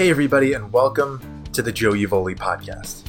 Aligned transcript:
Hey, 0.00 0.08
everybody, 0.08 0.54
and 0.54 0.72
welcome 0.72 1.20
to 1.52 1.60
the 1.60 1.70
Joe 1.70 1.92
Yevoli 1.92 2.34
podcast. 2.34 3.02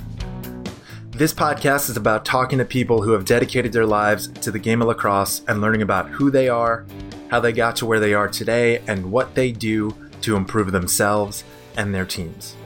This 1.12 1.34
podcast 1.34 1.90
is 1.90 1.96
about 1.96 2.26
talking 2.26 2.58
to 2.58 2.66
people 2.66 3.02
who 3.02 3.14
have 3.14 3.24
dedicated 3.24 3.72
their 3.72 3.86
lives 3.86 4.28
to 4.28 4.52
the 4.52 4.60
game 4.60 4.82
of 4.82 4.90
lacrosse 4.90 5.42
and 5.48 5.62
learning 5.62 5.84
about 5.84 6.10
who 6.10 6.30
they 6.30 6.50
are, 6.50 6.86
how 7.30 7.40
they 7.40 7.54
got 7.54 7.78
to 7.78 7.86
where 7.86 8.02
they 8.02 8.14
are 8.14 8.28
today, 8.28 8.80
and 8.88 9.10
what 9.10 9.36
they 9.36 9.54
do 9.54 9.96
to 10.20 10.36
improve 10.36 10.74
themselves 10.74 11.46
and 11.78 11.96
their 11.96 12.04
teams. 12.04 12.58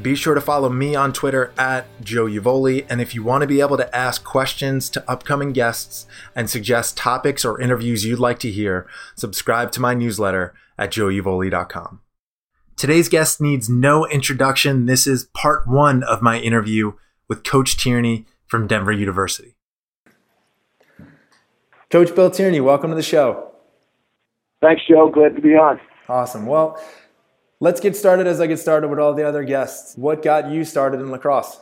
Be 0.00 0.14
sure 0.14 0.34
to 0.34 0.40
follow 0.40 0.70
me 0.70 0.94
on 0.94 1.12
Twitter 1.12 1.52
at 1.58 1.84
Joe 2.00 2.24
Yevoli, 2.24 2.86
and 2.88 3.02
if 3.02 3.14
you 3.14 3.22
want 3.22 3.42
to 3.42 3.46
be 3.46 3.60
able 3.60 3.76
to 3.76 3.94
ask 3.94 4.24
questions 4.24 4.88
to 4.88 5.04
upcoming 5.10 5.52
guests 5.52 6.06
and 6.34 6.48
suggest 6.48 6.96
topics 6.96 7.44
or 7.44 7.60
interviews 7.60 8.06
you'd 8.06 8.18
like 8.18 8.38
to 8.38 8.50
hear, 8.50 8.86
subscribe 9.14 9.72
to 9.72 9.80
my 9.82 9.92
newsletter 9.92 10.54
at 10.78 10.90
joeyevoli.com. 10.90 12.00
Today's 12.76 13.08
guest 13.08 13.40
needs 13.40 13.68
no 13.68 14.04
introduction. 14.06 14.86
This 14.86 15.06
is 15.06 15.24
part 15.26 15.66
one 15.66 16.02
of 16.02 16.22
my 16.22 16.40
interview 16.40 16.94
with 17.28 17.44
Coach 17.44 17.76
Tierney 17.76 18.26
from 18.46 18.66
Denver 18.66 18.90
University. 18.90 19.54
Coach 21.88 22.14
Bill 22.16 22.30
Tierney, 22.30 22.60
welcome 22.60 22.90
to 22.90 22.96
the 22.96 23.02
show. 23.02 23.52
Thanks, 24.60 24.82
Joe. 24.88 25.08
Glad 25.08 25.36
to 25.36 25.40
be 25.40 25.54
on. 25.54 25.78
Awesome. 26.08 26.46
Well, 26.46 26.82
let's 27.60 27.80
get 27.80 27.94
started 27.94 28.26
as 28.26 28.40
I 28.40 28.48
get 28.48 28.58
started 28.58 28.88
with 28.88 28.98
all 28.98 29.14
the 29.14 29.26
other 29.26 29.44
guests. 29.44 29.96
What 29.96 30.22
got 30.22 30.50
you 30.50 30.64
started 30.64 31.00
in 31.00 31.12
lacrosse? 31.12 31.60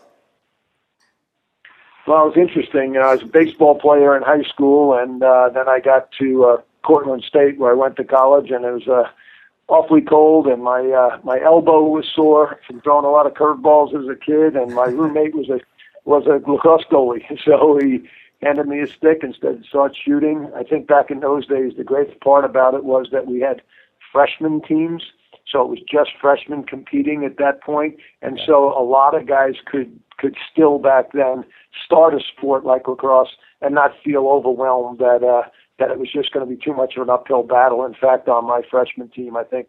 Well, 2.07 2.25
it 2.25 2.37
was 2.37 2.37
interesting. 2.39 2.97
I 2.97 3.13
was 3.13 3.23
a 3.23 3.27
baseball 3.27 3.79
player 3.79 4.17
in 4.17 4.23
high 4.23 4.43
school, 4.49 4.99
and 4.99 5.23
uh, 5.23 5.51
then 5.51 5.69
I 5.69 5.79
got 5.79 6.11
to 6.21 6.45
uh, 6.45 6.57
Cortland 6.83 7.23
State, 7.23 7.59
where 7.59 7.71
I 7.71 7.75
went 7.75 7.97
to 7.97 8.05
college, 8.05 8.51
and 8.51 8.65
it 8.65 8.73
was 8.73 8.89
uh, 8.89 9.11
awfully 9.69 10.01
cold, 10.01 10.47
and 10.47 10.63
my 10.63 10.81
uh, 10.91 11.19
my 11.25 11.41
elbow 11.41 11.83
was 11.83 12.07
sore 12.15 12.59
from 12.67 12.81
throwing 12.81 13.05
a 13.05 13.11
lot 13.11 13.27
of 13.27 13.35
curveballs 13.35 13.95
as 13.95 14.09
a 14.09 14.17
kid, 14.19 14.57
and 14.57 14.75
my 14.75 14.87
roommate 14.87 15.35
was 15.35 15.49
a 15.49 15.61
was 16.05 16.27
a 16.27 16.51
lacrosse 16.51 16.85
goalie, 16.91 17.25
so 17.45 17.79
he 17.81 18.01
handed 18.43 18.67
me 18.67 18.81
a 18.81 18.87
stick 18.87 19.21
instead 19.23 19.55
of 19.55 19.67
start 19.67 19.97
shooting. 19.97 20.51
I 20.57 20.65
think 20.65 20.89
back 20.89 21.11
in 21.11 21.21
those 21.21 21.47
days, 21.47 21.75
the 21.77 21.85
great 21.85 22.21
part 22.21 22.45
about 22.45 22.75
it 22.75 22.85
was 22.85 23.09
that 23.13 23.27
we 23.27 23.41
had 23.41 23.63
freshman 24.13 24.61
teams, 24.61 25.05
so 25.51 25.63
it 25.63 25.69
was 25.69 25.81
just 25.91 26.11
freshmen 26.21 26.65
competing 26.65 27.25
at 27.25 27.39
that 27.39 27.63
point, 27.63 27.97
and 28.21 28.41
so 28.45 28.79
a 28.79 28.83
lot 28.83 29.15
of 29.15 29.27
guys 29.27 29.55
could 29.65 29.99
could 30.19 30.37
still 30.53 30.79
back 30.79 31.13
then 31.13 31.45
start 31.85 32.15
a 32.15 32.21
sport 32.21 32.65
like 32.65 32.87
lacrosse 32.87 33.35
and 33.61 33.75
not 33.75 33.93
feel 34.05 34.29
overwhelmed 34.29 34.99
that 34.99 35.25
uh, 35.25 35.49
that 35.83 35.91
it 35.91 35.99
was 35.99 36.13
just 36.13 36.33
going 36.33 36.47
to 36.47 36.55
be 36.55 36.63
too 36.63 36.73
much 36.73 36.95
of 36.97 37.03
an 37.03 37.11
uphill 37.11 37.43
battle. 37.43 37.85
In 37.85 37.95
fact, 37.95 38.29
on 38.29 38.47
my 38.47 38.63
freshman 38.71 39.09
team, 39.09 39.37
I 39.37 39.43
think 39.43 39.69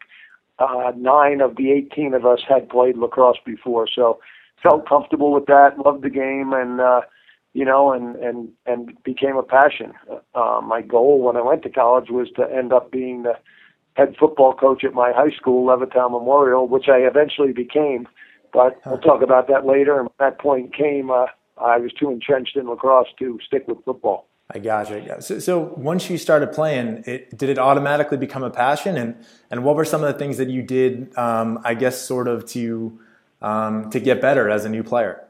uh, 0.60 0.92
nine 0.96 1.40
of 1.40 1.56
the 1.56 1.72
18 1.72 2.14
of 2.14 2.24
us 2.24 2.40
had 2.48 2.68
played 2.68 2.96
lacrosse 2.96 3.38
before, 3.44 3.88
so 3.92 4.20
felt 4.62 4.88
comfortable 4.88 5.32
with 5.32 5.46
that. 5.46 5.76
Loved 5.84 6.04
the 6.04 6.10
game, 6.10 6.52
and 6.52 6.80
uh, 6.80 7.00
you 7.52 7.64
know, 7.64 7.92
and 7.92 8.14
and 8.16 8.48
and 8.64 8.96
became 9.02 9.36
a 9.36 9.42
passion. 9.42 9.92
Uh, 10.36 10.60
my 10.62 10.82
goal 10.82 11.20
when 11.20 11.36
I 11.36 11.42
went 11.42 11.64
to 11.64 11.68
college 11.68 12.10
was 12.10 12.28
to 12.36 12.44
end 12.44 12.72
up 12.72 12.92
being 12.92 13.24
the 13.24 13.34
head 13.94 14.14
football 14.18 14.54
coach 14.54 14.84
at 14.84 14.94
my 14.94 15.12
high 15.12 15.34
school, 15.36 15.66
Levittown 15.66 16.12
Memorial, 16.12 16.68
which 16.68 16.88
I 16.88 16.98
eventually 16.98 17.52
became. 17.52 18.06
But 18.52 18.80
we'll 18.86 18.98
talk 18.98 19.22
about 19.22 19.48
that 19.48 19.66
later. 19.66 19.98
And 19.98 20.08
when 20.16 20.30
that 20.30 20.38
point 20.38 20.72
came, 20.72 21.10
uh, 21.10 21.26
I 21.58 21.78
was 21.78 21.92
too 21.92 22.10
entrenched 22.10 22.56
in 22.56 22.68
lacrosse 22.68 23.08
to 23.18 23.40
stick 23.44 23.66
with 23.66 23.84
football. 23.84 24.28
I 24.50 24.58
gotcha. 24.58 25.22
So, 25.22 25.38
so 25.38 25.74
once 25.76 26.10
you 26.10 26.18
started 26.18 26.52
playing, 26.52 27.04
it, 27.06 27.36
did 27.36 27.48
it 27.48 27.58
automatically 27.58 28.18
become 28.18 28.42
a 28.42 28.50
passion? 28.50 28.96
And 28.96 29.24
and 29.50 29.64
what 29.64 29.74
were 29.74 29.86
some 29.86 30.04
of 30.04 30.12
the 30.12 30.18
things 30.18 30.36
that 30.36 30.50
you 30.50 30.62
did? 30.62 31.16
Um, 31.16 31.60
I 31.64 31.74
guess 31.74 32.00
sort 32.00 32.28
of 32.28 32.44
to 32.50 32.98
um, 33.40 33.90
to 33.90 34.00
get 34.00 34.20
better 34.20 34.50
as 34.50 34.64
a 34.64 34.68
new 34.68 34.82
player. 34.82 35.24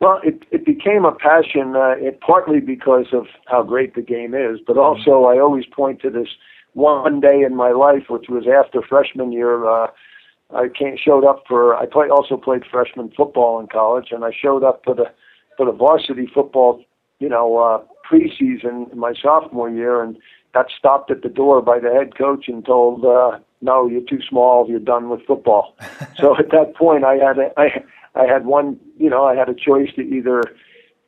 Well, 0.00 0.20
it 0.24 0.44
it 0.50 0.66
became 0.66 1.04
a 1.04 1.12
passion. 1.12 1.76
Uh, 1.76 1.94
it 1.96 2.20
partly 2.20 2.58
because 2.58 3.06
of 3.12 3.26
how 3.46 3.62
great 3.62 3.94
the 3.94 4.02
game 4.02 4.34
is, 4.34 4.58
but 4.66 4.74
mm-hmm. 4.74 4.80
also 4.80 5.24
I 5.24 5.38
always 5.38 5.66
point 5.66 6.02
to 6.02 6.10
this 6.10 6.28
one 6.72 7.20
day 7.20 7.42
in 7.42 7.54
my 7.54 7.70
life, 7.70 8.04
which 8.10 8.28
was 8.28 8.44
after 8.48 8.82
freshman 8.82 9.30
year. 9.30 9.64
Uh, 9.64 9.86
I 10.52 10.68
came, 10.68 10.96
showed 10.96 11.24
up 11.24 11.44
for. 11.48 11.76
I 11.76 11.86
play, 11.86 12.08
also 12.08 12.36
played 12.36 12.64
freshman 12.70 13.12
football 13.16 13.60
in 13.60 13.68
college, 13.68 14.08
and 14.10 14.24
I 14.24 14.32
showed 14.32 14.64
up 14.64 14.82
for 14.84 14.94
the 14.94 15.06
for 15.56 15.66
the 15.66 15.72
varsity 15.72 16.28
football, 16.32 16.82
you 17.18 17.28
know, 17.28 17.58
uh, 17.58 17.82
preseason 18.08 18.92
in 18.92 18.98
my 18.98 19.14
sophomore 19.14 19.70
year, 19.70 20.02
and 20.02 20.16
got 20.52 20.66
stopped 20.76 21.10
at 21.10 21.22
the 21.22 21.28
door 21.28 21.62
by 21.62 21.78
the 21.78 21.90
head 21.90 22.16
coach 22.16 22.48
and 22.48 22.64
told, 22.64 23.04
uh, 23.04 23.38
"No, 23.60 23.86
you're 23.86 24.02
too 24.02 24.20
small. 24.28 24.68
You're 24.68 24.78
done 24.78 25.08
with 25.08 25.24
football." 25.26 25.76
so 26.16 26.36
at 26.38 26.50
that 26.50 26.74
point, 26.74 27.04
I 27.04 27.14
had 27.14 27.38
a, 27.38 27.50
I 27.58 27.82
I 28.14 28.26
had 28.26 28.46
one, 28.46 28.78
you 28.98 29.10
know, 29.10 29.24
I 29.24 29.34
had 29.34 29.48
a 29.48 29.54
choice 29.54 29.92
to 29.96 30.02
either 30.02 30.42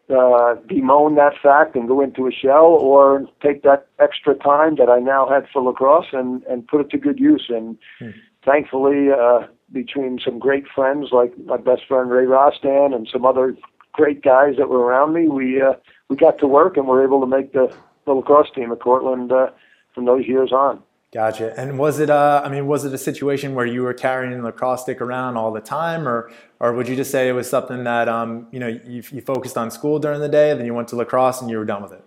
uh, 0.08 0.54
bemoan 0.66 1.16
that 1.16 1.34
fact 1.42 1.74
and 1.76 1.88
go 1.88 2.00
into 2.00 2.26
a 2.26 2.32
shell, 2.32 2.66
or 2.66 3.26
take 3.42 3.62
that 3.62 3.88
extra 3.98 4.34
time 4.34 4.76
that 4.76 4.88
I 4.88 4.98
now 4.98 5.28
had 5.28 5.46
for 5.52 5.62
lacrosse 5.62 6.12
and 6.12 6.42
and 6.44 6.66
put 6.66 6.80
it 6.80 6.90
to 6.90 6.98
good 6.98 7.18
use. 7.18 7.46
And 7.48 7.76
hmm. 7.98 8.10
thankfully, 8.44 9.08
uh, 9.10 9.46
between 9.72 10.18
some 10.24 10.38
great 10.38 10.64
friends 10.72 11.08
like 11.12 11.32
my 11.44 11.56
best 11.56 11.82
friend 11.88 12.10
Ray 12.10 12.24
Rostan 12.24 12.94
and 12.94 13.08
some 13.10 13.24
other 13.24 13.56
great 13.96 14.22
guys 14.22 14.54
that 14.58 14.68
were 14.68 14.80
around 14.80 15.14
me, 15.14 15.28
we 15.28 15.60
uh, 15.60 15.72
we 16.08 16.16
got 16.16 16.38
to 16.38 16.46
work 16.46 16.76
and 16.76 16.86
were 16.86 17.02
able 17.02 17.20
to 17.20 17.26
make 17.26 17.52
the, 17.52 17.74
the 18.04 18.12
lacrosse 18.12 18.50
team 18.54 18.70
at 18.70 18.80
Cortland 18.80 19.32
uh, 19.32 19.48
from 19.94 20.04
those 20.04 20.26
years 20.26 20.52
on. 20.52 20.82
Gotcha. 21.12 21.58
And 21.58 21.78
was 21.78 21.98
it? 21.98 22.10
Uh, 22.10 22.42
I 22.44 22.48
mean, 22.48 22.66
was 22.66 22.84
it 22.84 22.92
a 22.92 22.98
situation 22.98 23.54
where 23.54 23.64
you 23.64 23.82
were 23.82 23.94
carrying 23.94 24.42
lacrosse 24.42 24.82
stick 24.82 25.00
around 25.00 25.36
all 25.36 25.52
the 25.52 25.60
time, 25.60 26.06
or 26.06 26.30
or 26.60 26.74
would 26.74 26.88
you 26.88 26.96
just 26.96 27.10
say 27.10 27.28
it 27.28 27.32
was 27.32 27.48
something 27.48 27.84
that 27.84 28.08
um, 28.08 28.48
you 28.52 28.60
know 28.60 28.68
you, 28.68 29.02
you 29.10 29.20
focused 29.20 29.56
on 29.56 29.70
school 29.70 29.98
during 29.98 30.20
the 30.20 30.28
day, 30.28 30.52
then 30.54 30.66
you 30.66 30.74
went 30.74 30.88
to 30.88 30.96
lacrosse 30.96 31.40
and 31.40 31.50
you 31.50 31.58
were 31.58 31.64
done 31.64 31.82
with 31.82 31.92
it? 31.92 32.04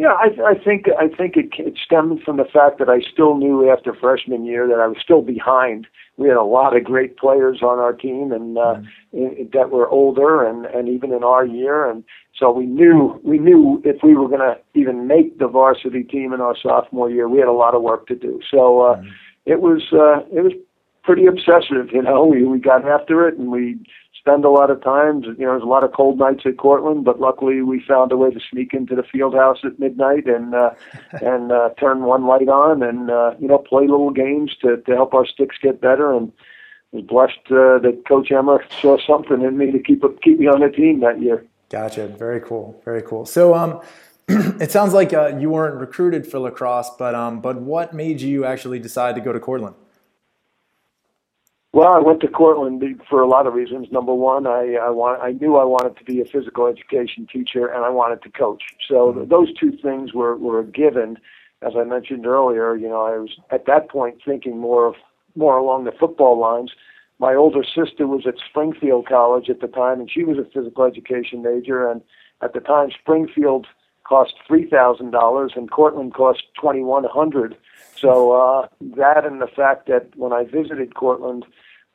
Yeah, 0.00 0.14
I, 0.18 0.52
I 0.52 0.54
think 0.54 0.86
I 0.98 1.08
think 1.14 1.36
it, 1.36 1.50
it 1.58 1.74
stemmed 1.84 2.22
from 2.22 2.38
the 2.38 2.46
fact 2.50 2.78
that 2.78 2.88
I 2.88 3.00
still 3.12 3.36
knew 3.36 3.70
after 3.70 3.92
freshman 3.92 4.46
year 4.46 4.66
that 4.66 4.80
I 4.80 4.86
was 4.86 4.96
still 5.04 5.20
behind. 5.20 5.86
We 6.16 6.28
had 6.28 6.38
a 6.38 6.42
lot 6.42 6.74
of 6.74 6.84
great 6.84 7.18
players 7.18 7.60
on 7.60 7.78
our 7.78 7.92
team, 7.92 8.32
and 8.32 8.56
uh, 8.56 8.76
mm 8.76 8.86
in, 9.12 9.50
that 9.52 9.68
were 9.70 9.86
older, 9.90 10.42
and 10.42 10.64
and 10.64 10.88
even 10.88 11.12
in 11.12 11.22
our 11.22 11.44
year, 11.44 11.90
and 11.90 12.02
so 12.34 12.50
we 12.50 12.64
knew 12.64 13.20
we 13.22 13.38
knew 13.38 13.82
if 13.84 14.02
we 14.02 14.14
were 14.14 14.28
going 14.28 14.40
to 14.40 14.56
even 14.72 15.06
make 15.06 15.38
the 15.38 15.48
varsity 15.48 16.02
team 16.02 16.32
in 16.32 16.40
our 16.40 16.56
sophomore 16.56 17.10
year, 17.10 17.28
we 17.28 17.38
had 17.38 17.48
a 17.48 17.52
lot 17.52 17.74
of 17.74 17.82
work 17.82 18.06
to 18.06 18.14
do. 18.14 18.40
So 18.50 18.80
uh, 18.80 18.96
mm 18.96 19.06
it 19.46 19.60
was 19.60 19.82
uh, 19.92 20.20
it 20.34 20.42
was 20.42 20.52
pretty 21.02 21.26
obsessive. 21.26 21.92
You 21.92 22.02
know, 22.02 22.24
we 22.24 22.44
we 22.44 22.58
got 22.58 22.86
after 22.86 23.26
it, 23.28 23.36
and 23.38 23.50
we 23.50 23.78
spend 24.20 24.44
a 24.44 24.50
lot 24.50 24.70
of 24.70 24.82
times. 24.82 25.24
You 25.24 25.46
know, 25.46 25.52
there's 25.52 25.62
a 25.62 25.66
lot 25.66 25.82
of 25.82 25.92
cold 25.92 26.18
nights 26.18 26.42
at 26.44 26.58
Cortland, 26.58 27.04
but 27.04 27.20
luckily 27.20 27.62
we 27.62 27.82
found 27.86 28.12
a 28.12 28.16
way 28.16 28.30
to 28.30 28.40
sneak 28.50 28.74
into 28.74 28.94
the 28.94 29.02
field 29.02 29.34
house 29.34 29.58
at 29.64 29.78
midnight 29.78 30.26
and 30.26 30.54
uh, 30.54 30.70
and 31.22 31.50
uh, 31.50 31.70
turn 31.78 32.02
one 32.02 32.26
light 32.26 32.48
on 32.48 32.82
and 32.82 33.10
uh, 33.10 33.34
you 33.40 33.48
know 33.48 33.58
play 33.58 33.82
little 33.82 34.10
games 34.10 34.54
to 34.60 34.76
to 34.76 34.92
help 34.92 35.14
our 35.14 35.26
sticks 35.26 35.56
get 35.60 35.80
better. 35.80 36.14
And 36.14 36.32
was 36.92 37.04
blessed 37.04 37.46
uh, 37.46 37.78
that 37.78 38.02
Coach 38.06 38.30
Emmer 38.30 38.64
saw 38.80 38.98
something 39.06 39.42
in 39.42 39.56
me 39.56 39.70
to 39.70 39.78
keep 39.78 40.02
keep 40.22 40.38
me 40.38 40.46
on 40.46 40.60
the 40.60 40.68
team 40.68 41.00
that 41.00 41.20
year. 41.20 41.44
Gotcha. 41.70 42.08
Very 42.08 42.40
cool. 42.40 42.80
Very 42.84 43.02
cool. 43.02 43.26
So 43.26 43.54
um. 43.54 43.80
it 44.60 44.70
sounds 44.70 44.92
like 44.92 45.12
uh, 45.12 45.36
you 45.40 45.50
weren't 45.50 45.74
recruited 45.74 46.24
for 46.24 46.38
lacrosse, 46.38 46.88
but 46.96 47.16
um, 47.16 47.40
but 47.40 47.60
what 47.60 47.92
made 47.92 48.20
you 48.20 48.44
actually 48.44 48.78
decide 48.78 49.16
to 49.16 49.20
go 49.20 49.32
to 49.32 49.40
Cortland? 49.40 49.74
Well, 51.72 51.92
I 51.92 52.00
went 52.00 52.20
to 52.22 52.28
Cortland 52.28 52.82
for 53.08 53.22
a 53.22 53.28
lot 53.28 53.46
of 53.46 53.54
reasons. 53.54 53.88
Number 53.92 54.12
one, 54.12 54.46
I 54.46 54.74
I, 54.74 54.90
want, 54.90 55.22
I 55.22 55.32
knew 55.32 55.56
I 55.56 55.64
wanted 55.64 55.96
to 55.98 56.04
be 56.04 56.20
a 56.20 56.24
physical 56.24 56.66
education 56.66 57.28
teacher, 57.32 57.66
and 57.66 57.84
I 57.84 57.90
wanted 57.90 58.22
to 58.22 58.30
coach. 58.30 58.62
So 58.88 59.12
mm-hmm. 59.12 59.28
those 59.28 59.54
two 59.54 59.72
things 59.82 60.12
were 60.12 60.36
were 60.36 60.64
given. 60.64 61.18
As 61.62 61.74
I 61.78 61.84
mentioned 61.84 62.26
earlier, 62.26 62.74
you 62.74 62.88
know, 62.88 63.02
I 63.02 63.18
was 63.18 63.30
at 63.50 63.66
that 63.66 63.88
point 63.88 64.16
thinking 64.24 64.58
more 64.58 64.86
of 64.86 64.94
more 65.36 65.56
along 65.58 65.84
the 65.84 65.92
football 65.92 66.38
lines. 66.38 66.72
My 67.20 67.34
older 67.34 67.62
sister 67.62 68.06
was 68.06 68.26
at 68.26 68.34
Springfield 68.48 69.06
College 69.06 69.50
at 69.50 69.60
the 69.60 69.68
time, 69.68 70.00
and 70.00 70.10
she 70.10 70.24
was 70.24 70.38
a 70.38 70.50
physical 70.50 70.84
education 70.84 71.42
major. 71.42 71.88
And 71.88 72.00
at 72.42 72.54
the 72.54 72.60
time, 72.60 72.90
Springfield 72.90 73.66
cost 74.10 74.34
three 74.46 74.68
thousand 74.68 75.12
dollars, 75.12 75.52
and 75.54 75.70
Cortland 75.70 76.12
cost 76.12 76.42
twenty 76.60 76.82
one 76.82 77.04
hundred. 77.04 77.56
So 77.96 78.32
uh, 78.32 78.68
that 78.96 79.24
and 79.24 79.40
the 79.40 79.46
fact 79.46 79.86
that 79.86 80.10
when 80.16 80.32
I 80.32 80.44
visited 80.44 80.94
Cortland, 80.94 81.46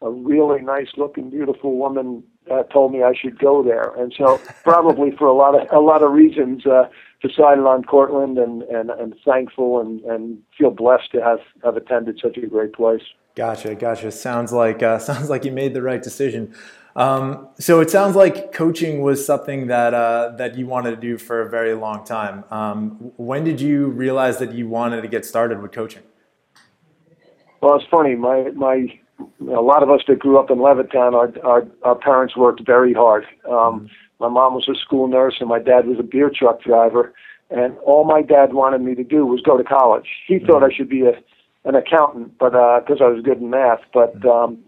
a 0.02 0.10
really 0.10 0.62
nice 0.62 0.92
looking, 0.96 1.30
beautiful 1.30 1.78
woman 1.78 2.24
uh, 2.50 2.64
told 2.64 2.94
me 2.94 3.04
I 3.04 3.14
should 3.14 3.38
go 3.38 3.62
there, 3.62 3.92
and 3.98 4.14
so 4.18 4.40
probably 4.64 5.12
for 5.12 5.28
a 5.28 5.34
lot 5.34 5.60
of 5.60 5.68
a 5.72 5.82
lot 5.82 6.02
of 6.02 6.12
reasons, 6.12 6.66
uh, 6.66 6.88
decided 7.22 7.66
on 7.66 7.84
Cortland, 7.84 8.38
and 8.38 8.64
and 8.64 8.90
and 8.92 9.14
thankful 9.26 9.82
and 9.82 10.02
and 10.06 10.40
feel 10.58 10.72
blessed 10.72 11.12
to 11.12 11.22
have 11.22 11.40
have 11.66 11.76
attended 11.76 12.20
such 12.24 12.38
a 12.38 12.48
great 12.48 12.74
place. 12.74 13.04
Gotcha, 13.36 13.76
gotcha. 13.76 14.10
Sounds 14.12 14.54
like 14.54 14.82
uh, 14.82 15.00
sounds 15.10 15.30
like 15.30 15.44
you 15.44 15.52
made 15.52 15.74
the 15.74 15.82
right 15.82 16.02
decision. 16.02 16.56
Um, 16.95 17.50
so 17.59 17.81
it 17.81 17.89
sounds 17.89 18.15
like 18.15 18.53
coaching 18.53 19.01
was 19.01 19.25
something 19.25 19.68
that 19.68 19.94
uh, 19.94 20.33
that 20.38 20.57
you 20.57 20.65
wanted 20.65 20.92
to 20.92 20.97
do 20.97 21.18
for 21.18 21.42
a 21.42 21.50
very 21.50 21.74
long 21.74 22.06
time. 22.06 22.45
Um, 22.50 23.12
when 23.18 23.44
did 23.44 23.59
you 23.59 23.88
realize 23.88 24.38
that 24.39 24.53
you 24.53 24.69
wanted 24.69 25.01
to 25.01 25.07
get 25.09 25.25
started 25.25 25.62
with 25.62 25.74
coaching? 25.74 26.03
Well, 27.62 27.75
it's 27.75 27.86
funny. 27.92 28.15
My 28.15 28.50
my 28.56 28.88
a 29.42 29.62
lot 29.62 29.83
of 29.83 29.89
us 29.89 30.01
that 30.07 30.19
grew 30.19 30.38
up 30.39 30.50
in 30.50 30.59
Levittown, 30.59 31.13
our 31.13 31.33
our, 31.45 31.68
our 31.83 31.95
parents 31.95 32.38
worked 32.38 32.65
very 32.65 32.94
hard. 32.94 33.25
Um, 33.45 33.51
mm-hmm. 33.53 33.86
My 34.19 34.30
mom 34.30 34.53
was 34.53 34.69
a 34.69 34.75
school 34.75 35.09
nurse, 35.09 35.36
and 35.42 35.50
my 35.50 35.59
dad 35.59 35.88
was 35.88 36.00
a 36.00 36.03
beer 36.03 36.31
truck 36.33 36.62
driver. 36.62 37.13
And 37.51 37.77
all 37.80 38.06
my 38.06 38.21
dad 38.21 38.53
wanted 38.53 38.81
me 38.81 38.95
to 38.95 39.03
do 39.03 39.25
was 39.25 39.42
go 39.42 39.57
to 39.57 39.63
college. 39.63 40.07
He 40.25 40.36
mm-hmm. 40.36 40.47
thought 40.47 40.63
I 40.63 40.74
should 40.74 40.89
be 40.89 41.01
a 41.01 41.13
an 41.65 41.75
accountant, 41.75 42.38
but 42.38 42.51
because 42.51 43.01
uh, 43.01 43.06
I 43.06 43.07
was 43.09 43.21
good 43.24 43.39
in 43.39 43.50
math. 43.50 43.81
But 43.94 44.18
mm-hmm. 44.19 44.30
um, 44.30 44.63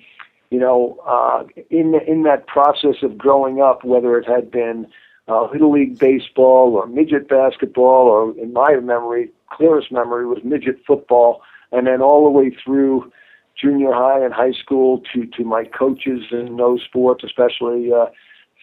you 0.50 0.60
know, 0.60 0.98
uh, 1.06 1.44
in 1.70 1.96
in 2.08 2.24
that 2.24 2.48
process 2.48 3.04
of 3.04 3.18
growing 3.18 3.62
up, 3.62 3.84
whether 3.84 4.18
it 4.18 4.28
had 4.28 4.50
been 4.50 4.88
uh, 5.28 5.50
little 5.52 5.72
league 5.72 6.00
baseball 6.00 6.76
or 6.76 6.88
midget 6.88 7.28
basketball, 7.28 8.08
or 8.08 8.38
in 8.40 8.54
my 8.54 8.76
memory, 8.76 9.30
clearest 9.50 9.92
memory 9.92 10.26
was 10.26 10.40
midget 10.44 10.80
football, 10.86 11.42
and 11.72 11.88
then 11.88 12.02
all 12.02 12.24
the 12.24 12.32
way 12.32 12.50
through 12.64 13.12
junior 13.60 13.92
high 13.92 14.24
and 14.24 14.34
high 14.34 14.54
school 14.54 15.02
to 15.14 15.26
to 15.26 15.44
my 15.44 15.66
coaches 15.66 16.26
in 16.32 16.58
those 16.58 16.82
sports, 16.84 17.24
especially 17.24 17.92
uh, 17.92 18.06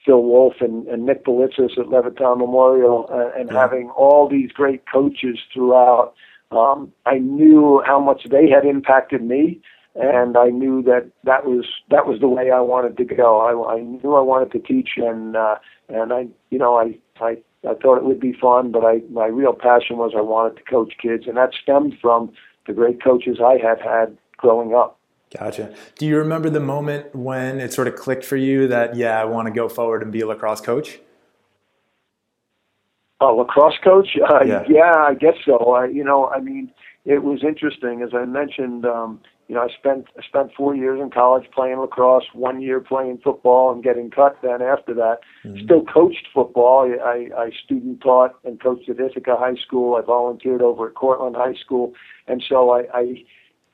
Phil 0.05 0.23
Wolf 0.23 0.55
and, 0.61 0.87
and 0.89 1.07
Nick 1.07 1.25
Belitzis 1.25 1.79
at 1.79 1.87
Levittown 1.87 2.39
Memorial, 2.39 3.09
uh, 3.11 3.39
and 3.39 3.51
yeah. 3.51 3.61
having 3.61 3.91
all 3.91 4.29
these 4.29 4.51
great 4.53 4.85
coaches 4.91 5.39
throughout. 5.53 6.15
Um, 6.51 6.93
I 7.05 7.19
knew 7.19 7.83
how 7.85 7.99
much 7.99 8.25
they 8.31 8.49
had 8.49 8.65
impacted 8.65 9.23
me, 9.23 9.61
and 9.95 10.37
I 10.37 10.49
knew 10.49 10.83
that 10.83 11.11
that 11.23 11.45
was 11.45 11.65
that 11.91 12.07
was 12.07 12.21
the 12.21 12.29
way 12.29 12.51
I 12.51 12.61
wanted 12.61 12.97
to 12.97 13.05
go. 13.05 13.41
I, 13.41 13.75
I 13.75 13.81
knew 13.81 14.15
I 14.15 14.21
wanted 14.21 14.51
to 14.53 14.59
teach, 14.59 14.91
and 14.97 15.37
uh, 15.37 15.57
and 15.89 16.13
I, 16.13 16.27
you 16.51 16.59
know, 16.59 16.77
I 16.77 16.99
I 17.21 17.39
I 17.69 17.75
thought 17.75 17.97
it 17.97 18.05
would 18.05 18.21
be 18.21 18.33
fun, 18.33 18.73
but 18.73 18.85
I 18.85 19.03
my 19.11 19.27
real 19.27 19.53
passion 19.53 19.97
was 19.97 20.13
I 20.17 20.21
wanted 20.21 20.57
to 20.57 20.63
coach 20.65 20.95
kids, 21.01 21.25
and 21.27 21.37
that 21.37 21.51
stemmed 21.61 21.95
from 22.01 22.33
the 22.67 22.73
great 22.73 23.03
coaches 23.03 23.39
I 23.45 23.59
had 23.63 23.81
had 23.81 24.17
growing 24.37 24.75
up. 24.75 24.99
Gotcha. 25.39 25.75
Do 25.99 26.07
you 26.07 26.19
remember 26.19 26.51
the 26.51 26.61
moment 26.61 27.15
when 27.15 27.61
it 27.61 27.73
sort 27.73 27.89
of 27.89 27.97
clicked 27.97 28.25
for 28.25 28.37
you 28.37 28.69
that 28.69 28.97
yeah, 28.97 29.21
I 29.21 29.25
want 29.25 29.47
to 29.47 29.53
go 29.53 29.69
forward 29.69 30.03
and 30.03 30.13
be 30.13 30.21
a 30.21 30.27
lacrosse 30.27 30.61
coach? 30.61 31.01
A 33.21 33.27
lacrosse 33.27 33.79
coach? 33.83 34.09
Uh, 34.29 34.45
yeah. 34.45 34.65
yeah, 34.69 34.93
I 34.97 35.15
guess 35.15 35.35
so. 35.45 35.73
I, 35.73 35.87
you 35.87 36.05
know, 36.05 36.29
I 36.29 36.41
mean, 36.41 36.73
it 37.05 37.23
was 37.23 37.45
interesting 37.45 38.03
as 38.03 38.11
I 38.13 38.25
mentioned. 38.25 38.85
Um, 38.85 39.21
you 39.49 39.55
know, 39.55 39.63
I 39.63 39.69
spent 39.69 40.07
I 40.19 40.23
spent 40.27 40.53
four 40.57 40.75
years 40.75 41.01
in 41.01 41.11
college 41.11 41.51
playing 41.55 41.79
lacrosse, 41.79 42.25
one 42.33 42.63
year 42.63 42.81
playing 42.81 43.19
football 43.23 43.73
and 43.73 43.83
getting 43.83 44.11
cut. 44.11 44.39
Then 44.43 44.63
after 44.63 44.95
that, 44.95 45.19
mm-hmm. 45.45 45.63
still 45.65 45.85
coached 45.85 46.27
football. 46.33 46.91
I, 47.05 47.29
I 47.37 47.51
student 47.65 48.01
taught 48.01 48.35
and 48.45 48.61
coached 48.61 48.89
at 48.89 48.99
Ithaca 48.99 49.37
High 49.37 49.57
School. 49.57 49.97
I 49.97 50.01
volunteered 50.01 50.63
over 50.63 50.89
at 50.89 50.95
Cortland 50.95 51.37
High 51.37 51.55
School, 51.55 51.93
and 52.27 52.43
so 52.49 52.71
I, 52.71 52.85
I 52.95 53.25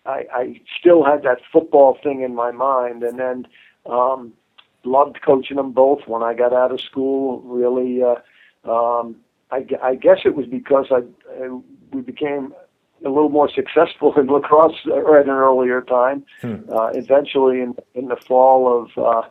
I, 0.06 0.24
I 0.32 0.60
still 0.78 1.04
had 1.04 1.22
that 1.22 1.38
football 1.52 1.98
thing 2.02 2.22
in 2.22 2.34
my 2.34 2.50
mind, 2.50 3.02
and 3.02 3.18
then 3.18 3.46
um, 3.86 4.32
loved 4.84 5.20
coaching 5.24 5.56
them 5.56 5.72
both. 5.72 6.00
When 6.06 6.22
I 6.22 6.34
got 6.34 6.52
out 6.52 6.72
of 6.72 6.80
school, 6.80 7.40
really, 7.42 8.02
uh, 8.02 8.70
um, 8.70 9.16
I, 9.50 9.66
I 9.82 9.94
guess 9.94 10.18
it 10.24 10.34
was 10.34 10.46
because 10.46 10.86
I, 10.90 11.02
I 11.42 11.60
we 11.92 12.00
became 12.02 12.54
a 13.04 13.08
little 13.08 13.30
more 13.30 13.50
successful 13.50 14.14
in 14.18 14.26
lacrosse 14.26 14.78
at 14.86 15.24
an 15.24 15.30
earlier 15.30 15.80
time. 15.82 16.24
Hmm. 16.40 16.56
Uh, 16.70 16.88
eventually, 16.88 17.60
in 17.60 17.74
in 17.94 18.06
the 18.06 18.16
fall 18.16 18.82
of 18.82 18.90
uh, 19.02 19.28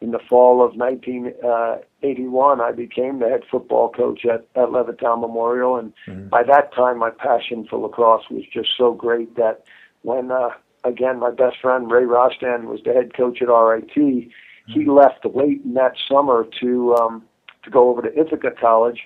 in 0.00 0.12
the 0.12 0.20
fall 0.28 0.64
of 0.64 0.76
1981, 0.76 2.60
I 2.60 2.72
became 2.72 3.18
the 3.18 3.28
head 3.28 3.42
football 3.50 3.90
coach 3.90 4.24
at, 4.24 4.46
at 4.54 4.68
Levittown 4.68 5.20
Memorial, 5.20 5.76
and 5.76 5.92
hmm 6.06 6.28
by 6.28 6.42
that 6.44 6.72
time, 6.74 6.98
my 6.98 7.10
passion 7.10 7.66
for 7.68 7.78
lacrosse 7.78 8.28
was 8.30 8.44
just 8.52 8.68
so 8.76 8.92
great 8.92 9.34
that 9.36 9.64
when 10.02 10.30
uh, 10.30 10.50
again 10.84 11.18
my 11.18 11.30
best 11.30 11.56
friend 11.60 11.90
Ray 11.90 12.04
Rostan 12.04 12.64
was 12.64 12.80
the 12.84 12.92
head 12.92 13.14
coach 13.14 13.40
at 13.42 13.48
RIT, 13.48 13.92
he 13.94 14.30
hmm. 14.74 14.90
left 14.90 15.24
late 15.24 15.62
in 15.64 15.74
that 15.74 15.94
summer 16.08 16.46
to 16.60 16.94
um, 16.96 17.24
to 17.64 17.70
go 17.70 17.88
over 17.90 18.02
to 18.02 18.18
Ithaca 18.18 18.52
College, 18.52 19.00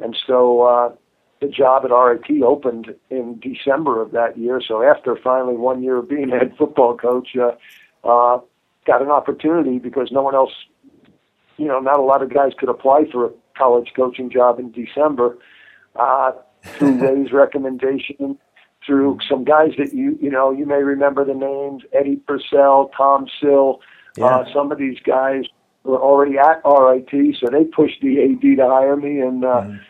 and 0.00 0.16
so. 0.26 0.62
Uh, 0.62 0.92
the 1.40 1.48
job 1.48 1.84
at 1.84 1.90
RIT 1.90 2.42
opened 2.42 2.94
in 3.10 3.40
December 3.40 4.02
of 4.02 4.12
that 4.12 4.36
year. 4.36 4.60
So 4.66 4.82
after 4.82 5.16
finally 5.16 5.56
one 5.56 5.82
year 5.82 5.98
of 5.98 6.08
being 6.08 6.28
head 6.30 6.54
football 6.58 6.96
coach, 6.96 7.36
uh, 7.36 7.52
uh, 8.04 8.40
got 8.86 9.02
an 9.02 9.10
opportunity 9.10 9.78
because 9.78 10.10
no 10.10 10.22
one 10.22 10.34
else, 10.34 10.52
you 11.56 11.66
know, 11.66 11.80
not 11.80 11.98
a 11.98 12.02
lot 12.02 12.22
of 12.22 12.32
guys 12.32 12.52
could 12.58 12.68
apply 12.68 13.04
for 13.10 13.26
a 13.26 13.30
college 13.56 13.92
coaching 13.94 14.30
job 14.30 14.58
in 14.58 14.72
December. 14.72 15.38
Uh, 15.96 16.32
through 16.62 16.98
Ray's 17.00 17.32
recommendation, 17.32 18.38
through 18.84 19.18
some 19.28 19.44
guys 19.44 19.70
that 19.78 19.92
you 19.92 20.18
you 20.20 20.30
know 20.30 20.50
you 20.50 20.66
may 20.66 20.82
remember 20.82 21.24
the 21.24 21.34
names 21.34 21.82
Eddie 21.92 22.16
Purcell, 22.16 22.90
Tom 22.96 23.26
Sill, 23.40 23.80
yeah. 24.16 24.26
uh, 24.26 24.44
some 24.52 24.72
of 24.72 24.78
these 24.78 24.98
guys 25.04 25.44
were 25.84 26.00
already 26.00 26.38
at 26.38 26.60
RIT, 26.64 27.36
so 27.40 27.48
they 27.50 27.64
pushed 27.64 28.00
the 28.00 28.22
AD 28.22 28.40
to 28.40 28.66
hire 28.66 28.96
me, 28.96 29.20
and 29.20 29.44
uh, 29.44 29.62
mm. 29.62 29.80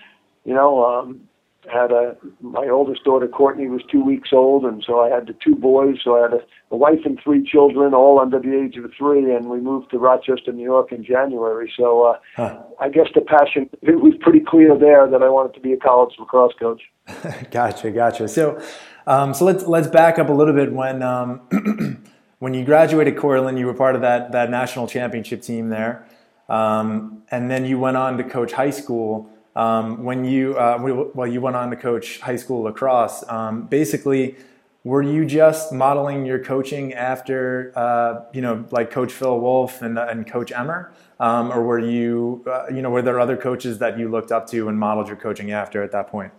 you 0.44 0.54
know 0.54 0.84
um, 0.84 1.27
had 1.70 1.92
a 1.92 2.16
my 2.40 2.68
oldest 2.68 3.04
daughter 3.04 3.28
Courtney 3.28 3.68
was 3.68 3.82
two 3.90 4.04
weeks 4.04 4.30
old, 4.32 4.64
and 4.64 4.82
so 4.86 5.00
I 5.00 5.08
had 5.08 5.26
the 5.26 5.34
two 5.44 5.54
boys. 5.54 5.96
So 6.02 6.16
I 6.16 6.22
had 6.22 6.32
a, 6.32 6.40
a 6.70 6.76
wife 6.76 7.00
and 7.04 7.18
three 7.22 7.44
children, 7.44 7.94
all 7.94 8.20
under 8.20 8.38
the 8.38 8.58
age 8.58 8.76
of 8.76 8.90
three, 8.96 9.34
and 9.34 9.48
we 9.48 9.60
moved 9.60 9.90
to 9.90 9.98
Rochester, 9.98 10.52
New 10.52 10.64
York 10.64 10.92
in 10.92 11.04
January. 11.04 11.72
So 11.76 12.02
uh, 12.04 12.18
huh. 12.36 12.62
I 12.80 12.88
guess 12.88 13.06
the 13.14 13.20
passion 13.20 13.68
it 13.82 14.00
was 14.00 14.14
pretty 14.20 14.40
clear 14.40 14.78
there 14.78 15.08
that 15.08 15.22
I 15.22 15.28
wanted 15.28 15.54
to 15.54 15.60
be 15.60 15.72
a 15.72 15.78
college 15.78 16.14
lacrosse 16.18 16.54
coach. 16.58 16.82
gotcha, 17.50 17.90
gotcha. 17.90 18.28
So, 18.28 18.60
um, 19.06 19.34
so 19.34 19.44
let's 19.44 19.66
let's 19.66 19.88
back 19.88 20.18
up 20.18 20.28
a 20.28 20.34
little 20.34 20.54
bit 20.54 20.72
when. 20.72 21.02
Um, 21.02 22.04
when 22.38 22.54
you 22.54 22.64
graduated 22.64 23.16
Cortland, 23.16 23.58
you 23.58 23.66
were 23.66 23.74
part 23.74 23.94
of 23.94 24.02
that 24.02 24.32
that 24.32 24.50
national 24.50 24.86
championship 24.86 25.42
team 25.42 25.68
there, 25.68 26.06
um, 26.48 27.22
and 27.30 27.50
then 27.50 27.64
you 27.64 27.78
went 27.78 27.96
on 27.96 28.16
to 28.18 28.24
coach 28.24 28.52
high 28.52 28.70
school. 28.70 29.30
Um, 29.58 30.04
when 30.04 30.24
you 30.24 30.56
uh, 30.56 31.10
well, 31.14 31.26
you 31.26 31.40
went 31.40 31.56
on 31.56 31.68
to 31.70 31.76
coach 31.76 32.20
high 32.20 32.36
school 32.36 32.62
lacrosse. 32.62 33.24
Um, 33.28 33.62
basically, 33.62 34.36
were 34.84 35.02
you 35.02 35.24
just 35.24 35.72
modeling 35.72 36.24
your 36.24 36.38
coaching 36.38 36.94
after 36.94 37.72
uh, 37.74 38.20
you 38.32 38.40
know 38.40 38.64
like 38.70 38.92
Coach 38.92 39.12
Phil 39.12 39.40
Wolf 39.40 39.82
and, 39.82 39.98
and 39.98 40.28
Coach 40.28 40.52
Emmer, 40.52 40.92
um, 41.18 41.50
or 41.50 41.64
were 41.64 41.80
you 41.80 42.44
uh, 42.46 42.66
you 42.72 42.82
know 42.82 42.90
were 42.90 43.02
there 43.02 43.18
other 43.18 43.36
coaches 43.36 43.78
that 43.80 43.98
you 43.98 44.08
looked 44.08 44.30
up 44.30 44.46
to 44.50 44.68
and 44.68 44.78
modeled 44.78 45.08
your 45.08 45.16
coaching 45.16 45.50
after 45.50 45.82
at 45.82 45.90
that 45.90 46.06
point? 46.06 46.32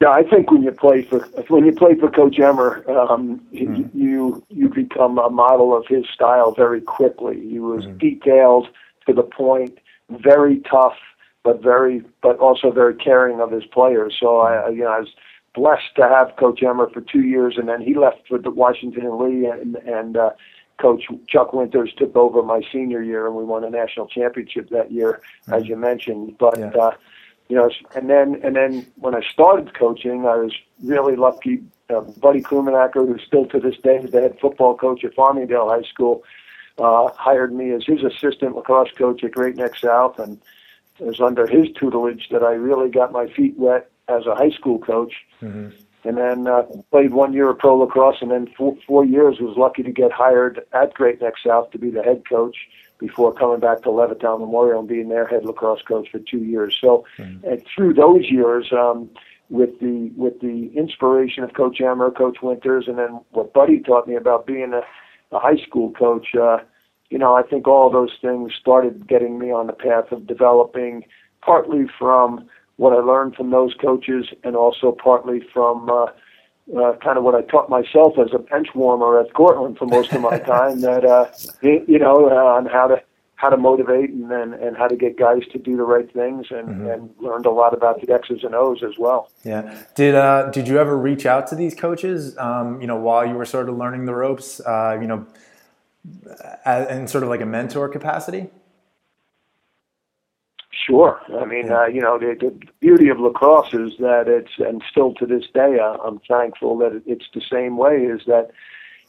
Yeah, 0.00 0.08
I 0.08 0.22
think 0.22 0.50
when 0.50 0.62
you 0.62 0.72
play 0.72 1.02
for 1.02 1.18
when 1.48 1.66
you 1.66 1.72
play 1.72 1.96
for 1.96 2.10
Coach 2.10 2.38
Emmer, 2.38 2.82
um, 2.90 3.42
mm-hmm. 3.52 3.86
you 3.92 4.42
you 4.48 4.70
become 4.70 5.18
a 5.18 5.28
model 5.28 5.76
of 5.76 5.86
his 5.86 6.06
style 6.14 6.52
very 6.52 6.80
quickly. 6.80 7.46
He 7.46 7.58
was 7.58 7.84
mm-hmm. 7.84 7.98
detailed 7.98 8.68
to 9.06 9.12
the 9.12 9.22
point, 9.22 9.80
very 10.08 10.60
tough 10.60 10.96
but 11.44 11.62
very, 11.62 12.02
but 12.22 12.38
also 12.38 12.70
very 12.70 12.94
caring 12.94 13.40
of 13.40 13.50
his 13.50 13.64
players. 13.64 14.16
So 14.18 14.40
I, 14.40 14.68
you 14.70 14.84
know, 14.84 14.92
I 14.92 15.00
was 15.00 15.14
blessed 15.54 15.94
to 15.96 16.02
have 16.02 16.36
Coach 16.36 16.62
Emmer 16.62 16.88
for 16.90 17.00
two 17.00 17.22
years, 17.22 17.56
and 17.56 17.68
then 17.68 17.80
he 17.80 17.94
left 17.94 18.28
for 18.28 18.38
the 18.38 18.50
Washington 18.50 19.06
and 19.06 19.18
Lee, 19.18 19.46
and, 19.46 19.76
and 19.76 20.16
uh, 20.16 20.30
Coach 20.78 21.04
Chuck 21.28 21.52
Winters 21.52 21.92
took 21.96 22.14
over 22.16 22.42
my 22.42 22.62
senior 22.72 23.02
year, 23.02 23.26
and 23.26 23.34
we 23.34 23.44
won 23.44 23.64
a 23.64 23.70
national 23.70 24.06
championship 24.06 24.70
that 24.70 24.92
year, 24.92 25.20
mm-hmm. 25.42 25.54
as 25.54 25.66
you 25.66 25.76
mentioned. 25.76 26.36
But 26.38 26.58
yeah. 26.58 26.68
uh, 26.68 26.92
you 27.48 27.56
know, 27.56 27.70
and 27.94 28.08
then 28.08 28.40
and 28.44 28.54
then 28.54 28.86
when 28.96 29.14
I 29.14 29.20
started 29.22 29.74
coaching, 29.74 30.26
I 30.26 30.36
was 30.36 30.54
really 30.82 31.16
lucky. 31.16 31.62
Uh, 31.90 32.00
Buddy 32.00 32.42
Krumenacker, 32.42 33.06
who's 33.06 33.22
still 33.26 33.46
to 33.46 33.58
this 33.58 33.76
day 33.78 33.98
the 33.98 34.20
head 34.20 34.38
football 34.40 34.76
coach 34.76 35.04
at 35.04 35.14
Farmingdale 35.14 35.70
High 35.70 35.88
School, 35.88 36.22
uh, 36.78 37.08
hired 37.16 37.52
me 37.52 37.72
as 37.72 37.84
his 37.86 38.04
assistant 38.04 38.54
lacrosse 38.54 38.92
coach 38.96 39.24
at 39.24 39.32
Great 39.32 39.56
Neck 39.56 39.74
South, 39.76 40.18
and 40.18 40.38
it 40.98 41.06
was 41.06 41.20
under 41.20 41.46
his 41.46 41.68
tutelage 41.78 42.28
that 42.30 42.42
I 42.42 42.52
really 42.52 42.90
got 42.90 43.12
my 43.12 43.26
feet 43.28 43.54
wet 43.56 43.90
as 44.08 44.26
a 44.26 44.34
high 44.34 44.50
school 44.50 44.78
coach. 44.78 45.14
Mm-hmm. 45.42 45.76
And 46.04 46.16
then 46.16 46.46
uh, 46.46 46.62
played 46.90 47.12
one 47.12 47.32
year 47.32 47.50
of 47.50 47.58
pro 47.58 47.76
lacrosse, 47.76 48.18
and 48.20 48.30
then 48.30 48.46
four, 48.56 48.76
four 48.86 49.04
years 49.04 49.38
was 49.40 49.56
lucky 49.56 49.82
to 49.82 49.90
get 49.90 50.12
hired 50.12 50.60
at 50.72 50.94
Great 50.94 51.20
Neck 51.20 51.34
South 51.44 51.70
to 51.72 51.78
be 51.78 51.90
the 51.90 52.02
head 52.02 52.22
coach 52.28 52.56
before 52.98 53.32
coming 53.34 53.60
back 53.60 53.82
to 53.82 53.88
Levittown 53.88 54.40
Memorial 54.40 54.80
and 54.80 54.88
being 54.88 55.08
their 55.08 55.26
head 55.26 55.44
lacrosse 55.44 55.82
coach 55.82 56.08
for 56.10 56.20
two 56.20 56.44
years. 56.44 56.76
So, 56.80 57.04
mm-hmm. 57.18 57.46
and 57.46 57.62
through 57.74 57.94
those 57.94 58.30
years, 58.30 58.72
um, 58.72 59.10
with 59.50 59.80
the 59.80 60.10
with 60.16 60.40
the 60.40 60.70
inspiration 60.76 61.42
of 61.42 61.54
Coach 61.54 61.80
Emmer, 61.80 62.10
Coach 62.10 62.38
Winters, 62.42 62.84
and 62.86 62.98
then 62.98 63.20
what 63.30 63.52
Buddy 63.52 63.80
taught 63.80 64.06
me 64.06 64.14
about 64.14 64.46
being 64.46 64.72
a, 64.74 64.82
a 65.34 65.38
high 65.38 65.56
school 65.66 65.90
coach, 65.92 66.28
uh, 66.34 66.58
you 67.10 67.18
know, 67.18 67.34
I 67.34 67.42
think 67.42 67.66
all 67.66 67.90
those 67.90 68.12
things 68.20 68.52
started 68.58 69.08
getting 69.08 69.38
me 69.38 69.50
on 69.50 69.66
the 69.66 69.72
path 69.72 70.12
of 70.12 70.26
developing, 70.26 71.04
partly 71.40 71.86
from 71.98 72.46
what 72.76 72.92
I 72.92 73.00
learned 73.00 73.34
from 73.34 73.50
those 73.50 73.74
coaches, 73.74 74.26
and 74.44 74.54
also 74.54 74.92
partly 74.92 75.40
from 75.52 75.88
uh, 75.88 76.06
uh, 76.76 76.96
kind 77.02 77.16
of 77.16 77.24
what 77.24 77.34
I 77.34 77.42
taught 77.42 77.70
myself 77.70 78.18
as 78.18 78.28
a 78.34 78.38
bench 78.38 78.68
warmer 78.74 79.20
at 79.20 79.32
Cortland 79.32 79.78
for 79.78 79.86
most 79.86 80.12
of 80.12 80.20
my 80.20 80.38
time. 80.54 80.80
that 80.82 81.04
uh, 81.04 81.30
you 81.62 81.98
know, 81.98 82.28
uh, 82.30 82.56
on 82.56 82.66
how 82.66 82.88
to 82.88 83.02
how 83.36 83.48
to 83.48 83.56
motivate 83.56 84.10
and 84.10 84.30
and, 84.30 84.54
and 84.54 84.76
how 84.76 84.86
to 84.86 84.96
get 84.96 85.18
guys 85.18 85.42
to 85.52 85.58
do 85.58 85.76
the 85.76 85.84
right 85.84 86.12
things, 86.12 86.46
and, 86.50 86.68
mm-hmm. 86.68 86.88
and 86.88 87.10
learned 87.20 87.46
a 87.46 87.50
lot 87.50 87.72
about 87.72 88.00
the 88.00 88.12
X's 88.12 88.44
and 88.44 88.54
O's 88.54 88.82
as 88.82 88.98
well. 88.98 89.30
Yeah. 89.44 89.82
Did 89.94 90.14
uh, 90.14 90.50
did 90.50 90.68
you 90.68 90.78
ever 90.78 90.96
reach 90.96 91.24
out 91.24 91.46
to 91.48 91.54
these 91.54 91.74
coaches? 91.74 92.36
Um, 92.36 92.80
you 92.80 92.86
know, 92.86 92.96
while 92.96 93.26
you 93.26 93.34
were 93.34 93.46
sort 93.46 93.68
of 93.68 93.76
learning 93.78 94.04
the 94.04 94.14
ropes, 94.14 94.60
uh, 94.60 94.98
you 95.00 95.06
know, 95.06 95.26
in 96.66 97.08
sort 97.08 97.24
of 97.24 97.30
like 97.30 97.40
a 97.40 97.46
mentor 97.46 97.88
capacity. 97.88 98.50
Sure. 100.70 101.20
I 101.40 101.44
mean, 101.44 101.66
yeah. 101.66 101.80
uh, 101.80 101.86
you 101.86 102.00
know, 102.00 102.18
the, 102.18 102.36
the 102.38 102.58
beauty 102.80 103.08
of 103.08 103.20
lacrosse 103.20 103.74
is 103.74 103.98
that 103.98 104.26
it's, 104.26 104.52
and 104.58 104.82
still 104.90 105.12
to 105.14 105.26
this 105.26 105.44
day, 105.52 105.78
uh, 105.78 105.96
I'm 105.98 106.20
thankful 106.20 106.78
that 106.78 107.02
it's 107.04 107.26
the 107.34 107.42
same 107.42 107.76
way. 107.76 107.96
Is 107.96 108.22
that, 108.26 108.50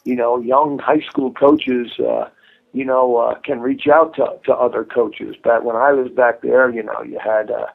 you 0.03 0.15
know, 0.15 0.39
young 0.39 0.79
high 0.79 1.01
school 1.01 1.31
coaches. 1.31 1.99
Uh, 1.99 2.29
you 2.71 2.85
know, 2.85 3.17
uh, 3.17 3.33
can 3.39 3.61
reach 3.61 3.87
out 3.87 4.13
to, 4.15 4.39
to 4.45 4.53
other 4.53 4.83
coaches. 4.83 5.35
But 5.43 5.63
when 5.63 5.75
I 5.75 5.91
was 5.91 6.11
back 6.11 6.41
there, 6.41 6.69
you 6.69 6.83
know, 6.83 7.01
you 7.01 7.17
had 7.17 7.49
uh, 7.49 7.65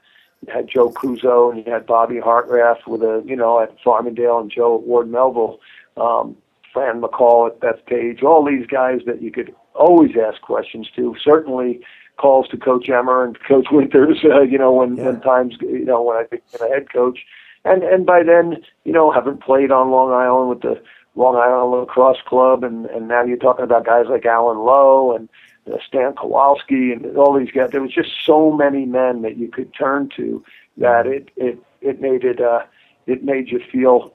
you 0.46 0.52
had 0.52 0.68
Joe 0.68 0.90
Cuozzo 0.90 1.52
and 1.52 1.66
you 1.66 1.72
had 1.72 1.84
Bobby 1.86 2.16
Hartranft 2.16 2.86
with 2.86 3.02
a, 3.02 3.22
you 3.26 3.34
know, 3.34 3.60
at 3.60 3.76
Farmingdale 3.82 4.40
and 4.40 4.50
Joe 4.50 4.76
at 4.76 4.82
Ward 4.82 5.10
Melville, 5.10 5.58
um, 5.96 6.36
Fran 6.74 7.00
McCall 7.00 7.48
at 7.48 7.60
Bethpage, 7.60 8.22
all 8.22 8.44
these 8.44 8.66
guys 8.66 9.00
that 9.06 9.22
you 9.22 9.30
could 9.30 9.54
always 9.74 10.10
ask 10.16 10.42
questions 10.42 10.90
to. 10.96 11.14
Certainly 11.24 11.80
calls 12.18 12.48
to 12.48 12.58
Coach 12.58 12.90
Emmer 12.90 13.24
and 13.24 13.38
Coach 13.48 13.68
Winters, 13.72 14.18
uh, 14.24 14.42
you 14.42 14.58
know, 14.58 14.72
when, 14.72 14.96
yeah. 14.96 15.06
when 15.06 15.20
times, 15.22 15.56
you 15.60 15.84
know, 15.84 16.02
when 16.02 16.16
I 16.16 16.24
became 16.24 16.60
a 16.60 16.68
head 16.68 16.92
coach. 16.92 17.20
And, 17.64 17.82
and 17.82 18.04
by 18.04 18.22
then, 18.22 18.62
you 18.84 18.92
know, 18.92 19.10
haven't 19.10 19.40
played 19.40 19.70
on 19.70 19.90
Long 19.90 20.12
Island 20.12 20.50
with 20.50 20.60
the 20.60 20.82
Long 21.16 21.36
Island 21.36 21.70
Lacrosse 21.70 22.20
Club, 22.26 22.64
and 22.64 22.86
and 22.86 23.06
now 23.08 23.22
you're 23.22 23.36
talking 23.36 23.64
about 23.64 23.86
guys 23.86 24.06
like 24.10 24.26
Alan 24.26 24.58
Lowe 24.58 25.14
and 25.14 25.28
uh, 25.72 25.78
Stan 25.86 26.14
Kowalski 26.14 26.92
and 26.92 27.16
all 27.16 27.38
these 27.38 27.52
guys. 27.52 27.70
There 27.70 27.80
was 27.80 27.92
just 27.92 28.10
so 28.26 28.50
many 28.50 28.84
men 28.84 29.22
that 29.22 29.36
you 29.36 29.48
could 29.48 29.72
turn 29.72 30.10
to 30.16 30.44
that 30.76 31.06
it 31.06 31.30
it 31.36 31.58
it 31.80 32.00
made 32.00 32.24
it 32.24 32.40
uh 32.40 32.64
it 33.06 33.22
made 33.22 33.48
you 33.50 33.60
feel, 33.70 34.14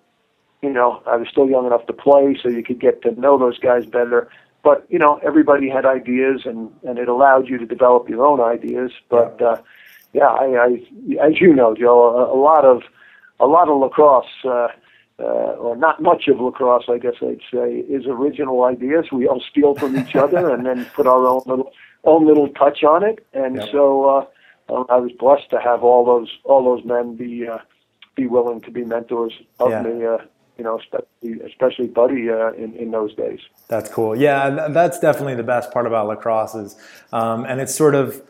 you 0.62 0.70
know, 0.70 1.01
I 1.06 1.16
was 1.16 1.28
still 1.30 1.50
young 1.50 1.66
enough 1.66 1.86
to 1.88 1.94
play, 1.94 2.38
so 2.42 2.50
you 2.50 2.63
could 2.63 2.80
get 2.80 3.01
to 3.04 3.20
know 3.20 3.38
those 3.38 3.58
guys 3.60 3.86
better. 3.86 4.30
But 4.63 4.86
you 4.89 5.00
know, 5.00 5.20
everybody 5.24 5.70
had 5.70 5.86
ideas, 5.86 6.42
and 6.46 6.72
and 6.84 7.00
it 7.00 7.08
allowed 7.08 7.48
you 7.48 7.58
to 7.58 7.66
develop 7.66 8.10
your 8.10 8.25
own 8.25 8.42
ideas. 8.42 8.92
But 9.10 9.42
uh, 9.42 9.62
yeah, 10.13 10.28
I, 10.28 10.46
I 10.56 11.25
as 11.25 11.39
you 11.39 11.54
know, 11.54 11.75
Joe, 11.75 12.18
a, 12.18 12.34
a 12.34 12.39
lot 12.39 12.66
of 12.66 12.84
a 13.39 13.46
lot 13.46 13.70
of 13.70 13.80
lacrosse. 13.80 14.25
Uh, 14.44 14.68
uh, 15.22 15.58
or 15.60 15.75
not 15.75 16.01
much 16.01 16.30
of 16.30 16.39
lacrosse, 16.39 16.86
I 16.88 16.98
guess 16.98 17.16
I'd 17.22 17.42
say, 17.54 17.80
is 17.89 18.06
original 18.08 18.63
ideas. 18.63 19.08
We 19.12 19.28
all 19.28 19.44
steal 19.50 19.75
from 19.75 19.98
each 19.98 20.16
other 20.16 20.50
and 20.50 20.66
then 20.66 20.86
put 20.96 21.08
our 21.08 21.28
own 21.28 21.42
little 21.46 21.74
own 22.06 22.25
little 22.25 22.48
touch 22.50 22.84
on 22.84 23.04
it. 23.04 23.25
And 23.34 23.62
so 23.70 24.06
uh, 24.10 24.25
uh, 24.74 24.86
I 24.89 24.98
was 24.98 25.12
blessed 25.20 25.50
to 25.50 25.60
have 25.60 25.84
all 25.84 26.06
those 26.06 26.30
all 26.44 26.63
those 26.63 26.86
men 26.86 27.16
be 27.16 27.48
uh, 27.48 27.58
be 28.16 28.28
willing 28.28 28.62
to 28.62 28.72
be 28.72 28.86
mentors 28.86 29.34
of 29.60 29.72
yeah. 29.72 29.82
me. 29.82 30.06
Uh, 30.06 30.18
you 30.60 30.63
know, 30.66 30.80
especially, 31.46 31.88
Buddy 31.88 32.30
uh, 32.30 32.51
in 32.51 32.75
in 32.75 32.92
those 32.92 33.16
days. 33.16 33.39
That's 33.68 33.89
cool. 33.89 34.16
Yeah, 34.16 34.68
that's 34.70 35.00
definitely 35.00 35.36
the 35.36 35.44
best 35.44 35.72
part 35.72 35.88
about 35.88 36.08
lacrosse 36.08 36.54
is, 36.54 36.78
um, 37.12 37.46
and 37.46 37.60
it's 37.60 37.74
sort 37.74 37.96
of 37.96 38.22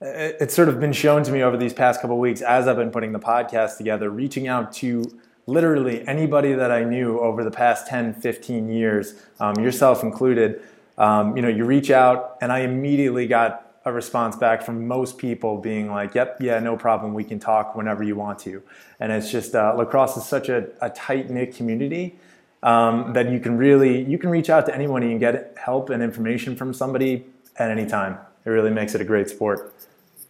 it's 0.00 0.54
sort 0.54 0.68
of 0.68 0.80
been 0.80 0.92
shown 0.92 1.22
to 1.24 1.32
me 1.32 1.42
over 1.42 1.56
these 1.56 1.72
past 1.72 2.00
couple 2.00 2.18
weeks 2.18 2.42
as 2.42 2.68
I've 2.68 2.76
been 2.76 2.90
putting 2.90 3.12
the 3.12 3.18
podcast 3.18 3.78
together, 3.78 4.10
reaching 4.10 4.48
out 4.48 4.72
to 4.74 5.04
literally 5.46 6.06
anybody 6.08 6.52
that 6.52 6.70
I 6.70 6.84
knew 6.84 7.18
over 7.20 7.44
the 7.44 7.50
past 7.50 7.86
10, 7.86 8.14
15 8.14 8.68
years, 8.68 9.14
um, 9.40 9.58
yourself 9.58 10.02
included, 10.02 10.62
um, 10.98 11.36
you 11.36 11.42
know, 11.42 11.48
you 11.48 11.64
reach 11.64 11.90
out 11.90 12.36
and 12.40 12.52
I 12.52 12.60
immediately 12.60 13.26
got 13.26 13.63
a 13.84 13.92
response 13.92 14.36
back 14.36 14.62
from 14.62 14.86
most 14.88 15.18
people 15.18 15.58
being 15.58 15.90
like, 15.90 16.14
yep, 16.14 16.38
yeah, 16.40 16.58
no 16.58 16.76
problem. 16.76 17.12
We 17.12 17.24
can 17.24 17.38
talk 17.38 17.76
whenever 17.76 18.02
you 18.02 18.16
want 18.16 18.38
to. 18.40 18.62
And 19.00 19.12
it's 19.12 19.30
just, 19.30 19.54
uh, 19.54 19.74
lacrosse 19.76 20.16
is 20.16 20.24
such 20.24 20.48
a, 20.48 20.68
a 20.80 20.88
tight 20.90 21.28
knit 21.28 21.54
community 21.54 22.16
um, 22.62 23.12
that 23.12 23.30
you 23.30 23.40
can 23.40 23.58
really, 23.58 24.02
you 24.02 24.16
can 24.16 24.30
reach 24.30 24.48
out 24.48 24.64
to 24.66 24.74
anyone 24.74 25.02
and 25.02 25.20
get 25.20 25.54
help 25.58 25.90
and 25.90 26.02
information 26.02 26.56
from 26.56 26.72
somebody 26.72 27.26
at 27.56 27.70
any 27.70 27.86
time. 27.86 28.18
It 28.46 28.50
really 28.50 28.70
makes 28.70 28.94
it 28.94 29.00
a 29.00 29.04
great 29.04 29.28
sport. 29.28 29.74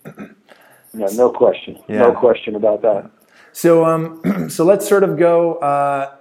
Yeah, 0.96 1.08
no 1.14 1.30
question. 1.30 1.76
Yeah. 1.88 1.98
No 1.98 2.12
question 2.12 2.54
about 2.54 2.82
that. 2.82 3.10
So, 3.52 3.84
um, 3.84 4.48
so 4.48 4.64
let's 4.64 4.88
sort 4.88 5.02
of 5.02 5.18
go 5.18 5.54
uh, 5.56 6.16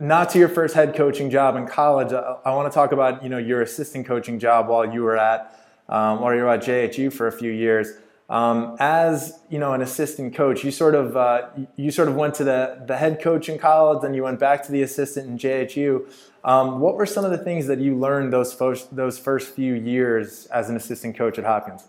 not 0.00 0.30
to 0.30 0.38
your 0.38 0.48
first 0.48 0.74
head 0.74 0.94
coaching 0.94 1.30
job 1.30 1.56
in 1.56 1.66
college. 1.66 2.12
I, 2.12 2.36
I 2.44 2.54
want 2.54 2.72
to 2.72 2.74
talk 2.74 2.92
about 2.92 3.22
you 3.22 3.28
know 3.28 3.38
your 3.38 3.60
assistant 3.62 4.06
coaching 4.06 4.38
job 4.38 4.68
while 4.68 4.90
you 4.90 5.02
were 5.02 5.18
at 5.18 5.61
um, 5.92 6.20
while 6.20 6.34
you 6.34 6.42
were 6.42 6.48
at 6.48 6.62
JHU 6.62 7.12
for 7.12 7.28
a 7.28 7.32
few 7.32 7.52
years. 7.52 7.92
Um, 8.30 8.76
as 8.80 9.38
you 9.50 9.58
know, 9.58 9.74
an 9.74 9.82
assistant 9.82 10.34
coach, 10.34 10.64
you 10.64 10.70
sort 10.70 10.94
of 10.94 11.16
uh, 11.16 11.48
you 11.76 11.90
sort 11.90 12.08
of 12.08 12.16
went 12.16 12.34
to 12.36 12.44
the 12.44 12.82
the 12.86 12.96
head 12.96 13.20
coach 13.20 13.48
in 13.48 13.58
college, 13.58 14.00
then 14.00 14.14
you 14.14 14.22
went 14.22 14.40
back 14.40 14.64
to 14.64 14.72
the 14.72 14.82
assistant 14.82 15.28
in 15.28 15.36
JHU. 15.36 16.10
Um, 16.44 16.80
what 16.80 16.96
were 16.96 17.06
some 17.06 17.24
of 17.24 17.30
the 17.30 17.38
things 17.38 17.66
that 17.66 17.78
you 17.78 17.94
learned 17.94 18.32
those 18.32 18.54
first 18.54 18.96
those 18.96 19.18
first 19.18 19.54
few 19.54 19.74
years 19.74 20.46
as 20.46 20.70
an 20.70 20.76
assistant 20.76 21.16
coach 21.16 21.38
at 21.38 21.44
Hopkins? 21.44 21.88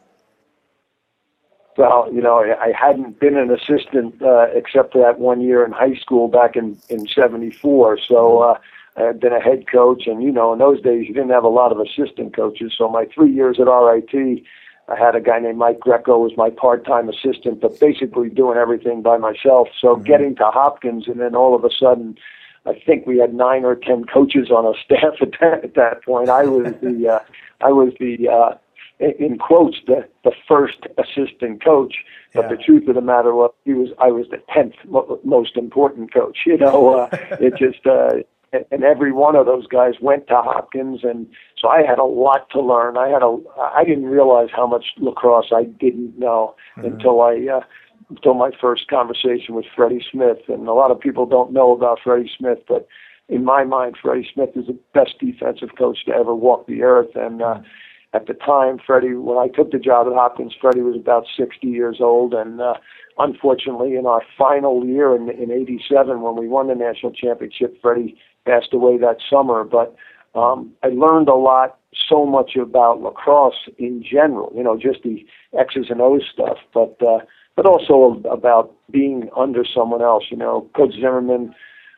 well, 1.78 2.08
you 2.14 2.22
know, 2.22 2.40
I 2.40 2.72
hadn't 2.78 3.20
been 3.20 3.38
an 3.38 3.50
assistant 3.50 4.22
uh, 4.22 4.48
except 4.54 4.94
for 4.94 5.00
that 5.00 5.20
one 5.20 5.42
year 5.42 5.66
in 5.66 5.72
high 5.72 5.96
school 5.96 6.28
back 6.28 6.56
in 6.56 6.78
in 6.90 7.08
'74. 7.08 8.00
So 8.08 8.40
uh, 8.40 8.60
I 8.96 9.02
had 9.02 9.20
been 9.20 9.34
a 9.34 9.40
head 9.40 9.66
coach, 9.72 10.04
and 10.06 10.22
you 10.22 10.32
know, 10.32 10.54
in 10.54 10.60
those 10.60 10.82
days 10.82 11.08
you 11.08 11.14
didn't 11.14 11.32
have 11.32 11.44
a 11.44 11.50
lot 11.50 11.72
of 11.72 11.80
assistant 11.80 12.36
coaches. 12.36 12.74
So 12.78 12.88
my 12.88 13.06
three 13.14 13.32
years 13.32 13.60
at 13.60 13.68
RIT, 13.68 14.44
I 14.88 14.96
had 14.98 15.16
a 15.16 15.22
guy 15.22 15.40
named 15.40 15.58
Mike 15.58 15.80
Greco 15.80 16.26
as 16.30 16.38
my 16.38 16.50
part-time 16.50 17.10
assistant, 17.10 17.62
but 17.62 17.80
basically 17.80 18.30
doing 18.30 18.58
everything 18.58 19.02
by 19.02 19.18
myself. 19.18 19.70
So 19.80 19.96
mm-hmm. 19.96 20.04
getting 20.04 20.36
to 20.36 20.46
Hopkins, 20.46 21.08
and 21.08 21.20
then 21.20 21.36
all 21.36 21.56
of 21.56 21.64
a 21.64 21.70
sudden. 21.72 22.18
I 22.66 22.80
think 22.80 23.06
we 23.06 23.18
had 23.18 23.34
nine 23.34 23.66
or 23.66 23.76
ten 23.76 24.06
coaches 24.06 24.50
on 24.50 24.66
our 24.66 24.76
staff 24.86 25.16
at 25.20 25.32
that, 25.42 25.66
at 25.66 25.74
that 25.74 26.06
point. 26.06 26.30
I 26.30 26.46
was 26.46 26.74
the 26.82 27.10
uh, 27.16 27.20
I 27.60 27.74
was 27.74 27.92
the 28.00 28.30
uh, 28.30 28.58
in 29.00 29.38
quotes 29.38 29.78
the 29.88 30.08
the 30.24 30.32
first 30.48 30.88
assistant 30.98 31.64
coach 31.64 31.96
but 32.34 32.44
yeah. 32.44 32.48
the 32.50 32.58
truth 32.58 32.88
of 32.88 32.96
the 32.96 33.02
matter 33.02 33.34
was 33.34 33.52
he 33.66 33.74
was 33.74 33.90
I 34.00 34.12
was 34.12 34.28
the 34.30 34.42
tenth 34.54 34.76
mo- 34.86 35.20
most 35.24 35.58
important 35.58 36.14
coach 36.14 36.40
you 36.46 36.58
know 36.58 37.00
uh, 37.00 37.10
it 37.40 37.56
just 37.58 37.86
uh 37.86 38.24
and 38.72 38.84
every 38.84 39.12
one 39.12 39.36
of 39.36 39.46
those 39.46 39.68
guys 39.68 39.94
went 40.02 40.28
to 40.28 40.36
Hopkins 40.36 41.02
and 41.04 41.28
so 41.60 41.68
I 41.68 41.82
had 41.82 42.00
a 42.00 42.04
lot 42.04 42.50
to 42.52 42.62
learn 42.62 42.98
I 42.98 43.08
had 43.08 43.24
a 43.24 43.38
I 43.58 43.84
didn't 43.84 44.06
realize 44.06 44.50
how 44.56 44.68
much 44.68 44.86
lacrosse 44.98 45.52
I 45.54 45.64
didn't 45.64 46.18
know 46.18 46.56
mm-hmm. 46.78 46.94
until 46.94 47.22
I 47.22 47.34
uh 47.52 47.62
until 48.10 48.34
my 48.34 48.52
first 48.60 48.88
conversation 48.90 49.56
with 49.56 49.66
Freddie 49.76 50.06
Smith 50.12 50.40
and 50.48 50.68
a 50.68 50.74
lot 50.74 50.92
of 50.92 51.00
people 51.00 51.26
don't 51.26 51.54
know 51.54 51.72
about 51.72 52.00
Freddie 52.04 52.32
Smith 52.38 52.60
but 52.68 52.88
in 53.30 53.44
my 53.44 53.64
mind 53.64 53.96
Freddie 54.02 54.30
Smith 54.34 54.50
is 54.56 54.68
the 54.68 54.78
best 54.94 55.20
defensive 55.20 55.76
coach 55.78 56.06
to 56.06 56.12
ever 56.12 56.36
walk 56.36 56.68
the 56.68 56.84
earth 56.84 57.16
and 57.16 57.42
uh 57.42 57.56
mm-hmm 57.56 57.68
at 58.14 58.28
the 58.28 58.34
time, 58.36 58.80
Freddie, 58.86 59.16
when 59.16 59.38
I 59.38 59.48
took 59.48 59.72
the 59.72 59.80
job 59.80 60.06
at 60.06 60.14
Hopkins, 60.14 60.54
Freddie 60.60 60.82
was 60.82 60.96
about 60.96 61.26
60 61.36 61.66
years 61.66 61.98
old. 62.00 62.34
And 62.34 62.62
uh, 62.62 62.76
unfortunately, 63.18 63.96
in 63.96 64.06
our 64.06 64.22
final 64.38 64.86
year 64.86 65.16
in, 65.16 65.30
in 65.30 65.52
87, 65.52 66.22
when 66.22 66.36
we 66.36 66.48
won 66.48 66.68
the 66.68 66.76
national 66.76 67.12
championship, 67.12 67.76
Freddie 67.82 68.16
passed 68.46 68.74
away 68.74 68.98
that 68.98 69.18
summer. 69.30 69.64
But 69.64 69.96
um, 70.36 70.74
I 70.84 70.88
learned 70.88 71.30
a 71.30 71.36
lot, 71.36 71.78
so 72.10 72.26
much 72.26 72.56
about 72.56 73.02
lacrosse 73.02 73.70
in 73.78 74.04
general, 74.04 74.52
you 74.56 74.64
know, 74.64 74.78
just 74.78 75.04
the 75.04 75.26
X's 75.58 75.88
and 75.90 76.02
O's 76.02 76.24
stuff, 76.32 76.58
but, 76.74 76.98
uh, 77.06 77.20
but 77.56 77.68
also 77.68 78.20
about 78.30 78.74
being 78.90 79.30
under 79.38 79.64
someone 79.64 80.02
else. 80.02 80.26
You 80.32 80.38
know, 80.38 80.68
Coach 80.76 80.94
Zimmerman, 80.96 81.54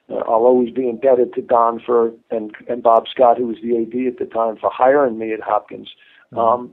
uh, 0.10 0.16
I'll 0.16 0.46
always 0.46 0.74
be 0.74 0.90
indebted 0.90 1.34
to 1.34 1.42
Don 1.42 1.80
for 1.80 2.12
and 2.30 2.54
and 2.68 2.84
Bob 2.84 3.06
Scott, 3.08 3.38
who 3.38 3.48
was 3.48 3.58
the 3.64 3.78
AD 3.78 4.08
at 4.14 4.20
the 4.20 4.26
time, 4.32 4.58
for 4.58 4.70
hiring 4.72 5.18
me 5.18 5.34
at 5.34 5.40
Hopkins. 5.40 5.90
Mm-hmm. 6.34 6.40
Um, 6.40 6.72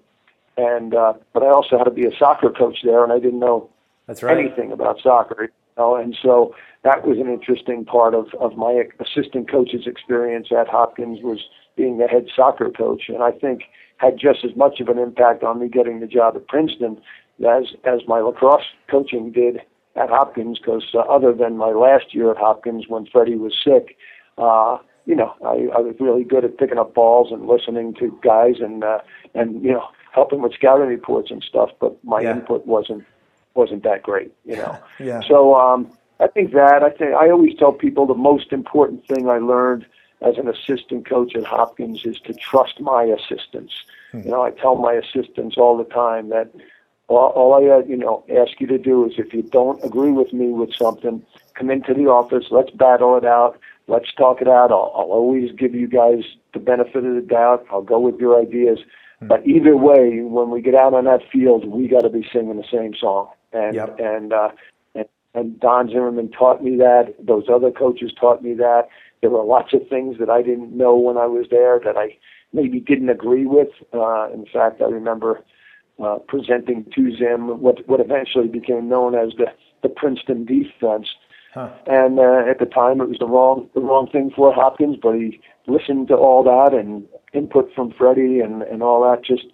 and 0.57 0.95
uh, 0.95 1.15
but 1.33 1.43
I 1.43 1.51
also 1.51 1.79
had 1.79 1.85
to 1.85 1.91
be 1.91 2.07
a 2.07 2.17
soccer 2.19 2.51
coach 2.51 2.79
there, 2.85 3.03
and 3.03 3.13
I 3.13 3.19
didn't 3.19 3.41
know 3.41 3.71
That's 4.07 4.23
right. 4.23 4.37
anything 4.37 4.73
about 4.73 5.01
soccer. 5.01 5.51
Know? 5.77 5.97
And 5.97 6.17
so 6.21 6.55
that 6.85 7.07
was 7.07 7.19
an 7.19 7.29
interesting 7.29 7.85
part 7.85 8.15
of 8.15 8.27
of 8.41 8.57
my 8.57 8.85
assistant 9.01 9.51
coach's 9.51 9.87
experience 9.87 10.49
at 10.57 10.69
Hopkins 10.69 11.21
was 11.23 11.41
being 11.77 11.99
the 11.99 12.07
head 12.07 12.27
soccer 12.35 12.71
coach, 12.71 13.05
and 13.09 13.23
I 13.23 13.31
think 13.31 13.63
had 13.97 14.19
just 14.19 14.45
as 14.45 14.55
much 14.57 14.81
of 14.81 14.89
an 14.89 14.99
impact 14.99 15.43
on 15.43 15.61
me 15.61 15.69
getting 15.69 16.01
the 16.01 16.07
job 16.07 16.37
at 16.37 16.49
Princeton 16.49 17.01
as 17.41 17.65
as 17.85 18.01
my 18.07 18.21
lacrosse 18.21 18.65
coaching 18.91 19.33
did 19.33 19.61
at 19.97 20.09
Hopkins 20.09 20.59
because 20.59 20.85
uh, 20.95 21.01
other 21.01 21.33
than 21.33 21.57
my 21.57 21.71
last 21.71 22.15
year 22.15 22.31
at 22.31 22.37
Hopkins 22.37 22.87
when 22.89 23.07
Freddie 23.07 23.37
was 23.37 23.55
sick, 23.63 23.97
uh, 24.39 24.79
you 25.07 25.15
know, 25.15 25.35
I, 25.45 25.77
I 25.77 25.81
was 25.81 25.97
really 26.01 26.25
good 26.25 26.45
at 26.45 26.59
picking 26.59 26.79
up 26.79 26.95
balls 26.95 27.29
and 27.31 27.47
listening 27.47 27.95
to 27.95 28.19
guys 28.23 28.57
and 28.61 28.85
uh, 28.85 28.99
and 29.35 29.63
you 29.63 29.73
know 29.73 29.85
helping 30.13 30.43
with 30.43 30.55
scouting 30.55 30.89
reports 30.89 31.31
and 31.31 31.43
stuff. 31.43 31.71
But 31.81 32.03
my 32.05 32.21
yeah. 32.21 32.33
input 32.33 32.67
wasn't 32.67 33.05
wasn't 33.55 33.83
that 33.85 34.03
great, 34.03 34.33
you 34.45 34.57
know. 34.57 34.79
yeah. 34.99 35.21
So 35.29 35.55
um, 35.55 35.93
I 36.21 36.29
think 36.29 36.53
that 36.53 36.83
I 36.83 36.91
think 36.91 37.15
I 37.15 37.31
always 37.31 37.57
tell 37.59 37.73
people 37.73 38.07
the 38.07 38.15
most 38.15 38.53
important 38.53 39.07
thing 39.07 39.29
I 39.29 39.39
learned 39.39 39.87
as 40.23 40.39
an 40.39 40.49
assistant 40.49 41.09
coach 41.09 41.35
at 41.35 41.45
Hopkins 41.45 42.05
is 42.05 42.19
to 42.21 42.35
trust 42.35 42.81
my 42.81 43.05
assistants. 43.05 43.73
Hmm. 44.13 44.21
You 44.21 44.31
know, 44.31 44.43
I 44.43 44.51
tell 44.51 44.77
my 44.77 44.93
assistants 44.93 45.57
all 45.57 45.77
the 45.77 45.85
time 45.85 46.29
that 46.29 46.53
all, 47.09 47.31
all 47.31 47.55
I, 47.55 47.77
uh, 47.77 47.83
you 47.87 47.97
know, 47.97 48.25
ask 48.31 48.61
you 48.61 48.67
to 48.69 48.79
do 48.79 49.05
is 49.07 49.15
if 49.19 49.33
you 49.35 49.43
don't 49.43 49.83
agree 49.85 50.13
with 50.13 50.33
me 50.33 50.49
with 50.49 50.73
something, 50.75 51.25
come 51.55 51.71
into 51.71 51.95
the 51.95 52.07
office. 52.07 52.47
Let's 52.51 52.71
battle 52.71 53.17
it 53.17 53.25
out. 53.25 53.59
Let's 53.89 54.13
talk 54.15 54.41
it 54.41 54.49
out. 54.49 54.71
I'll, 54.71 54.93
I'll 54.95 55.11
always 55.11 55.51
give 55.53 55.75
you 55.75 55.89
guys 55.89 56.25
the 56.55 56.61
benefit 56.61 57.05
of 57.05 57.15
the 57.15 57.27
doubt. 57.27 57.67
I'll 57.71 57.83
go 57.83 57.99
with 57.99 58.21
your 58.21 58.41
ideas. 58.41 58.79
Hmm. 59.19 59.27
But 59.27 59.47
either 59.47 59.77
way, 59.77 60.21
when 60.21 60.51
we 60.51 60.63
get 60.63 60.75
out 60.75 60.95
on 60.95 61.05
that 61.07 61.23
field, 61.33 61.67
we 61.67 61.89
got 61.89 62.03
to 62.03 62.11
be 62.11 62.27
singing 62.33 62.57
the 62.57 62.69
same 62.71 62.95
song. 62.95 63.29
And 63.53 63.75
yep. 63.75 63.99
and, 63.99 64.33
uh, 64.33 64.51
and 64.95 65.07
and 65.35 65.61
Don 65.61 65.89
Zimmerman 65.89 66.31
taught 66.31 66.63
me 66.63 66.77
that. 66.77 67.15
Those 67.21 67.45
other 67.53 67.71
coaches 67.71 68.13
taught 68.19 68.43
me 68.43 68.55
that. 68.55 68.89
There 69.21 69.31
were 69.31 69.45
lots 69.45 69.73
of 69.73 69.89
things 69.89 70.19
that 70.19 70.29
I 70.29 70.43
didn't 70.43 70.77
know 70.77 70.97
when 70.97 71.17
I 71.17 71.27
was 71.27 71.47
there 71.51 71.81
that 71.85 71.97
I 71.97 72.17
maybe 72.53 72.81
didn't 72.81 73.09
agree 73.09 73.47
with. 73.47 73.69
Uh, 73.93 74.31
in 74.33 74.47
fact, 74.53 74.81
I 74.83 74.87
remember 74.87 75.41
uh, 76.03 76.19
presenting 76.27 76.85
to 76.95 77.17
Zim 77.17 77.61
what 77.61 77.87
what 77.89 78.01
eventually 78.01 78.49
became 78.49 78.89
known 78.89 79.15
as 79.15 79.33
the 79.37 79.47
the 79.83 79.89
Princeton 79.89 80.45
defense. 80.45 81.09
Huh. 81.55 81.69
And 81.87 82.19
uh, 82.19 82.45
at 82.49 82.59
the 82.61 82.67
time, 82.67 83.01
it 83.01 83.09
was 83.09 83.19
the 83.19 83.27
wrong 83.27 83.69
the 83.75 83.81
wrong 83.81 84.09
thing 84.11 84.33
for 84.35 84.53
Hopkins, 84.53 84.97
but 85.01 85.15
he 85.15 85.41
listened 85.67 86.09
to 86.09 86.15
all 86.15 86.43
that 86.45 86.77
and 86.77 87.05
input 87.33 87.71
from 87.75 87.93
Freddie 87.93 88.41
and 88.41 88.63
and 88.63 88.83
all 88.83 89.03
that 89.03 89.25
just 89.25 89.47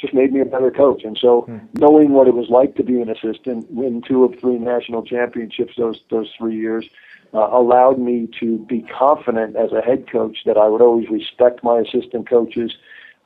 just 0.00 0.14
made 0.14 0.32
me 0.32 0.40
a 0.40 0.44
better 0.44 0.70
coach. 0.70 1.02
And 1.04 1.18
so, 1.18 1.42
hmm. 1.42 1.58
knowing 1.74 2.12
what 2.12 2.28
it 2.28 2.34
was 2.34 2.48
like 2.48 2.76
to 2.76 2.82
be 2.82 3.00
an 3.00 3.10
assistant, 3.10 3.70
win 3.70 4.02
two 4.02 4.24
of 4.24 4.38
three 4.38 4.58
national 4.58 5.02
championships 5.02 5.74
those 5.76 6.00
those 6.10 6.30
three 6.38 6.56
years, 6.56 6.88
uh, 7.34 7.48
allowed 7.50 7.98
me 7.98 8.28
to 8.40 8.58
be 8.58 8.82
confident 8.82 9.56
as 9.56 9.72
a 9.72 9.80
head 9.80 10.10
coach 10.10 10.38
that 10.46 10.56
I 10.56 10.68
would 10.68 10.80
always 10.80 11.08
respect 11.08 11.62
my 11.62 11.80
assistant 11.80 12.28
coaches, 12.28 12.76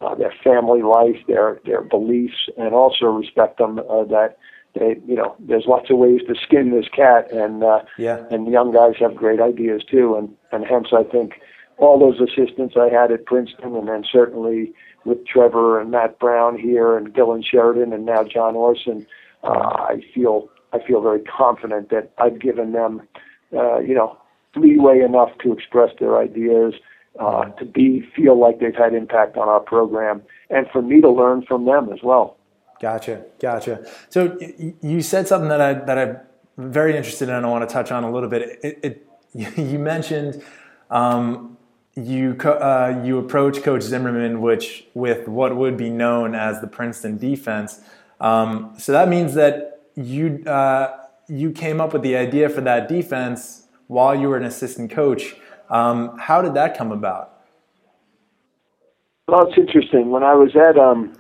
uh, 0.01 0.15
their 0.15 0.35
family 0.43 0.83
life, 0.83 1.17
their 1.27 1.61
their 1.65 1.83
beliefs, 1.83 2.49
and 2.57 2.75
also 2.75 3.07
respect 3.07 3.59
them 3.59 3.79
uh, 3.79 4.05
that 4.05 4.39
they 4.75 4.97
you 5.07 5.17
know 5.17 5.37
there's 5.39 5.67
lots 5.67 5.91
of 5.91 5.99
ways 5.99 6.21
to 6.27 6.35
skin 6.35 6.71
this 6.71 6.89
cat, 6.89 7.31
and 7.31 7.63
uh, 7.63 7.83
yeah, 7.99 8.25
and 8.31 8.51
young 8.51 8.73
guys 8.73 8.95
have 8.99 9.15
great 9.15 9.41
ideas 9.41 9.85
too, 9.85 10.17
and 10.17 10.35
and 10.51 10.67
hence 10.67 10.89
I 10.93 11.05
think 11.05 11.41
all 11.83 11.99
those 11.99 12.21
assistants 12.21 12.75
I 12.77 12.89
had 12.89 13.11
at 13.13 13.27
Princeton, 13.27 13.75
and 13.77 13.89
then 13.89 14.05
certainly 14.11 14.73
with 15.05 15.27
Trevor 15.27 15.81
and 15.81 15.91
Matt 15.91 16.19
Brown 16.19 16.59
here, 16.59 16.97
and 16.97 17.13
Dylan 17.13 17.45
Sheridan, 17.45 17.93
and 17.93 18.07
now 18.07 18.25
John 18.25 18.55
Orson, 18.55 19.07
uh, 19.43 19.49
I 19.49 20.03
feel 20.15 20.49
I 20.73 20.79
feel 20.87 21.03
very 21.03 21.21
confident 21.21 21.91
that 21.91 22.13
I've 22.17 22.41
given 22.41 22.73
them 22.73 23.03
uh, 23.55 23.79
you 23.81 23.95
know, 23.95 24.17
leeway 24.57 25.01
enough 25.01 25.31
to 25.43 25.53
express 25.53 25.91
their 25.99 26.19
ideas, 26.19 26.75
uh, 27.21 27.45
to 27.45 27.65
be 27.65 28.03
feel 28.17 28.39
like 28.39 28.61
they've 28.61 28.75
had 28.75 28.95
impact 28.95 29.37
on 29.37 29.49
our 29.49 29.61
program, 29.61 30.23
and 30.51 30.67
for 30.73 30.81
me 30.81 31.01
to 31.01 31.11
learn 31.11 31.45
from 31.47 31.67
them 31.67 31.93
as 31.93 31.99
well. 32.03 32.39
Gotcha, 32.81 33.25
gotcha. 33.41 33.85
So 34.09 34.39
you 34.81 35.03
said 35.03 35.29
something 35.29 35.51
that 35.51 35.61
I 35.61 35.75
that 35.75 35.99
I'm 35.99 36.17
very 36.57 36.97
interested 36.97 37.29
in. 37.29 37.35
and 37.35 37.47
I 37.47 37.49
want 37.49 37.69
to 37.69 37.73
touch 37.73 37.93
on 37.93 38.05
a 38.05 38.11
little 38.11 38.29
bit. 38.29 38.59
It, 38.63 38.79
it 38.83 39.07
you 39.59 39.79
mentioned 39.79 40.43
um, 40.91 41.57
you 41.95 42.37
uh, 42.41 43.01
you 43.05 43.19
approach 43.19 43.63
Coach 43.63 43.83
Zimmerman, 43.83 44.41
which 44.41 44.87
with 44.95 45.29
what 45.29 45.57
would 45.57 45.77
be 45.77 45.91
known 45.91 46.35
as 46.35 46.61
the 46.61 46.67
Princeton 46.67 47.19
defense. 47.19 47.81
Um, 48.21 48.75
so 48.79 48.93
that 48.93 49.09
means 49.09 49.35
that 49.35 49.83
you 49.95 50.43
uh, 50.47 50.97
you 51.29 51.53
came 51.53 51.81
up 51.81 51.93
with 51.93 52.03
the 52.03 52.17
idea 52.17 52.49
for 52.49 52.63
that 52.63 52.89
defense 52.89 53.67
while 53.89 54.15
you 54.15 54.29
were 54.29 54.37
an 54.37 54.45
assistant 54.45 54.91
coach. 54.91 55.37
Um, 55.69 56.19
how 56.19 56.41
did 56.41 56.55
that 56.55 56.77
come 56.77 56.93
about? 56.93 57.41
Well, 59.29 59.49
it's 59.49 59.59
interesting. 59.59 60.11
When 60.11 60.23
I 60.23 60.35
was 60.35 60.57
at 60.57 60.79
um, 60.79 61.15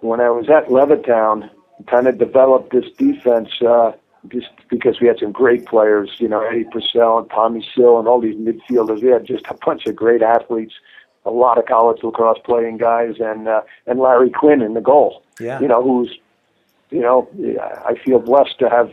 when 0.00 0.20
I 0.20 0.30
was 0.30 0.48
at 0.48 0.68
Levittown, 0.68 1.50
kind 1.86 2.06
of 2.06 2.18
developed 2.18 2.72
this 2.72 2.90
defense 2.96 3.48
uh, 3.66 3.92
just 4.28 4.48
because 4.72 4.98
we 5.00 5.06
had 5.06 5.18
some 5.18 5.32
great 5.32 5.66
players. 5.66 6.10
You 6.16 6.28
know, 6.28 6.40
Eddie 6.40 6.64
Purcell 6.64 7.18
and 7.18 7.30
Tommy 7.30 7.64
Sill 7.76 7.98
and 7.98 8.08
all 8.08 8.20
these 8.20 8.34
midfielders. 8.34 9.02
We 9.02 9.10
had 9.10 9.26
just 9.26 9.44
a 9.50 9.56
bunch 9.64 9.86
of 9.86 9.94
great 9.94 10.22
athletes. 10.22 10.72
A 11.26 11.30
lot 11.30 11.58
of 11.58 11.66
college 11.66 12.02
lacrosse 12.02 12.38
playing 12.44 12.78
guys, 12.78 13.16
and 13.20 13.46
uh, 13.46 13.60
and 13.86 14.00
Larry 14.00 14.30
Quinn 14.30 14.62
in 14.62 14.74
the 14.74 14.80
goal. 14.80 15.22
Yeah. 15.38 15.60
You 15.60 15.68
know, 15.68 15.82
who's, 15.82 16.18
you 16.90 17.00
know, 17.00 17.28
I 17.86 17.94
feel 18.02 18.18
blessed 18.18 18.58
to 18.60 18.70
have 18.70 18.90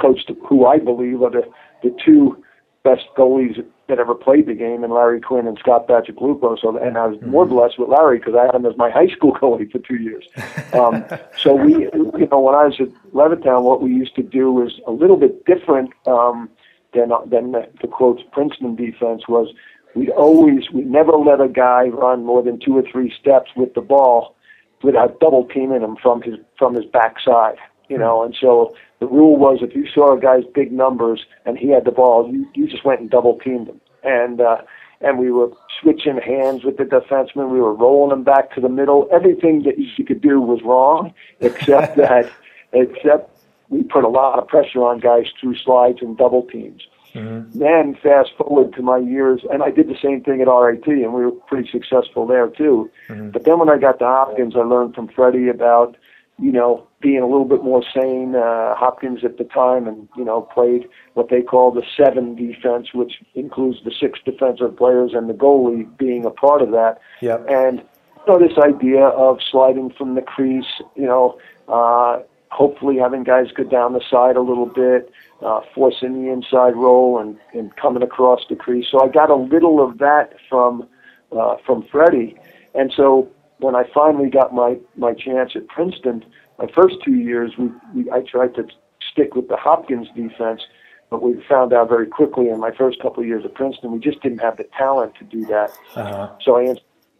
coached 0.00 0.30
who 0.48 0.66
I 0.66 0.78
believe 0.78 1.22
are 1.22 1.30
the, 1.30 1.48
the 1.82 1.94
two 2.04 2.42
best 2.82 3.04
goalies 3.16 3.64
that 3.88 3.98
ever 3.98 4.14
played 4.14 4.46
the 4.46 4.54
game, 4.54 4.82
and 4.82 4.92
Larry 4.92 5.20
Quinn 5.20 5.46
and 5.46 5.58
Scott 5.58 5.86
Bacigalupo. 5.86 6.58
So, 6.60 6.76
and 6.76 6.98
I 6.98 7.06
was 7.06 7.18
mm-hmm. 7.18 7.30
more 7.30 7.46
blessed 7.46 7.78
with 7.78 7.88
Larry 7.88 8.18
because 8.18 8.34
I 8.34 8.46
had 8.46 8.54
him 8.54 8.66
as 8.66 8.76
my 8.76 8.90
high 8.98 9.08
school 9.08 9.32
goalie 9.32 9.70
for 9.70 9.78
two 9.78 9.96
years. 9.96 10.26
Um, 10.72 11.04
so 11.38 11.54
we, 11.54 11.84
you 11.84 12.28
know, 12.30 12.40
when 12.40 12.54
I 12.54 12.66
was 12.66 12.80
at 12.80 12.88
Levittown, 13.12 13.62
what 13.62 13.82
we 13.82 13.90
used 13.90 14.14
to 14.16 14.22
do 14.22 14.52
was 14.52 14.80
a 14.86 14.92
little 14.92 15.16
bit 15.16 15.44
different 15.44 15.90
um, 16.06 16.48
than 16.94 17.10
than 17.26 17.52
the, 17.52 17.68
the 17.80 17.88
quotes 17.88 18.22
Princeton 18.32 18.76
defense 18.76 19.28
was. 19.28 19.52
We'd 19.94 20.10
always, 20.10 20.70
we 20.74 20.82
never 20.82 21.12
let 21.12 21.40
a 21.40 21.48
guy 21.48 21.84
run 21.84 22.22
more 22.22 22.42
than 22.42 22.60
two 22.60 22.76
or 22.76 22.82
three 22.82 23.10
steps 23.18 23.52
with 23.56 23.72
the 23.72 23.80
ball 23.80 24.36
without 24.82 25.20
double 25.20 25.46
teaming 25.46 25.80
him 25.80 25.96
from 26.02 26.20
his 26.20 26.34
from 26.58 26.74
his 26.74 26.84
backside 26.84 27.56
you 27.88 27.98
know, 27.98 28.22
and 28.22 28.36
so 28.40 28.74
the 29.00 29.06
rule 29.06 29.36
was 29.36 29.58
if 29.62 29.74
you 29.74 29.86
saw 29.92 30.16
a 30.16 30.20
guy's 30.20 30.44
big 30.54 30.72
numbers 30.72 31.26
and 31.44 31.58
he 31.58 31.68
had 31.68 31.84
the 31.84 31.92
ball, 31.92 32.30
you 32.30 32.46
you 32.54 32.66
just 32.68 32.84
went 32.84 33.00
and 33.00 33.10
double 33.10 33.38
teamed 33.38 33.68
him, 33.68 33.80
and 34.02 34.40
uh, 34.40 34.58
and 35.00 35.18
we 35.18 35.30
were 35.30 35.50
switching 35.80 36.18
hands 36.18 36.64
with 36.64 36.78
the 36.78 36.84
defenseman, 36.84 37.50
we 37.50 37.60
were 37.60 37.74
rolling 37.74 38.16
him 38.16 38.24
back 38.24 38.54
to 38.54 38.60
the 38.60 38.68
middle. 38.68 39.08
Everything 39.12 39.62
that 39.64 39.78
you 39.78 40.04
could 40.04 40.20
do 40.20 40.40
was 40.40 40.62
wrong, 40.62 41.12
except 41.40 41.96
that 41.96 42.30
except 42.72 43.30
we 43.68 43.82
put 43.82 44.04
a 44.04 44.08
lot 44.08 44.38
of 44.38 44.46
pressure 44.46 44.82
on 44.84 45.00
guys 45.00 45.26
through 45.40 45.56
slides 45.56 45.98
and 46.00 46.16
double 46.16 46.42
teams. 46.42 46.86
Mm-hmm. 47.14 47.58
Then 47.58 47.96
fast 48.02 48.30
forward 48.36 48.74
to 48.74 48.82
my 48.82 48.98
years, 48.98 49.40
and 49.50 49.62
I 49.62 49.70
did 49.70 49.88
the 49.88 49.96
same 50.02 50.22
thing 50.22 50.40
at 50.42 50.48
RIT, 50.48 50.86
and 50.86 51.14
we 51.14 51.24
were 51.24 51.32
pretty 51.32 51.68
successful 51.70 52.26
there 52.26 52.48
too. 52.48 52.90
Mm-hmm. 53.08 53.30
But 53.30 53.44
then 53.44 53.58
when 53.58 53.70
I 53.70 53.78
got 53.78 53.98
to 54.00 54.04
Hopkins, 54.04 54.54
I 54.54 54.60
learned 54.60 54.94
from 54.94 55.08
Freddie 55.08 55.48
about 55.48 55.96
you 56.38 56.52
know, 56.52 56.86
being 57.00 57.22
a 57.22 57.26
little 57.26 57.44
bit 57.44 57.62
more 57.62 57.82
sane. 57.94 58.34
Uh, 58.34 58.74
Hopkins 58.74 59.24
at 59.24 59.38
the 59.38 59.44
time, 59.44 59.86
and 59.86 60.08
you 60.16 60.24
know, 60.24 60.42
played 60.42 60.88
what 61.14 61.30
they 61.30 61.42
call 61.42 61.70
the 61.70 61.82
seven 61.96 62.34
defense, 62.34 62.92
which 62.92 63.22
includes 63.34 63.78
the 63.84 63.90
six 63.90 64.18
defensive 64.24 64.76
players 64.76 65.12
and 65.14 65.28
the 65.28 65.34
goalie 65.34 65.96
being 65.96 66.24
a 66.24 66.30
part 66.30 66.62
of 66.62 66.70
that. 66.72 67.00
Yep. 67.22 67.46
And 67.48 67.78
you 67.78 68.32
know, 68.32 68.38
this 68.38 68.58
idea 68.58 69.04
of 69.04 69.38
sliding 69.50 69.90
from 69.90 70.14
the 70.14 70.22
crease, 70.22 70.82
you 70.94 71.06
know, 71.06 71.38
uh, 71.68 72.20
hopefully 72.50 72.96
having 72.98 73.22
guys 73.22 73.46
go 73.52 73.64
down 73.64 73.92
the 73.92 74.02
side 74.10 74.36
a 74.36 74.40
little 74.40 74.66
bit, 74.66 75.10
uh, 75.42 75.60
forcing 75.74 76.24
the 76.24 76.30
inside 76.30 76.76
roll 76.76 77.18
and, 77.18 77.38
and 77.52 77.74
coming 77.76 78.02
across 78.02 78.40
the 78.48 78.56
crease. 78.56 78.86
So 78.90 79.02
I 79.02 79.08
got 79.08 79.30
a 79.30 79.36
little 79.36 79.80
of 79.82 79.98
that 79.98 80.34
from 80.48 80.88
uh, 81.32 81.56
from 81.64 81.82
Freddie, 81.82 82.36
and 82.74 82.92
so 82.94 83.28
when 83.58 83.74
I 83.74 83.84
finally 83.92 84.30
got 84.30 84.54
my 84.54 84.78
my 84.96 85.14
chance 85.14 85.52
at 85.54 85.66
Princeton, 85.68 86.24
my 86.58 86.66
first 86.74 86.96
two 87.04 87.14
years, 87.14 87.52
we, 87.58 87.70
we 87.94 88.10
I 88.10 88.20
tried 88.20 88.54
to 88.56 88.66
stick 89.10 89.34
with 89.34 89.48
the 89.48 89.56
Hopkins 89.56 90.08
defense, 90.14 90.62
but 91.10 91.22
we 91.22 91.42
found 91.48 91.72
out 91.72 91.88
very 91.88 92.06
quickly 92.06 92.48
in 92.48 92.60
my 92.60 92.70
first 92.70 93.00
couple 93.00 93.22
of 93.22 93.28
years 93.28 93.44
at 93.44 93.54
Princeton, 93.54 93.92
we 93.92 93.98
just 93.98 94.20
didn't 94.22 94.40
have 94.40 94.56
the 94.56 94.66
talent 94.76 95.14
to 95.16 95.24
do 95.24 95.44
that. 95.46 95.70
Uh-huh. 95.94 96.30
So 96.42 96.58
I 96.58 96.74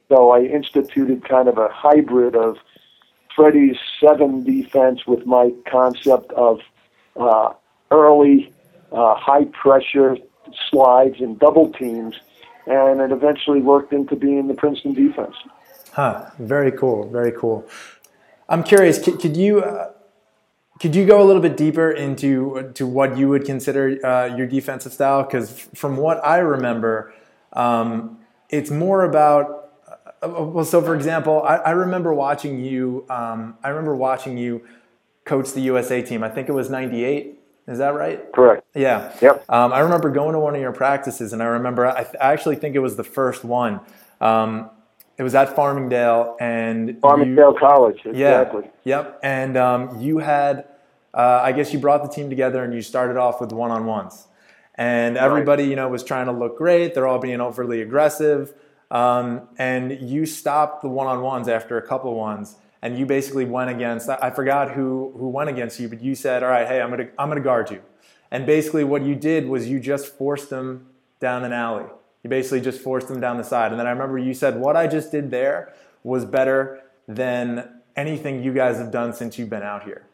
so 0.09 0.31
I 0.31 0.43
instituted 0.43 1.29
kind 1.29 1.49
of 1.49 1.59
a 1.59 1.69
hybrid 1.69 2.37
of 2.37 2.59
Freddie's 3.35 3.77
seven 4.01 4.45
defense 4.45 5.07
with 5.07 5.27
my 5.27 5.53
concept 5.71 6.33
of 6.33 6.61
uh, 7.17 7.53
early 7.91 8.53
uh, 8.93 9.15
high 9.15 9.45
pressure 9.47 10.17
slides 10.71 11.17
and 11.21 11.39
double 11.39 11.73
teams, 11.73 12.15
and 12.67 13.01
it 13.01 13.11
eventually 13.11 13.61
worked 13.61 13.93
into 13.93 14.17
being 14.17 14.47
the 14.49 14.55
Princeton 14.55 14.95
defense. 14.95 15.35
Huh. 15.97 16.27
Very 16.39 16.73
cool. 16.73 17.09
Very 17.09 17.33
cool. 17.33 17.67
I'm 18.51 18.63
curious. 18.63 19.03
Could, 19.03 19.19
could 19.19 19.35
you 19.35 19.63
uh, 19.63 19.93
could 20.79 20.95
you 20.95 21.07
go 21.07 21.23
a 21.23 21.25
little 21.25 21.41
bit 21.41 21.57
deeper 21.57 21.91
into 21.91 22.71
to 22.75 22.87
what 22.87 23.17
you 23.17 23.31
would 23.31 23.47
consider 23.47 23.99
uh, 24.07 24.27
your 24.37 24.47
defensive 24.47 24.93
style? 24.93 25.23
Because 25.23 25.51
from 25.75 25.97
what 25.97 26.23
I 26.23 26.37
remember, 26.37 27.15
um, 27.55 28.19
it's 28.51 28.71
more 28.71 29.05
about. 29.05 29.71
Uh, 30.23 30.29
well, 30.45 30.67
so 30.67 30.83
for 30.83 30.95
example, 30.95 31.43
I, 31.43 31.57
I 31.57 31.71
remember 31.71 32.13
watching 32.13 32.63
you. 32.63 33.07
Um, 33.09 33.57
I 33.65 33.71
remember 33.71 33.97
watching 33.97 34.37
you 34.37 34.67
coach 35.25 35.53
the 35.53 35.63
USA 35.63 36.03
team. 36.03 36.23
I 36.23 36.29
think 36.29 36.51
it 36.51 36.53
was 36.53 36.69
'98. 36.69 37.41
Is 37.69 37.79
that 37.79 37.95
right? 37.95 38.31
Correct. 38.35 38.67
Yeah. 38.75 39.15
Yep. 39.23 39.47
Um, 39.49 39.73
I 39.73 39.79
remember 39.81 40.11
going 40.11 40.35
to 40.35 40.41
one 40.41 40.55
of 40.55 40.61
your 40.61 40.73
practices, 40.73 41.33
and 41.33 41.43
I 41.43 41.47
remember 41.47 41.87
I, 41.87 42.03
th- 42.03 42.17
I 42.21 42.35
actually 42.35 42.57
think 42.57 42.77
it 42.77 42.81
was 42.81 42.97
the 42.97 43.03
first 43.05 43.45
one. 43.45 43.81
Um, 44.21 44.71
it 45.19 45.23
was 45.23 45.35
at 45.35 45.57
Farmingdale 45.57 46.37
and 46.41 47.01
Farmingdale 47.01 47.53
you, 47.53 47.59
College. 47.59 48.01
Exactly. 48.05 48.65
Yeah. 48.85 48.99
Yep. 48.99 49.21
And 49.23 49.57
um, 49.57 50.01
you 50.01 50.19
had, 50.19 50.67
uh, 51.15 51.41
I 51.43 51.53
guess, 51.53 51.73
you 51.73 51.79
brought 51.79 52.03
the 52.03 52.11
team 52.11 52.29
together 52.29 52.63
and 52.63 52.75
you 52.75 52.83
started 52.83 53.17
off 53.17 53.41
with 53.41 53.53
one 53.53 53.71
on 53.71 53.87
ones, 53.87 54.27
and 54.75 55.17
everybody, 55.17 55.63
right. 55.63 55.71
you 55.71 55.77
know, 55.77 55.89
was 55.89 56.05
trying 56.05 56.27
to 56.27 56.33
look 56.33 56.59
great. 56.59 56.95
They're 56.95 57.07
all 57.07 57.19
being 57.19 57.41
overly 57.41 57.81
aggressive. 57.81 58.55
um, 58.91 59.49
and 59.59 60.01
you 60.01 60.27
stopped 60.27 60.83
the 60.83 60.89
one 60.89 61.07
on 61.07 61.21
ones 61.23 61.49
after 61.49 61.77
a 61.79 61.83
couple 61.83 62.11
of 62.11 62.17
ones, 62.17 62.57
and 62.83 62.99
you 62.99 63.07
basically 63.07 63.45
went 63.45 63.71
against. 63.71 64.09
I 64.09 64.31
forgot 64.31 64.73
who 64.73 65.13
who 65.17 65.29
went 65.29 65.51
against 65.51 65.81
you, 65.81 65.89
but 65.89 66.01
you 66.01 66.15
said, 66.15 66.43
"All 66.43 66.51
right, 66.51 66.67
hey, 66.67 66.81
I'm 66.81 66.91
gonna 66.91 67.09
I'm 67.19 67.29
gonna 67.29 67.41
guard 67.41 67.71
you," 67.71 67.83
and 68.31 68.47
basically 68.47 68.85
what 68.85 69.03
you 69.03 69.15
did 69.15 69.49
was 69.49 69.69
you 69.69 69.81
just 69.81 70.17
forced 70.17 70.51
them 70.51 70.87
down 71.21 71.45
an 71.45 71.53
alley. 71.53 71.87
You 72.27 72.31
basically 72.31 72.61
just 72.61 72.81
forced 72.81 73.07
them 73.07 73.21
down 73.21 73.37
the 73.37 73.45
side, 73.45 73.71
and 73.71 73.79
then 73.79 73.87
I 73.87 73.91
remember 73.91 74.19
you 74.19 74.35
said, 74.35 74.59
"What 74.59 74.75
I 74.75 74.89
just 74.89 75.13
did 75.13 75.31
there 75.31 75.73
was 76.03 76.25
better 76.25 76.81
than 77.07 77.69
anything 77.95 78.43
you 78.43 78.53
guys 78.53 78.79
have 78.79 78.91
done 78.91 79.13
since 79.13 79.39
you've 79.39 79.49
been 79.49 79.63
out 79.63 79.85
here." 79.85 80.07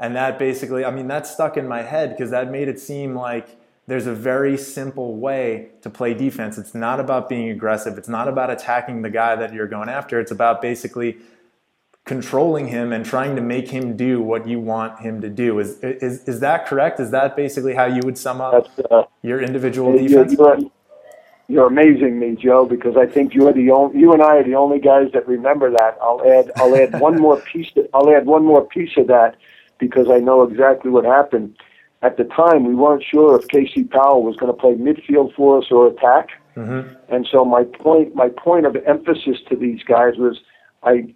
And 0.00 0.16
that 0.16 0.36
basically, 0.36 0.84
I 0.84 0.90
mean, 0.90 1.06
that 1.06 1.28
stuck 1.28 1.56
in 1.56 1.68
my 1.68 1.82
head 1.82 2.10
because 2.10 2.32
that 2.32 2.50
made 2.50 2.66
it 2.66 2.80
seem 2.80 3.14
like 3.14 3.56
there's 3.86 4.08
a 4.08 4.12
very 4.12 4.58
simple 4.58 5.14
way 5.14 5.68
to 5.82 5.90
play 5.90 6.12
defense. 6.12 6.58
It's 6.58 6.74
not 6.74 6.98
about 6.98 7.28
being 7.28 7.50
aggressive. 7.50 7.96
It's 7.96 8.08
not 8.08 8.26
about 8.26 8.50
attacking 8.50 9.02
the 9.02 9.10
guy 9.10 9.36
that 9.36 9.54
you're 9.54 9.68
going 9.68 9.88
after. 9.88 10.18
It's 10.18 10.32
about 10.32 10.60
basically 10.60 11.18
controlling 12.04 12.66
him 12.66 12.92
and 12.92 13.06
trying 13.06 13.36
to 13.36 13.42
make 13.42 13.68
him 13.68 13.96
do 13.96 14.20
what 14.20 14.48
you 14.48 14.58
want 14.58 14.98
him 14.98 15.20
to 15.20 15.28
do. 15.28 15.60
Is 15.60 15.78
is 15.84 16.24
is 16.26 16.40
that 16.40 16.66
correct? 16.66 16.98
Is 16.98 17.12
that 17.12 17.36
basically 17.36 17.74
how 17.74 17.84
you 17.84 18.00
would 18.04 18.18
sum 18.18 18.40
up 18.40 18.66
uh, 18.90 19.04
your 19.22 19.40
individual 19.40 19.92
defense? 19.92 20.32
You're, 20.32 20.58
you're, 20.58 20.70
you're, 21.50 21.66
amazing 21.66 22.18
me, 22.18 22.36
Joe, 22.36 22.64
because 22.64 22.96
I 22.96 23.06
think 23.06 23.34
you're 23.34 23.52
the 23.52 23.70
only 23.70 23.98
you 23.98 24.12
and 24.12 24.22
I 24.22 24.36
are 24.36 24.44
the 24.44 24.54
only 24.54 24.78
guys 24.78 25.12
that 25.12 25.26
remember 25.26 25.70
that. 25.70 25.98
I'll 26.00 26.22
add 26.26 26.50
I'll 26.56 26.76
add 26.76 26.98
one 27.00 27.18
more 27.20 27.40
piece. 27.40 27.70
To, 27.72 27.88
I'll 27.92 28.14
add 28.14 28.26
one 28.26 28.44
more 28.44 28.64
piece 28.64 28.96
of 28.96 29.06
that 29.08 29.36
because 29.78 30.08
I 30.10 30.18
know 30.18 30.42
exactly 30.42 30.90
what 30.90 31.04
happened 31.04 31.56
at 32.02 32.16
the 32.16 32.24
time, 32.24 32.64
we 32.64 32.74
weren't 32.74 33.04
sure 33.04 33.38
if 33.38 33.48
Casey 33.48 33.84
Powell 33.84 34.22
was 34.22 34.36
going 34.36 34.52
to 34.52 34.58
play 34.58 34.72
midfield 34.72 35.34
for 35.34 35.58
us 35.58 35.66
or 35.70 35.88
attack. 35.88 36.30
Mm-hmm. 36.56 36.94
And 37.14 37.28
so 37.30 37.44
my 37.44 37.64
point, 37.64 38.14
my 38.14 38.28
point 38.28 38.66
of 38.66 38.76
emphasis 38.86 39.38
to 39.50 39.56
these 39.56 39.82
guys 39.82 40.16
was, 40.16 40.40
I, 40.82 41.14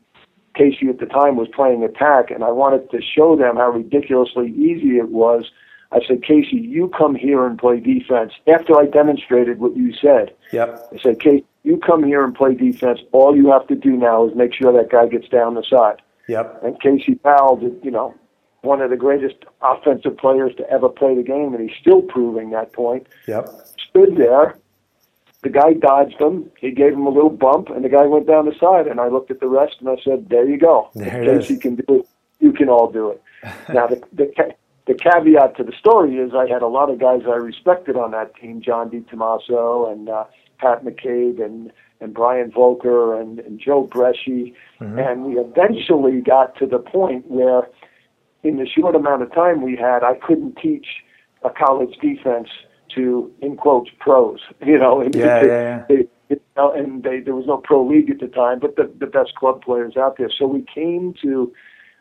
Casey 0.55 0.89
at 0.89 0.99
the 0.99 1.07
time 1.07 1.37
was 1.37 1.49
playing 1.49 1.83
attack, 1.85 2.31
and 2.31 2.45
I 2.45 2.51
wanted 2.51 2.91
to 2.91 3.01
show 3.01 3.35
them 3.35 3.57
how 3.57 3.71
ridiculously 3.71 4.51
easy 4.51 4.99
it 4.99 5.09
was. 5.09 5.51
I 5.95 6.01
said, 6.07 6.23
Casey, 6.25 6.57
you 6.57 6.89
come 6.89 7.15
here 7.15 7.47
and 7.47 7.57
play 7.59 7.79
defense. 7.79 8.33
After 8.53 8.77
I 8.77 8.87
demonstrated 8.87 9.61
what 9.61 9.77
you 9.77 9.95
said, 9.95 10.35
yep. 10.53 10.89
I 10.93 10.99
said, 10.99 11.21
Casey, 11.21 11.47
you 11.63 11.79
come 11.79 12.03
here 12.03 12.25
and 12.25 12.35
play 12.35 12.55
defense. 12.55 13.01
All 13.13 13.37
you 13.37 13.51
have 13.53 13.67
to 13.69 13.77
do 13.77 13.93
now 13.93 14.29
is 14.29 14.35
make 14.35 14.53
sure 14.53 14.73
that 14.73 14.91
guy 14.91 15.07
gets 15.07 15.29
down 15.29 15.55
the 15.55 15.63
side. 15.63 16.03
Yep. 16.29 16.63
And 16.65 16.81
Casey 16.81 17.15
Powell 17.15 17.57
did, 17.57 17.79
you 17.83 17.91
know, 17.91 18.15
one 18.63 18.81
of 18.81 18.91
the 18.91 18.97
greatest 18.97 19.37
offensive 19.63 20.17
players 20.17 20.53
to 20.57 20.69
ever 20.71 20.89
play 20.89 21.15
the 21.15 21.23
game, 21.23 21.55
and 21.55 21.69
he's 21.69 21.79
still 21.79 22.03
proving 22.03 22.51
that 22.51 22.73
point. 22.73 23.07
Yep. 23.29 23.49
Stood 23.89 24.17
there. 24.17 24.59
The 25.43 25.51
guy 25.51 25.75
dodged 25.75 26.21
him. 26.21 26.51
He 26.59 26.71
gave 26.71 26.95
him 26.95 27.07
a 27.07 27.11
little 27.11 27.31
bump, 27.31 27.69
and 27.69 27.85
the 27.85 27.91
guy 27.91 28.07
went 28.07 28.27
down 28.27 28.47
the 28.47 28.55
side. 28.59 28.87
And 28.87 28.99
I 28.99 29.09
looked 29.09 29.31
at 29.31 29.41
the 29.41 29.49
rest, 29.49 29.77
and 29.81 29.89
I 29.91 29.97
said, 30.03 30.31
"There 30.31 30.49
you 30.49 30.59
go. 30.59 30.89
There 30.95 31.39
Casey 31.39 31.59
can 31.59 31.77
do 31.77 32.01
it. 32.01 32.09
You 32.41 32.53
can 32.53 32.71
all 32.71 32.91
do 32.91 33.11
it." 33.11 33.23
now, 33.75 33.87
the, 33.87 34.03
the 34.13 34.33
the 34.87 34.95
caveat 34.95 35.57
to 35.57 35.65
the 35.65 35.73
story 35.79 36.17
is 36.17 36.33
I 36.35 36.47
had 36.47 36.63
a 36.63 36.67
lot 36.67 36.91
of 36.91 36.99
guys 36.99 37.23
I 37.27 37.37
respected 37.37 37.97
on 37.97 38.11
that 38.11 38.35
team: 38.37 38.61
John 38.61 38.91
DiTomaso 38.91 39.91
and 39.91 40.09
uh, 40.09 40.25
Pat 40.59 40.85
McCabe 40.85 41.43
and 41.43 41.73
and 42.01 42.13
Brian 42.13 42.51
Voelker 42.51 43.21
and, 43.21 43.41
and 43.41 43.59
Joe 43.59 43.87
Breschi. 43.87 44.53
Mm-hmm. 44.81 44.99
And 44.99 45.25
we 45.25 45.35
eventually 45.35 46.21
got 46.21 46.57
to 46.59 46.67
the 46.67 46.79
point 46.79 47.31
where 47.31 47.69
in 48.43 48.59
the 48.59 48.67
short 48.67 48.95
amount 48.95 49.23
of 49.23 49.33
time 49.33 49.63
we 49.63 49.77
had, 49.77 50.03
I 50.03 50.15
couldn't 50.15 50.57
teach 50.57 50.87
a 51.43 51.51
college 51.51 51.97
defense 52.01 52.49
to, 52.95 53.33
in 53.41 53.57
quotes, 53.57 53.91
pros. 53.99 54.41
You 54.65 54.79
know, 54.79 55.01
and 55.01 55.15
yeah, 55.15 55.43
yeah, 55.43 55.47
yeah. 55.47 55.85
They, 55.89 56.09
you 56.29 56.41
know, 56.57 56.73
and 56.73 57.03
they, 57.03 57.21
there 57.21 57.35
was 57.35 57.47
no 57.47 57.59
pro 57.59 57.87
league 57.87 58.11
at 58.11 58.21
the 58.21 58.29
time, 58.29 58.59
but 58.59 58.77
the, 58.77 58.91
the 58.99 59.07
best 59.07 59.35
club 59.35 59.63
players 59.63 59.97
out 59.97 60.17
there. 60.19 60.31
So 60.37 60.47
we 60.47 60.65
came 60.75 61.15
to 61.23 61.53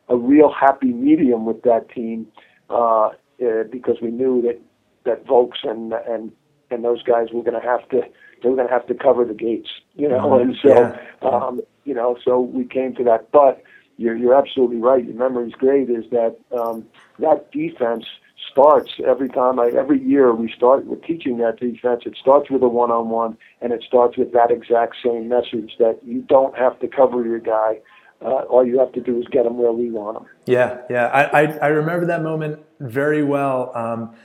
a 0.10 0.18
real 0.18 0.52
happy 0.52 0.92
medium 0.92 1.46
with 1.46 1.62
that 1.64 1.90
team 1.90 2.28
uh, 2.74 3.08
uh, 3.46 3.64
because 3.72 3.98
we 4.02 4.12
knew 4.12 4.42
that 4.42 4.60
that 5.06 5.26
Volks 5.26 5.60
and 5.64 5.94
and 5.94 6.32
and 6.72 6.84
those 6.84 7.04
guys 7.04 7.28
were 7.32 7.44
going 7.44 7.60
to 7.60 7.68
have 7.68 7.88
to 7.90 8.02
they 8.42 8.50
were 8.50 8.56
going 8.56 8.68
to 8.68 8.74
have 8.74 8.88
to 8.88 8.94
cover 8.94 9.24
the 9.24 9.34
gates, 9.34 9.70
you 9.96 10.10
know, 10.10 10.20
mm-hmm. 10.20 10.42
and 10.50 10.58
so 10.62 10.70
yeah. 10.70 11.28
um, 11.28 11.62
you 11.86 11.94
know, 11.94 12.18
so 12.24 12.40
we 12.40 12.66
came 12.66 12.96
to 12.96 13.04
that, 13.04 13.32
but 13.32 13.64
you're, 13.98 14.16
you're 14.16 14.36
absolutely 14.36 14.78
right. 14.78 15.04
Your 15.04 15.16
memory's 15.16 15.54
great. 15.54 15.90
Is 15.90 16.06
that 16.12 16.38
um, 16.58 16.86
that 17.20 17.52
defense 17.52 18.06
starts 18.52 18.92
every 19.06 19.30
time 19.30 19.60
I 19.60 19.68
every 19.68 20.02
year 20.02 20.34
we 20.34 20.52
start 20.52 20.86
with 20.86 21.04
teaching 21.04 21.38
that 21.38 21.60
defense. 21.60 22.04
It 22.06 22.18
starts 22.20 22.50
with 22.50 22.64
a 22.64 22.68
one-on-one, 22.68 23.38
and 23.62 23.72
it 23.72 23.84
starts 23.88 24.18
with 24.18 24.34
that 24.34 24.52
exact 24.52 24.96
same 25.04 25.30
message 25.30 25.74
that 25.80 26.00
you 26.04 26.22
don't 26.22 26.58
have 26.58 26.80
to 26.80 26.88
cover 26.88 27.26
your 27.26 27.40
guy. 27.40 27.80
Uh, 28.24 28.44
all 28.50 28.66
you 28.66 28.80
have 28.80 28.92
to 28.94 29.02
do 29.02 29.20
is 29.20 29.28
get 29.28 29.44
them 29.44 29.58
where 29.58 29.72
we 29.72 29.90
want 29.90 30.20
them. 30.20 30.28
Yeah, 30.46 30.82
yeah. 30.90 31.08
I, 31.08 31.42
I, 31.42 31.58
I 31.58 31.68
remember 31.68 32.06
that 32.08 32.24
moment 32.24 32.60
very 32.80 33.24
well. 33.24 33.72
Um, 33.76 34.16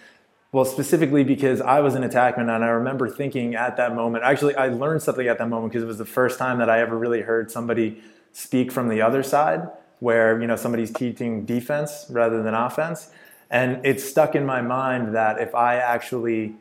well, 0.53 0.65
specifically 0.65 1.25
because 1.25 1.61
I 1.61 1.81
was 1.81 1.95
an 1.95 2.03
attackman, 2.03 2.55
and 2.55 2.65
I 2.65 2.69
remember 2.69 3.09
thinking 3.09 3.55
at 3.55 3.77
that 3.77 3.95
moment. 3.95 4.25
Actually, 4.25 4.55
I 4.55 4.69
learned 4.69 5.03
something 5.03 5.27
at 5.27 5.39
that 5.39 5.49
moment 5.49 5.73
because 5.73 5.83
it 5.83 5.87
was 5.87 5.99
the 5.99 6.07
first 6.07 6.39
time 6.39 6.59
that 6.59 6.71
I 6.71 6.81
ever 6.81 6.97
really 6.97 7.23
heard 7.23 7.51
somebody 7.51 8.01
speak 8.33 8.71
from 8.71 8.89
the 8.89 9.03
other 9.03 9.23
side 9.23 9.69
where 10.01 10.41
you 10.41 10.47
know 10.47 10.57
somebody's 10.57 10.93
teaching 10.93 11.45
defense 11.45 12.07
rather 12.11 12.43
than 12.43 12.55
offense 12.55 13.11
and 13.51 13.85
it 13.85 14.01
stuck 14.01 14.35
in 14.35 14.45
my 14.45 14.61
mind 14.61 15.15
that 15.15 15.41
if 15.41 15.55
i 15.55 15.77
actually 15.77 16.55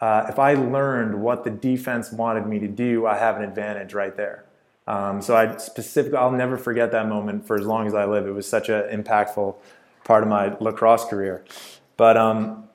uh, 0.00 0.26
if 0.28 0.38
i 0.38 0.54
learned 0.54 1.20
what 1.20 1.44
the 1.44 1.50
defense 1.50 2.12
wanted 2.12 2.46
me 2.46 2.58
to 2.58 2.68
do 2.68 3.06
i 3.06 3.18
have 3.18 3.36
an 3.36 3.42
advantage 3.42 3.94
right 3.94 4.16
there 4.16 4.44
um, 4.86 5.22
so 5.22 5.36
i 5.36 5.56
specifically 5.56 6.18
i'll 6.18 6.32
never 6.32 6.56
forget 6.56 6.92
that 6.92 7.08
moment 7.08 7.46
for 7.46 7.56
as 7.56 7.66
long 7.66 7.86
as 7.86 7.94
i 7.94 8.04
live 8.04 8.26
it 8.26 8.32
was 8.32 8.46
such 8.46 8.68
an 8.68 8.82
impactful 8.90 9.54
part 10.04 10.22
of 10.22 10.28
my 10.28 10.56
lacrosse 10.58 11.04
career 11.04 11.44
but 11.96 12.16
um, 12.16 12.68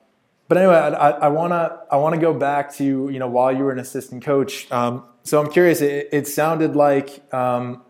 but 0.48 0.56
anyway, 0.56 0.76
I 0.76 1.28
want 1.28 1.52
to 1.52 1.78
I 1.90 1.96
want 1.98 2.14
to 2.14 2.20
go 2.20 2.32
back 2.32 2.74
to 2.76 2.84
you 2.84 3.18
know 3.18 3.28
while 3.28 3.54
you 3.54 3.64
were 3.64 3.72
an 3.72 3.78
assistant 3.78 4.24
coach. 4.24 4.70
Um, 4.72 5.04
so 5.22 5.38
I'm 5.42 5.52
curious. 5.52 5.82
It, 5.82 6.08
it 6.10 6.26
sounded 6.26 6.74
like 6.74 7.22
um, 7.34 7.82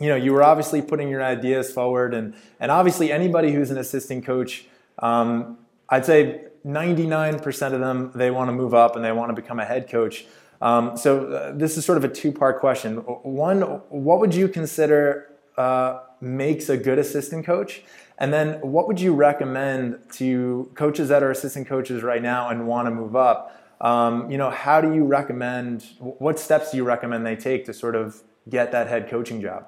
you 0.00 0.08
know, 0.08 0.16
you 0.16 0.32
were 0.32 0.42
obviously 0.42 0.82
putting 0.82 1.08
your 1.08 1.22
ideas 1.22 1.70
forward, 1.70 2.14
and 2.14 2.34
and 2.58 2.70
obviously 2.70 3.12
anybody 3.12 3.52
who's 3.52 3.70
an 3.70 3.76
assistant 3.76 4.24
coach, 4.24 4.64
um, 4.98 5.58
I'd 5.88 6.06
say 6.06 6.46
99% 6.66 7.72
of 7.74 7.80
them 7.80 8.10
they 8.14 8.30
want 8.30 8.48
to 8.48 8.52
move 8.52 8.72
up 8.72 8.96
and 8.96 9.04
they 9.04 9.12
want 9.12 9.34
to 9.34 9.40
become 9.40 9.60
a 9.60 9.64
head 9.64 9.88
coach. 9.90 10.24
Um, 10.60 10.96
so 10.96 11.26
uh, 11.26 11.52
this 11.52 11.76
is 11.76 11.84
sort 11.84 11.98
of 11.98 12.04
a 12.04 12.08
two-part 12.08 12.60
question. 12.60 12.96
One, 12.98 13.62
what 13.88 14.20
would 14.20 14.34
you 14.34 14.48
consider 14.48 15.30
uh, 15.56 16.00
makes 16.20 16.68
a 16.68 16.76
good 16.76 16.98
assistant 16.98 17.44
coach? 17.44 17.82
And 18.18 18.32
then, 18.32 18.60
what 18.60 18.86
would 18.86 19.00
you 19.00 19.12
recommend 19.12 19.98
to 20.12 20.70
coaches 20.74 21.08
that 21.08 21.22
are 21.22 21.30
assistant 21.30 21.66
coaches 21.66 22.02
right 22.02 22.22
now 22.22 22.48
and 22.48 22.66
want 22.66 22.86
to 22.86 22.90
move 22.92 23.16
up? 23.16 23.60
Um, 23.80 24.30
you 24.30 24.38
know, 24.38 24.50
how 24.50 24.80
do 24.80 24.94
you 24.94 25.04
recommend? 25.04 25.84
What 25.98 26.38
steps 26.38 26.70
do 26.70 26.76
you 26.76 26.84
recommend 26.84 27.26
they 27.26 27.36
take 27.36 27.64
to 27.66 27.74
sort 27.74 27.96
of 27.96 28.22
get 28.48 28.70
that 28.72 28.86
head 28.86 29.08
coaching 29.08 29.42
job? 29.42 29.66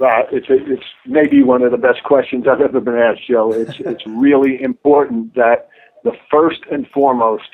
Uh, 0.00 0.22
it's 0.32 0.46
it's 0.48 0.82
maybe 1.06 1.42
one 1.42 1.62
of 1.62 1.70
the 1.70 1.78
best 1.78 2.02
questions 2.02 2.46
I've 2.48 2.60
ever 2.60 2.80
been 2.80 2.96
asked, 2.96 3.28
Joe. 3.28 3.52
It's 3.52 3.78
it's 3.80 4.04
really 4.06 4.60
important 4.60 5.34
that 5.34 5.68
the 6.02 6.12
first 6.30 6.60
and 6.70 6.86
foremost, 6.88 7.48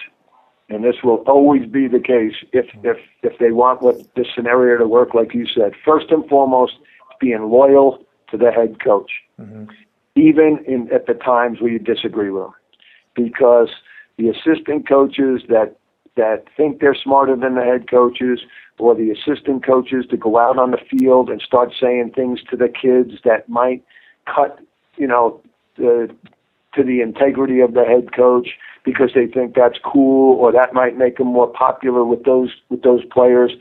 and 0.70 0.84
this 0.84 0.96
will 1.02 1.16
always 1.26 1.66
be 1.66 1.88
the 1.88 2.00
case 2.00 2.34
if 2.52 2.66
if 2.84 2.96
if 3.22 3.38
they 3.38 3.50
want 3.50 3.82
what 3.82 3.96
this 4.14 4.28
scenario 4.34 4.78
to 4.78 4.86
work, 4.86 5.14
like 5.14 5.34
you 5.34 5.46
said, 5.46 5.72
first 5.84 6.10
and 6.10 6.26
foremost, 6.28 6.74
being 7.20 7.50
loyal 7.50 8.04
to 8.30 8.36
the 8.36 8.52
head 8.52 8.82
coach, 8.82 9.10
mm-hmm. 9.38 9.64
even 10.14 10.64
in 10.66 10.88
at 10.92 11.06
the 11.06 11.14
times 11.14 11.60
where 11.60 11.72
you 11.72 11.78
disagree 11.78 12.30
with 12.30 12.44
them, 12.44 12.54
because 13.14 13.68
the 14.16 14.28
assistant 14.28 14.88
coaches 14.88 15.42
that 15.48 15.76
that 16.16 16.44
think 16.56 16.80
they're 16.80 16.94
smarter 16.94 17.36
than 17.36 17.56
the 17.56 17.64
head 17.64 17.90
coaches 17.90 18.40
or 18.78 18.94
the 18.94 19.10
assistant 19.10 19.64
coaches 19.64 20.06
to 20.10 20.16
go 20.16 20.38
out 20.38 20.58
on 20.58 20.70
the 20.70 20.78
field 20.90 21.28
and 21.28 21.42
start 21.42 21.72
saying 21.78 22.12
things 22.14 22.40
to 22.48 22.56
the 22.56 22.68
kids 22.68 23.20
that 23.24 23.48
might 23.48 23.84
cut, 24.26 24.58
you 24.96 25.06
know, 25.06 25.40
the, 25.76 26.08
to 26.74 26.82
the 26.82 27.00
integrity 27.00 27.60
of 27.60 27.74
the 27.74 27.84
head 27.84 28.14
coach 28.14 28.50
because 28.84 29.10
they 29.14 29.26
think 29.26 29.54
that's 29.54 29.78
cool 29.84 30.38
or 30.38 30.52
that 30.52 30.72
might 30.72 30.96
make 30.96 31.18
them 31.18 31.28
more 31.28 31.48
popular 31.48 32.04
with 32.04 32.24
those 32.24 32.50
with 32.68 32.82
those 32.82 33.04
players. 33.06 33.52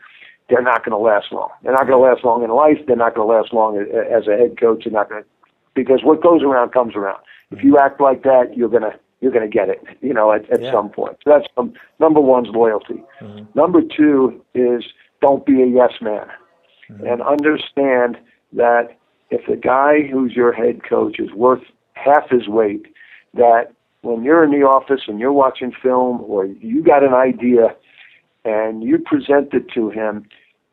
They're 0.49 0.63
not 0.63 0.83
going 0.83 0.91
to 0.91 0.97
last 0.97 1.31
long. 1.31 1.49
They're 1.61 1.73
not 1.73 1.87
going 1.87 1.91
to 1.91 2.09
last 2.09 2.23
long 2.23 2.43
in 2.43 2.49
life. 2.49 2.79
They're 2.87 2.95
not 2.95 3.13
going 3.13 3.27
to 3.27 3.33
last 3.33 3.53
long 3.53 3.77
as 3.77 4.27
a 4.27 4.35
head 4.35 4.59
coach. 4.59 4.83
They're 4.83 4.93
not 4.93 5.09
going 5.09 5.23
to 5.23 5.29
because 5.75 6.01
what 6.03 6.23
goes 6.23 6.41
around 6.41 6.71
comes 6.71 6.95
around. 6.95 7.19
If 7.51 7.63
you 7.63 7.77
act 7.79 7.99
like 7.99 8.23
that, 8.23 8.55
you're 8.55 8.69
going 8.69 8.83
to 8.83 8.93
you're 9.21 9.31
going 9.31 9.49
to 9.49 9.53
get 9.53 9.69
it, 9.69 9.83
you 10.01 10.13
know, 10.13 10.31
at, 10.31 10.49
at 10.49 10.61
yeah. 10.61 10.71
some 10.71 10.89
point. 10.89 11.17
So 11.23 11.31
that's 11.31 11.45
um, 11.57 11.73
number 11.99 12.21
one's 12.21 12.49
loyalty. 12.49 13.03
Mm-hmm. 13.21 13.45
Number 13.57 13.81
two 13.81 14.43
is 14.53 14.85
don't 15.21 15.45
be 15.45 15.61
a 15.61 15.65
yes 15.65 15.93
man 16.01 16.27
mm-hmm. 16.89 17.05
and 17.05 17.21
understand 17.21 18.17
that 18.53 18.97
if 19.29 19.41
the 19.47 19.55
guy 19.55 20.03
who's 20.09 20.33
your 20.33 20.53
head 20.53 20.81
coach 20.87 21.19
is 21.19 21.31
worth 21.33 21.63
half 21.93 22.29
his 22.29 22.47
weight, 22.47 22.85
that 23.33 23.73
when 24.01 24.23
you're 24.23 24.43
in 24.43 24.51
the 24.51 24.65
office 24.65 25.01
and 25.07 25.19
you're 25.19 25.33
watching 25.33 25.71
film 25.71 26.21
or 26.21 26.45
you 26.45 26.83
got 26.83 27.03
an 27.03 27.13
idea, 27.13 27.75
and 28.45 28.83
you 28.83 28.97
present 28.97 29.53
it 29.53 29.69
to 29.73 29.89
him, 29.89 30.25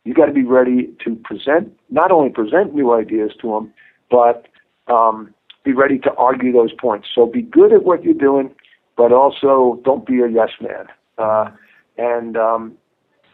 you 0.05 0.15
got 0.15 0.27
to 0.27 0.33
be 0.33 0.45
ready 0.45 0.89
to 1.05 1.17
present, 1.17 1.73
not 1.91 2.13
only 2.13 2.31
present 2.31 2.75
new 2.75 2.93
ideas 2.93 3.33
to 3.41 3.57
him, 3.57 3.73
but 4.11 4.47
um, 4.87 5.35
be 5.65 5.73
ready 5.73 5.99
to 5.99 6.13
argue 6.15 6.53
those 6.53 6.73
points. 6.73 7.09
So 7.13 7.27
be 7.27 7.43
good 7.43 7.73
at 7.73 7.85
what 7.85 8.05
you're 8.05 8.15
doing, 8.15 8.55
but 8.97 9.13
also 9.13 9.81
don't 9.85 10.07
be 10.07 10.21
a 10.21 10.29
yes 10.29 10.51
man. 10.61 10.87
Uh, 11.19 11.51
and 11.99 12.37
um, 12.37 12.77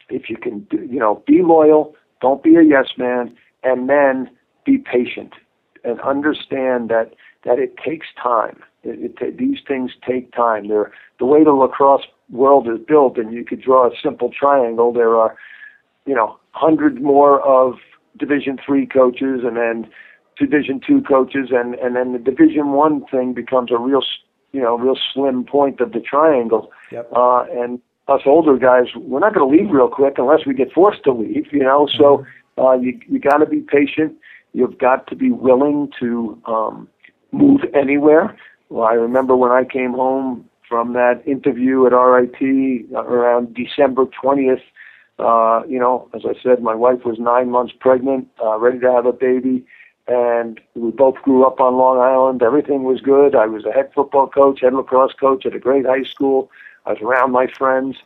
if 0.09 0.31
you 0.31 0.37
can, 0.37 0.61
do, 0.71 0.79
you 0.91 0.99
know, 0.99 1.23
be 1.27 1.43
loyal, 1.43 1.95
don't 2.23 2.43
be 2.43 2.57
a 2.57 2.63
yes 2.63 2.87
man, 2.97 3.37
and 3.63 3.89
then 3.89 4.31
be 4.65 4.79
patient 4.79 5.35
and 5.85 6.01
understand 6.01 6.89
that 6.89 7.15
that 7.45 7.59
it 7.59 7.77
takes 7.77 8.07
time. 8.21 8.63
It, 8.85 9.15
it, 9.21 9.39
these 9.39 9.59
things 9.67 9.93
take 10.07 10.33
time. 10.33 10.69
They're, 10.69 10.93
the 11.19 11.27
way 11.27 11.45
the 11.45 11.53
lacrosse 11.53 12.07
world 12.31 12.67
is 12.69 12.79
built, 12.87 13.19
and 13.19 13.33
you 13.33 13.45
could 13.45 13.61
draw 13.61 13.87
a 13.87 13.91
simple 14.03 14.31
triangle. 14.31 14.93
There 14.93 15.17
are, 15.17 15.37
you 16.07 16.15
know, 16.15 16.39
hundreds 16.51 17.01
more 17.01 17.41
of 17.43 17.75
Division 18.19 18.59
three 18.65 18.87
coaches, 18.87 19.41
and 19.45 19.57
then 19.57 19.89
Division 20.39 20.81
two 20.87 21.03
coaches, 21.03 21.49
and 21.51 21.75
and 21.77 21.95
then 21.97 22.13
the 22.13 22.19
Division 22.19 22.73
one 22.73 23.05
thing 23.07 23.33
becomes 23.35 23.71
a 23.71 23.79
real, 23.79 24.03
you 24.53 24.61
know, 24.61 24.77
real 24.77 24.99
slim 25.13 25.45
point 25.45 25.81
of 25.81 25.93
the 25.93 26.01
triangle. 26.01 26.73
Yep. 26.91 27.11
Uh, 27.15 27.45
and 27.53 27.81
us 28.09 28.23
older 28.27 28.57
guys, 28.59 28.87
we're 28.97 29.21
not 29.21 29.35
going 29.35 29.49
to 29.49 29.57
leave 29.57 29.73
real 29.73 29.89
quick 29.89 30.15
unless 30.19 30.45
we 30.47 30.55
get 30.55 30.73
forced 30.73 31.05
to 31.05 31.13
leave. 31.13 31.53
You 31.53 31.61
know, 31.63 31.89
so 31.97 32.25
Mm-hmm. 32.59 32.63
uh, 32.63 32.75
you 32.75 33.01
you 33.09 33.19
got 33.19 33.39
to 33.39 33.47
be 33.47 33.61
patient. 33.61 34.15
You've 34.53 34.79
got 34.79 35.07
to 35.07 35.17
be 35.17 35.31
willing 35.31 35.91
to 36.01 36.39
um, 36.45 36.89
move 37.31 37.63
anywhere. 37.75 38.37
Well, 38.73 38.89
I 38.89 38.95
remember 38.95 39.37
when 39.37 39.53
I 39.53 39.65
came 39.65 39.93
home 39.93 40.49
from 40.67 40.95
that 40.95 41.23
interview 41.27 41.85
at 41.85 41.93
RIT 41.93 42.87
around 42.95 43.53
December 43.55 44.07
20th. 44.07 44.63
Uh, 45.19 45.63
you 45.69 45.79
know, 45.79 46.09
as 46.15 46.23
I 46.25 46.33
said, 46.43 46.63
my 46.63 46.75
wife 46.75 47.05
was 47.05 47.19
nine 47.19 47.51
months 47.51 47.75
pregnant, 47.79 48.29
uh, 48.43 48.59
ready 48.59 48.79
to 48.79 48.91
have 48.91 49.05
a 49.05 49.13
baby, 49.13 49.67
and 50.09 50.59
we 50.75 50.91
both 50.91 51.17
grew 51.17 51.45
up 51.45 51.61
on 51.61 51.77
Long 51.77 51.99
Island. 51.99 52.43
Everything 52.43 52.85
was 52.85 53.03
good. 53.03 53.35
I 53.35 53.45
was 53.45 53.67
a 53.67 53.73
head 53.73 53.91
football 53.95 54.27
coach, 54.27 54.63
head 54.63 54.73
lacrosse 54.73 55.13
coach 55.13 55.45
at 55.45 55.55
a 55.55 55.59
great 55.59 55.85
high 55.85 56.05
school. 56.05 56.51
I 56.87 56.95
was 56.95 57.03
around 57.03 57.31
my 57.31 57.49
friends, 57.49 57.99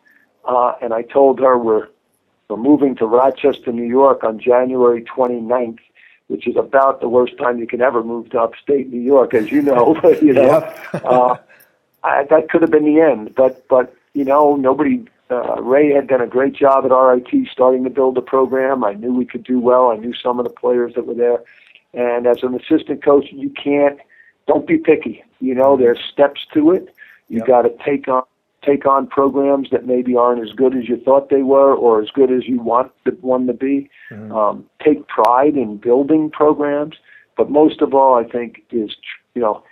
uh, 0.46 0.72
and 0.82 0.92
I 0.92 1.02
told 1.02 1.38
her 1.38 1.56
we're 1.56 1.86
we're 2.50 2.56
moving 2.56 2.96
to 2.96 3.06
Rochester, 3.06 3.70
New 3.70 3.86
York 3.86 4.24
on 4.24 4.40
January 4.40 5.02
29th, 5.04 5.78
which 6.28 6.46
is 6.46 6.56
about 6.56 7.00
the 7.00 7.08
worst 7.08 7.36
time 7.38 7.58
you 7.58 7.66
can 7.66 7.80
ever 7.80 8.02
move 8.02 8.30
to 8.30 8.40
upstate 8.40 8.90
New 8.92 9.00
York, 9.00 9.34
as 9.34 9.50
you 9.50 9.62
know. 9.62 9.98
you 10.22 10.32
know, 10.32 10.50
uh, 10.92 11.36
I, 12.02 12.24
that 12.24 12.48
could 12.50 12.62
have 12.62 12.70
been 12.70 12.84
the 12.84 13.00
end. 13.00 13.34
But 13.34 13.66
but 13.68 13.94
you 14.14 14.24
know, 14.24 14.56
nobody. 14.56 15.04
Uh, 15.28 15.60
Ray 15.60 15.92
had 15.92 16.06
done 16.06 16.20
a 16.20 16.26
great 16.28 16.54
job 16.54 16.84
at 16.84 16.92
RIT 16.92 17.48
starting 17.50 17.82
to 17.82 17.90
build 17.90 18.14
the 18.14 18.22
program. 18.22 18.84
I 18.84 18.92
knew 18.92 19.12
we 19.12 19.24
could 19.26 19.42
do 19.42 19.58
well. 19.58 19.90
I 19.90 19.96
knew 19.96 20.14
some 20.14 20.38
of 20.38 20.44
the 20.44 20.52
players 20.52 20.94
that 20.94 21.04
were 21.04 21.14
there, 21.14 21.38
and 21.92 22.28
as 22.28 22.44
an 22.44 22.54
assistant 22.54 23.02
coach, 23.04 23.26
you 23.32 23.50
can't. 23.50 23.98
Don't 24.46 24.66
be 24.68 24.78
picky. 24.78 25.24
You 25.40 25.54
know, 25.56 25.76
there's 25.76 25.98
steps 26.12 26.46
to 26.54 26.70
it. 26.70 26.94
You 27.28 27.38
Yep. 27.38 27.46
got 27.48 27.62
to 27.62 27.70
take 27.84 28.06
on 28.06 28.22
take 28.66 28.86
on 28.86 29.06
programs 29.06 29.68
that 29.70 29.86
maybe 29.86 30.16
aren't 30.16 30.42
as 30.42 30.52
good 30.54 30.76
as 30.76 30.88
you 30.88 30.96
thought 30.96 31.30
they 31.30 31.42
were 31.42 31.74
or 31.74 32.02
as 32.02 32.08
good 32.10 32.32
as 32.32 32.46
you 32.46 32.60
want 32.60 32.90
the 33.04 33.12
one 33.20 33.46
to 33.46 33.52
be. 33.52 33.88
Mhm. 34.10 34.32
Um, 34.32 34.66
take 34.82 35.06
pride 35.06 35.56
in 35.56 35.76
building 35.76 36.30
programs, 36.30 36.96
but 37.36 37.50
most 37.50 37.80
of 37.80 37.94
all, 37.94 38.14
I 38.14 38.24
think 38.24 38.62
is 38.70 38.96
you 39.34 39.42
know 39.42 39.62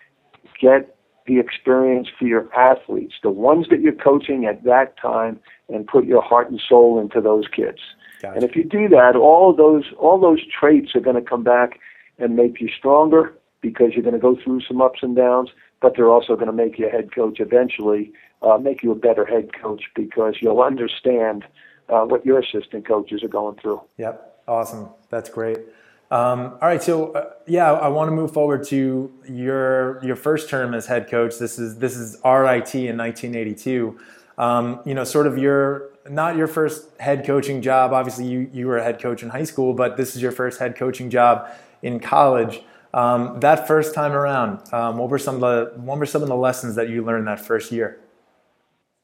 get 0.61 0.95
the 1.27 1.39
experience 1.39 2.09
for 2.19 2.27
your 2.27 2.49
athletes, 2.55 3.15
the 3.23 3.31
ones 3.31 3.69
that 3.71 3.81
you're 3.81 3.93
coaching 3.93 4.45
at 4.45 4.63
that 4.65 4.97
time, 4.99 5.41
and 5.69 5.87
put 5.87 6.05
your 6.05 6.21
heart 6.21 6.51
and 6.51 6.61
soul 6.61 6.99
into 7.01 7.21
those 7.21 7.49
kids. 7.49 7.81
Gotcha. 8.21 8.35
And 8.35 8.45
if 8.45 8.55
you 8.57 8.65
do 8.65 8.89
that, 8.89 9.17
all 9.17 9.51
of 9.51 9.57
those 9.57 9.85
all 9.99 10.19
those 10.19 10.41
traits 10.47 10.95
are 10.95 11.01
going 11.01 11.17
to 11.17 11.23
come 11.23 11.43
back 11.43 11.81
and 12.19 12.37
make 12.37 12.61
you 12.61 12.69
stronger 12.69 13.35
because 13.61 13.93
you're 13.95 14.03
going 14.03 14.15
to 14.15 14.21
go 14.21 14.37
through 14.37 14.61
some 14.61 14.81
ups 14.81 15.01
and 15.03 15.17
downs. 15.17 15.51
But 15.81 15.95
they're 15.97 16.11
also 16.11 16.35
going 16.35 16.47
to 16.47 16.53
make 16.53 16.79
you 16.79 16.87
a 16.87 16.91
head 16.91 17.15
coach 17.15 17.41
eventually, 17.41 18.13
uh, 18.45 18.59
make 18.59 18.83
you 18.83 18.93
a 18.93 18.95
better 18.95 19.25
head 19.25 19.51
coach 19.61 19.83
because 19.95 20.37
you'll 20.41 20.61
understand 20.61 21.45
uh, 21.89 22.03
what 22.03 22.25
your 22.25 22.39
assistant 22.39 22.87
coaches 22.87 23.23
are 23.23 23.29
going 23.29 23.57
through. 23.57 23.81
Yep. 23.99 24.43
Awesome. 24.47 24.89
That's 25.11 25.31
great. 25.31 25.59
Um, 26.11 26.59
all 26.61 26.69
right. 26.69 26.83
So 26.83 27.13
uh, 27.13 27.31
yeah, 27.47 27.73
I 27.73 27.89
want 27.89 28.09
to 28.09 28.15
move 28.15 28.33
forward 28.33 28.65
to 28.69 29.13
your 29.29 30.05
your 30.05 30.17
first 30.17 30.49
term 30.49 30.75
as 30.75 30.87
head 30.87 31.09
coach. 31.09 31.39
This 31.39 31.59
is 31.59 31.79
this 31.79 31.97
is 31.97 32.17
RIT 32.25 32.75
in 32.75 32.99
1982. 32.99 33.99
Um, 34.37 34.81
you 34.85 34.95
know, 34.95 35.05
sort 35.05 35.27
of 35.27 35.39
your 35.39 35.91
not 36.09 36.37
your 36.37 36.47
first 36.47 36.89
head 37.01 37.25
coaching 37.25 37.63
job. 37.63 37.93
Obviously, 37.93 38.27
you 38.27 38.51
you 38.53 38.67
were 38.67 38.77
a 38.77 38.85
head 38.85 39.01
coach 39.01 39.23
in 39.23 39.31
high 39.31 39.45
school, 39.45 39.73
but 39.73 39.97
this 39.97 40.15
is 40.15 40.21
your 40.21 40.33
first 40.33 40.59
head 40.59 40.77
coaching 40.77 41.09
job 41.09 41.49
in 41.83 41.99
college. 41.99 42.63
Um, 42.93 43.41
that 43.41 43.67
first 43.67 43.95
time 43.95 44.13
around, 44.13 44.73
um, 44.73 44.99
what 44.99 45.09
were 45.09 45.19
some 45.19 45.37
of 45.37 45.41
the 45.41 45.73
what 45.81 45.99
were 45.99 46.07
some 46.07 46.23
of 46.23 46.29
the 46.29 46.37
lessons 46.37 46.75
that 46.77 46.91
you 46.91 47.03
learned 47.03 47.27
that 47.27 47.41
first 47.41 47.73
year? 47.73 48.04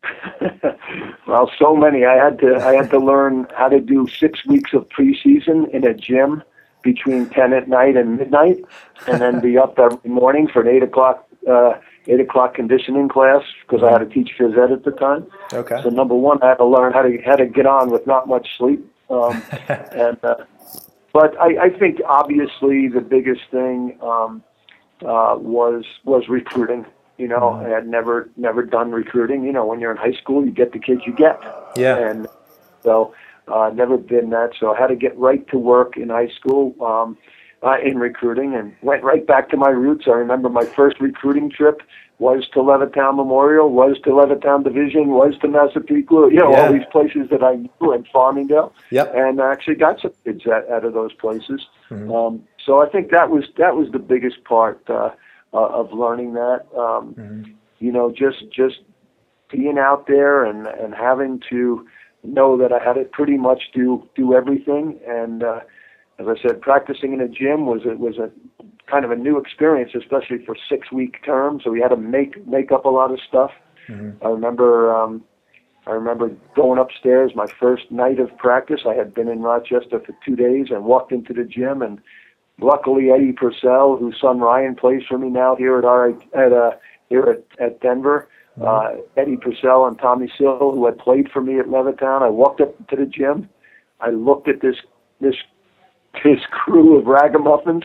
well, 1.27 1.51
so 1.59 1.77
many. 1.77 2.05
I 2.05 2.15
had 2.15 2.39
to 2.41 2.57
I 2.57 2.75
had 2.75 2.91
to 2.91 2.99
learn 2.99 3.47
how 3.57 3.69
to 3.69 3.81
do 3.81 4.07
six 4.09 4.45
weeks 4.47 4.73
of 4.73 4.89
preseason 4.89 5.69
in 5.71 5.87
a 5.87 5.95
gym 5.95 6.43
between 6.83 7.29
ten 7.29 7.53
at 7.53 7.69
night 7.69 7.97
and 7.97 8.17
midnight, 8.17 8.65
and 9.07 9.21
then 9.21 9.41
be 9.41 9.59
up 9.59 9.79
every 9.79 10.11
morning 10.11 10.49
for 10.49 10.63
an 10.63 10.69
eight 10.69 10.83
o'clock 10.83 11.27
uh, 11.49 11.75
eight 12.07 12.21
o'clock 12.21 12.55
conditioning 12.55 13.09
class 13.09 13.43
because 13.63 13.83
I 13.83 13.93
had 13.93 13.99
to 13.99 14.07
teach 14.07 14.31
phys 14.39 14.57
ed 14.57 14.73
at 14.73 14.85
the 14.85 14.93
time. 14.93 15.27
Okay. 15.53 15.81
So 15.83 15.91
number 15.91 16.15
one, 16.15 16.43
I 16.43 16.49
had 16.49 16.59
to 16.59 16.67
learn 16.67 16.93
how 16.93 17.03
to 17.03 17.19
how 17.25 17.37
to 17.37 17.47
get 17.47 17.67
on 17.67 17.91
with 17.91 18.07
not 18.07 18.29
much 18.29 18.49
sleep. 18.57 18.85
Um, 19.11 19.43
and 19.69 20.19
uh, 20.23 20.37
but 21.13 21.39
I, 21.41 21.65
I 21.65 21.71
think 21.79 22.01
obviously 22.07 22.89
the 22.89 23.01
biggest 23.01 23.43
thing 23.51 23.99
um, 24.03 24.43
uh, 25.03 25.37
was 25.39 25.85
was 26.05 26.29
recruiting. 26.29 26.87
You 27.21 27.29
know, 27.29 27.61
I 27.65 27.69
had 27.69 27.87
never 27.87 28.31
never 28.39 28.63
done 28.65 28.93
recruiting. 28.93 29.45
You 29.45 29.53
know, 29.53 29.67
when 29.67 29.79
you're 29.79 29.91
in 29.91 29.99
high 29.99 30.19
school, 30.23 30.43
you 30.45 30.51
get 30.51 30.73
the 30.73 30.79
kids 30.79 31.03
you 31.07 31.13
get. 31.13 31.39
Yeah. 31.77 31.99
And 31.99 32.27
so, 32.83 33.13
uh, 33.47 33.71
never 33.75 33.99
been 33.99 34.31
that. 34.31 34.53
So 34.59 34.75
I 34.75 34.81
had 34.81 34.87
to 34.87 34.97
get 34.97 35.17
right 35.19 35.47
to 35.49 35.59
work 35.59 35.99
in 35.99 36.09
high 36.09 36.29
school 36.29 36.75
um, 36.83 37.19
uh, 37.63 37.77
in 37.85 37.99
recruiting, 37.99 38.55
and 38.55 38.75
went 38.81 39.03
right 39.05 39.27
back 39.27 39.51
to 39.51 39.59
my 39.59 39.69
roots. 39.69 40.05
I 40.07 40.13
remember 40.13 40.49
my 40.49 40.65
first 40.65 40.99
recruiting 40.99 41.51
trip 41.51 41.83
was 42.19 42.49
to 42.55 42.61
Levittown 42.61 43.17
Memorial, 43.17 43.71
was 43.71 43.97
to 44.05 44.11
Levittown 44.11 44.65
Division, 44.65 45.09
was 45.09 45.37
to 45.43 45.49
Massapequa. 45.49 46.31
You 46.31 46.39
know, 46.41 46.51
Yeah. 46.53 46.67
all 46.67 46.73
these 46.73 46.87
places 46.91 47.29
that 47.31 47.43
I 47.43 47.57
knew 47.57 47.93
in 47.93 48.05
Farmingdale 48.05 48.73
Yep. 48.91 49.13
and 49.15 49.41
I 49.43 49.53
actually 49.53 49.77
got 49.77 50.01
some 50.01 50.13
kids 50.25 50.47
out, 50.47 50.69
out 50.71 50.85
of 50.85 50.93
those 50.95 51.13
places. 51.15 51.67
Mhm. 51.91 52.15
Um, 52.15 52.43
so 52.65 52.81
I 52.83 52.89
think 52.89 53.11
that 53.11 53.31
was 53.31 53.45
that 53.57 53.77
was 53.77 53.91
the 53.91 53.99
biggest 53.99 54.45
part 54.45 54.79
uh, 54.89 55.11
uh, 55.53 55.67
of 55.67 55.93
learning 55.93 56.35
that. 56.35 56.65
Um, 56.77 57.15
Mhm. 57.15 57.55
You 57.79 57.93
know, 57.93 58.11
just 58.11 58.51
just 58.51 58.81
being 59.51 59.79
out 59.79 60.07
there 60.07 60.45
and 60.45 60.67
and 60.67 60.95
having 60.95 61.41
to 61.51 61.87
know 62.23 62.57
that 62.59 62.73
I 62.73 62.79
had 62.79 62.95
to 62.95 63.05
pretty 63.05 63.39
much 63.39 63.73
do 63.73 64.07
do 64.15 64.35
everything. 64.35 65.01
And 65.09 65.43
uh, 65.43 65.61
as 66.19 66.27
I 66.29 66.37
said, 66.41 66.61
practicing 66.61 67.13
in 67.15 67.21
a 67.21 67.29
gym 67.29 67.65
was 67.67 67.83
it 67.87 67.99
was 67.99 68.19
a 68.19 68.31
kind 68.87 69.05
of 69.05 69.11
a 69.11 69.17
new 69.17 69.39
experience, 69.39 69.93
especially 69.95 70.45
for 70.45 70.55
six 70.69 70.93
week 70.93 71.25
term. 71.25 71.61
So 71.63 71.71
we 71.71 71.81
had 71.81 71.89
to 71.89 71.97
make 71.97 72.47
make 72.47 72.71
up 72.71 72.85
a 72.85 72.91
lot 72.91 73.11
of 73.11 73.21
stuff. 73.21 73.53
Mhm. 73.89 74.17
I 74.23 74.29
remember 74.29 74.95
um, 74.95 75.25
I 75.87 75.93
remember 75.93 76.31
going 76.55 76.79
upstairs 76.79 77.35
my 77.35 77.47
first 77.47 77.91
night 77.91 78.19
of 78.21 78.37
practice. 78.37 78.83
I 78.87 78.95
had 78.95 79.15
been 79.15 79.29
in 79.29 79.41
Rochester 79.41 79.99
for 79.99 80.15
two 80.25 80.37
days 80.37 80.67
and 80.71 80.85
walked 80.85 81.11
into 81.13 81.33
the 81.33 81.45
gym 81.45 81.81
and 81.81 81.99
luckily 82.61 83.11
Eddie 83.11 83.33
Purcell, 83.33 83.97
whose 83.97 84.17
son 84.21 84.41
Ryan 84.41 84.75
plays 84.75 85.03
for 85.09 85.19
me 85.19 85.29
now 85.29 85.57
here 85.57 85.79
at 85.79 85.85
our 85.85 86.11
at 86.35 86.53
uh, 86.53 86.73
here 87.09 87.25
at, 87.25 87.65
at 87.65 87.81
Denver. 87.81 88.29
Uh, 88.61 88.97
Eddie 89.17 89.37
Purcell 89.37 89.87
and 89.87 89.99
Tommy 89.99 90.31
Sill, 90.37 90.73
who 90.75 90.85
had 90.85 90.99
played 90.99 91.31
for 91.31 91.41
me 91.41 91.59
at 91.59 91.67
Levittown. 91.67 92.21
I 92.23 92.29
walked 92.29 92.61
up 92.61 92.75
to 92.89 92.97
the 92.97 93.07
gym. 93.07 93.49
I 94.01 94.11
looked 94.11 94.49
at 94.49 94.61
this 94.61 94.77
this 95.21 95.37
this 96.25 96.41
crew 96.51 96.99
of 96.99 97.07
ragamuffins. 97.07 97.85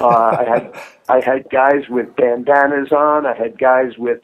Uh, 0.00 0.06
I 0.08 0.44
had 0.44 0.74
I 1.08 1.20
had 1.20 1.50
guys 1.50 1.88
with 1.88 2.14
bandanas 2.16 2.92
on. 2.92 3.26
I 3.26 3.36
had 3.36 3.58
guys 3.58 3.98
with 3.98 4.20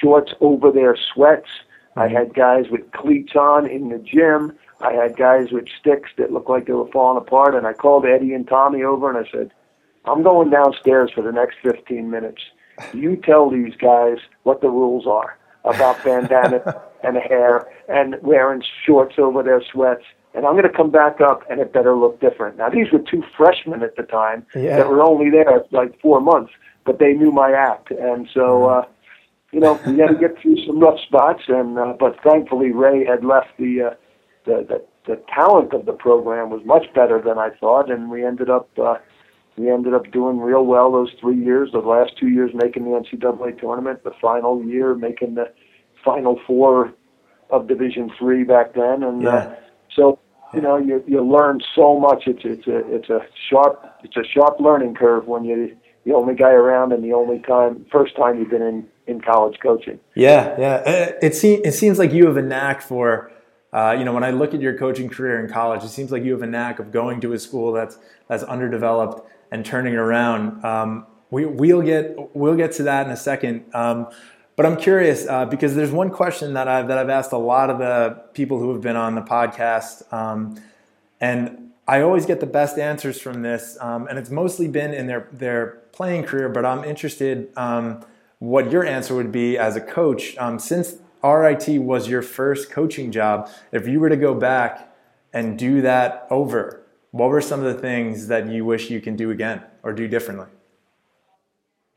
shorts 0.00 0.32
over 0.40 0.70
their 0.70 0.96
sweats. 0.96 1.48
I 1.96 2.08
had 2.08 2.34
guys 2.34 2.66
with 2.70 2.90
cleats 2.92 3.36
on 3.36 3.68
in 3.68 3.88
the 3.88 3.98
gym. 3.98 4.52
I 4.84 4.92
had 4.92 5.16
guys 5.16 5.50
with 5.50 5.64
sticks 5.80 6.10
that 6.18 6.32
looked 6.32 6.50
like 6.50 6.66
they 6.66 6.72
were 6.72 6.90
falling 6.90 7.16
apart. 7.20 7.54
And 7.54 7.66
I 7.66 7.72
called 7.72 8.04
Eddie 8.04 8.34
and 8.34 8.46
Tommy 8.46 8.82
over 8.82 9.08
and 9.08 9.26
I 9.26 9.30
said, 9.30 9.50
I'm 10.04 10.22
going 10.22 10.50
downstairs 10.50 11.10
for 11.14 11.22
the 11.22 11.32
next 11.32 11.56
15 11.62 12.10
minutes. 12.10 12.42
You 12.92 13.16
tell 13.16 13.50
these 13.50 13.74
guys 13.76 14.18
what 14.42 14.60
the 14.60 14.68
rules 14.68 15.06
are 15.06 15.38
about 15.64 16.02
bandana 16.04 16.82
and 17.02 17.16
hair 17.16 17.66
and 17.88 18.16
wearing 18.22 18.62
shorts 18.84 19.14
over 19.18 19.42
their 19.42 19.62
sweats. 19.72 20.04
And 20.34 20.44
I'm 20.44 20.52
going 20.54 20.64
to 20.64 20.76
come 20.76 20.90
back 20.90 21.20
up 21.20 21.42
and 21.48 21.60
it 21.60 21.72
better 21.72 21.96
look 21.96 22.20
different. 22.20 22.58
Now, 22.58 22.68
these 22.68 22.90
were 22.92 22.98
two 22.98 23.22
freshmen 23.36 23.82
at 23.82 23.96
the 23.96 24.02
time 24.02 24.44
Yeah. 24.54 24.78
that 24.78 24.88
were 24.88 25.02
only 25.02 25.30
there 25.30 25.64
like 25.70 25.98
four 26.00 26.20
months, 26.20 26.52
but 26.84 26.98
they 26.98 27.12
knew 27.12 27.30
my 27.30 27.52
act. 27.52 27.90
And 27.92 28.28
so, 28.34 28.66
uh, 28.66 28.84
you 29.52 29.60
know, 29.60 29.80
we 29.86 29.98
had 29.98 30.08
to 30.08 30.16
get 30.16 30.36
through 30.42 30.56
some 30.66 30.80
rough 30.80 30.98
spots. 31.00 31.44
And, 31.46 31.78
uh, 31.78 31.94
but 31.98 32.20
thankfully, 32.22 32.72
Ray 32.72 33.04
had 33.06 33.24
left 33.24 33.56
the, 33.58 33.82
uh, 33.82 33.94
the, 34.44 34.64
the 34.68 34.84
the 35.06 35.22
talent 35.34 35.74
of 35.74 35.84
the 35.84 35.92
program 35.92 36.50
was 36.50 36.62
much 36.64 36.86
better 36.94 37.20
than 37.20 37.38
I 37.38 37.50
thought, 37.50 37.90
and 37.90 38.10
we 38.10 38.24
ended 38.24 38.48
up 38.48 38.68
uh, 38.78 38.96
we 39.56 39.70
ended 39.70 39.94
up 39.94 40.10
doing 40.10 40.38
real 40.40 40.64
well 40.64 40.90
those 40.90 41.12
three 41.20 41.42
years. 41.42 41.70
The 41.72 41.78
last 41.78 42.16
two 42.18 42.28
years 42.28 42.50
making 42.54 42.84
the 42.84 42.90
NCAA 42.90 43.60
tournament, 43.60 44.02
the 44.04 44.12
final 44.20 44.62
year 44.64 44.94
making 44.94 45.34
the 45.34 45.52
Final 46.04 46.40
Four 46.46 46.92
of 47.50 47.68
Division 47.68 48.10
Three 48.18 48.44
back 48.44 48.74
then, 48.74 49.02
and 49.02 49.26
uh, 49.26 49.30
yeah. 49.30 49.36
uh, 49.36 49.54
so 49.94 50.18
you 50.54 50.60
know 50.60 50.76
you 50.76 51.04
you 51.06 51.22
learn 51.22 51.60
so 51.74 51.98
much. 51.98 52.24
It's 52.26 52.42
it's 52.44 52.66
a 52.66 52.78
it's 52.94 53.10
a 53.10 53.20
sharp 53.50 53.84
it's 54.02 54.16
a 54.16 54.24
sharp 54.24 54.58
learning 54.60 54.94
curve 54.94 55.26
when 55.26 55.44
you 55.44 55.76
the 56.04 56.14
only 56.14 56.34
guy 56.34 56.50
around 56.50 56.92
and 56.92 57.02
the 57.02 57.12
only 57.12 57.40
time 57.40 57.86
first 57.90 58.16
time 58.16 58.38
you've 58.38 58.50
been 58.50 58.62
in 58.62 58.86
in 59.06 59.20
college 59.20 59.58
coaching. 59.62 60.00
Yeah, 60.14 60.58
yeah. 60.58 60.74
Uh, 60.86 61.12
it 61.22 61.34
seems 61.34 61.60
it 61.64 61.72
seems 61.72 61.98
like 61.98 62.12
you 62.12 62.26
have 62.26 62.36
a 62.36 62.42
knack 62.42 62.80
for. 62.80 63.30
Uh, 63.74 63.96
you 63.98 64.04
know, 64.04 64.12
when 64.12 64.22
I 64.22 64.30
look 64.30 64.54
at 64.54 64.60
your 64.60 64.78
coaching 64.78 65.08
career 65.08 65.44
in 65.44 65.50
college, 65.50 65.82
it 65.82 65.88
seems 65.88 66.12
like 66.12 66.22
you 66.22 66.30
have 66.30 66.42
a 66.42 66.46
knack 66.46 66.78
of 66.78 66.92
going 66.92 67.20
to 67.22 67.32
a 67.32 67.38
school 67.38 67.72
that's 67.72 67.98
that's 68.28 68.44
underdeveloped 68.44 69.28
and 69.50 69.66
turning 69.66 69.94
it 69.94 69.98
around. 69.98 70.64
Um, 70.64 71.06
we, 71.30 71.44
we'll 71.44 71.82
get 71.82 72.36
we'll 72.36 72.54
get 72.54 72.70
to 72.72 72.84
that 72.84 73.04
in 73.06 73.12
a 73.12 73.16
second. 73.16 73.64
Um, 73.74 74.06
but 74.54 74.64
I'm 74.64 74.76
curious 74.76 75.26
uh, 75.26 75.46
because 75.46 75.74
there's 75.74 75.90
one 75.90 76.10
question 76.10 76.54
that 76.54 76.68
I've 76.68 76.86
that 76.86 76.98
I've 76.98 77.08
asked 77.08 77.32
a 77.32 77.36
lot 77.36 77.68
of 77.68 77.78
the 77.78 78.22
people 78.32 78.60
who 78.60 78.72
have 78.72 78.80
been 78.80 78.94
on 78.94 79.16
the 79.16 79.22
podcast, 79.22 80.12
um, 80.12 80.62
and 81.20 81.72
I 81.88 82.00
always 82.02 82.26
get 82.26 82.38
the 82.38 82.46
best 82.46 82.78
answers 82.78 83.20
from 83.20 83.42
this, 83.42 83.76
um, 83.80 84.06
and 84.06 84.20
it's 84.20 84.30
mostly 84.30 84.68
been 84.68 84.94
in 84.94 85.08
their 85.08 85.28
their 85.32 85.82
playing 85.90 86.22
career. 86.22 86.48
But 86.48 86.64
I'm 86.64 86.84
interested 86.84 87.50
um, 87.56 88.04
what 88.38 88.70
your 88.70 88.84
answer 88.84 89.16
would 89.16 89.32
be 89.32 89.58
as 89.58 89.74
a 89.74 89.80
coach 89.80 90.36
um, 90.38 90.60
since 90.60 90.98
RIT 91.24 91.80
was 91.80 92.08
your 92.08 92.22
first 92.22 92.70
coaching 92.70 93.10
job. 93.10 93.48
If 93.72 93.88
you 93.88 93.98
were 93.98 94.10
to 94.10 94.16
go 94.16 94.34
back 94.34 94.94
and 95.32 95.58
do 95.58 95.80
that 95.80 96.26
over, 96.30 96.84
what 97.12 97.30
were 97.30 97.40
some 97.40 97.64
of 97.64 97.74
the 97.74 97.80
things 97.80 98.26
that 98.28 98.48
you 98.48 98.64
wish 98.64 98.90
you 98.90 99.00
can 99.00 99.16
do 99.16 99.30
again 99.30 99.62
or 99.82 99.92
do 99.92 100.06
differently? 100.06 100.46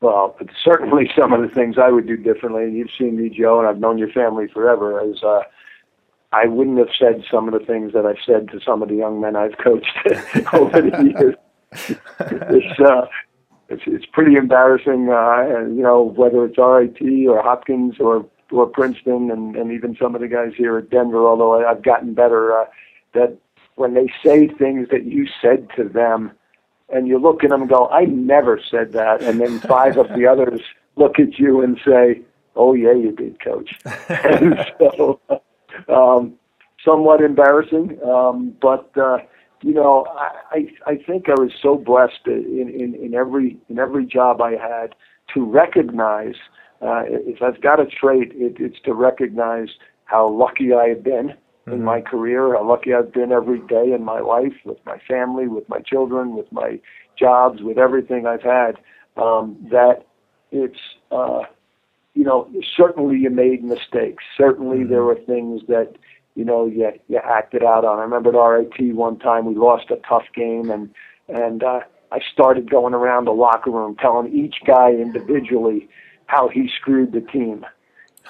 Well, 0.00 0.36
certainly 0.64 1.10
some 1.18 1.32
of 1.32 1.42
the 1.42 1.54
things 1.54 1.76
I 1.76 1.90
would 1.90 2.06
do 2.06 2.16
differently. 2.16 2.64
And 2.64 2.76
you've 2.76 2.90
seen 2.96 3.16
me, 3.20 3.28
Joe, 3.28 3.58
and 3.58 3.68
I've 3.68 3.78
known 3.78 3.98
your 3.98 4.10
family 4.12 4.46
forever. 4.46 5.02
Is 5.04 5.22
uh, 5.22 5.40
I 6.32 6.46
wouldn't 6.46 6.78
have 6.78 6.88
said 6.98 7.24
some 7.30 7.48
of 7.52 7.58
the 7.58 7.66
things 7.66 7.92
that 7.94 8.06
I've 8.06 8.22
said 8.24 8.48
to 8.52 8.60
some 8.64 8.80
of 8.82 8.88
the 8.88 8.94
young 8.94 9.20
men 9.20 9.34
I've 9.34 9.58
coached 9.58 9.98
over 10.52 10.82
the 10.82 11.14
years. 11.18 11.34
it's, 12.20 12.80
uh, 12.80 13.06
it's 13.68 13.82
it's 13.86 14.06
pretty 14.12 14.36
embarrassing. 14.36 15.10
Uh, 15.10 15.66
you 15.68 15.82
know, 15.82 16.14
whether 16.16 16.44
it's 16.44 16.58
RIT 16.58 17.26
or 17.28 17.42
Hopkins 17.42 17.96
or 17.98 18.24
or 18.50 18.66
Princeton, 18.66 19.30
and 19.30 19.56
and 19.56 19.72
even 19.72 19.96
some 20.00 20.14
of 20.14 20.20
the 20.20 20.28
guys 20.28 20.52
here 20.56 20.78
at 20.78 20.90
Denver. 20.90 21.26
Although 21.26 21.60
I, 21.60 21.70
I've 21.70 21.82
gotten 21.82 22.14
better, 22.14 22.58
uh, 22.58 22.64
that 23.14 23.36
when 23.76 23.94
they 23.94 24.12
say 24.24 24.48
things 24.48 24.88
that 24.90 25.04
you 25.04 25.26
said 25.40 25.68
to 25.76 25.84
them 25.84 26.32
and 26.90 27.06
you 27.06 27.18
look 27.18 27.44
at 27.44 27.50
them 27.50 27.62
and 27.62 27.70
go, 27.70 27.88
I 27.88 28.04
never 28.04 28.60
said 28.70 28.92
that. 28.92 29.22
And 29.22 29.40
then 29.40 29.60
five 29.60 29.96
of 29.96 30.08
the 30.08 30.26
others 30.30 30.60
look 30.96 31.18
at 31.18 31.38
you 31.38 31.62
and 31.62 31.78
say, 31.84 32.22
Oh, 32.56 32.74
yeah, 32.74 32.92
you 32.92 33.12
did, 33.12 33.38
coach. 33.40 33.78
and 34.08 34.58
so, 34.78 35.20
um, 35.88 36.34
somewhat 36.84 37.20
embarrassing. 37.20 38.00
Um, 38.04 38.56
but, 38.60 38.90
uh, 38.98 39.18
you 39.62 39.74
know, 39.74 40.06
I, 40.50 40.66
I 40.84 40.96
think 40.96 41.28
I 41.28 41.40
was 41.40 41.52
so 41.62 41.76
blessed 41.76 42.26
in, 42.26 42.68
in, 42.68 42.94
in 42.96 43.14
every 43.14 43.58
in 43.68 43.78
every 43.78 44.06
job 44.06 44.40
I 44.40 44.52
had 44.52 44.94
to 45.34 45.44
recognize 45.44 46.34
uh, 46.80 47.02
if 47.06 47.42
I've 47.42 47.60
got 47.60 47.80
a 47.80 47.86
trait, 47.86 48.32
it, 48.34 48.56
it's 48.58 48.80
to 48.84 48.94
recognize 48.94 49.68
how 50.04 50.28
lucky 50.28 50.72
I 50.72 50.88
have 50.88 51.02
been 51.02 51.28
mm-hmm. 51.28 51.72
in 51.72 51.82
my 51.82 52.00
career, 52.00 52.54
how 52.54 52.68
lucky 52.68 52.94
I've 52.94 53.12
been 53.12 53.32
every 53.32 53.60
day 53.60 53.92
in 53.92 54.04
my 54.04 54.20
life 54.20 54.54
with 54.64 54.78
my 54.86 54.98
family, 55.08 55.48
with 55.48 55.68
my 55.68 55.80
children, 55.80 56.36
with 56.36 56.50
my 56.52 56.80
jobs, 57.18 57.62
with 57.62 57.78
everything 57.78 58.26
I've 58.26 58.42
had. 58.42 58.76
Um, 59.16 59.56
that 59.70 60.06
it's, 60.52 60.78
uh, 61.10 61.42
you 62.14 62.24
know, 62.24 62.48
certainly 62.76 63.18
you 63.18 63.30
made 63.30 63.64
mistakes. 63.64 64.22
Certainly 64.36 64.78
mm-hmm. 64.78 64.90
there 64.90 65.02
were 65.02 65.18
things 65.26 65.62
that, 65.66 65.94
you 66.36 66.44
know, 66.44 66.66
you, 66.66 66.92
you 67.08 67.18
acted 67.18 67.64
out 67.64 67.84
on. 67.84 67.98
I 67.98 68.02
remember 68.02 68.30
at 68.30 68.38
RIT 68.38 68.94
one 68.94 69.18
time 69.18 69.44
we 69.44 69.56
lost 69.56 69.90
a 69.90 69.96
tough 70.08 70.26
game 70.34 70.70
and, 70.70 70.90
and, 71.28 71.62
uh, 71.62 71.80
I 72.10 72.20
started 72.32 72.70
going 72.70 72.94
around 72.94 73.26
the 73.26 73.32
locker 73.32 73.70
room 73.70 73.94
telling 73.96 74.32
each 74.32 74.56
guy 74.66 74.92
individually 74.92 75.90
how 76.28 76.48
he 76.48 76.70
screwed 76.80 77.12
the 77.12 77.20
team 77.20 77.66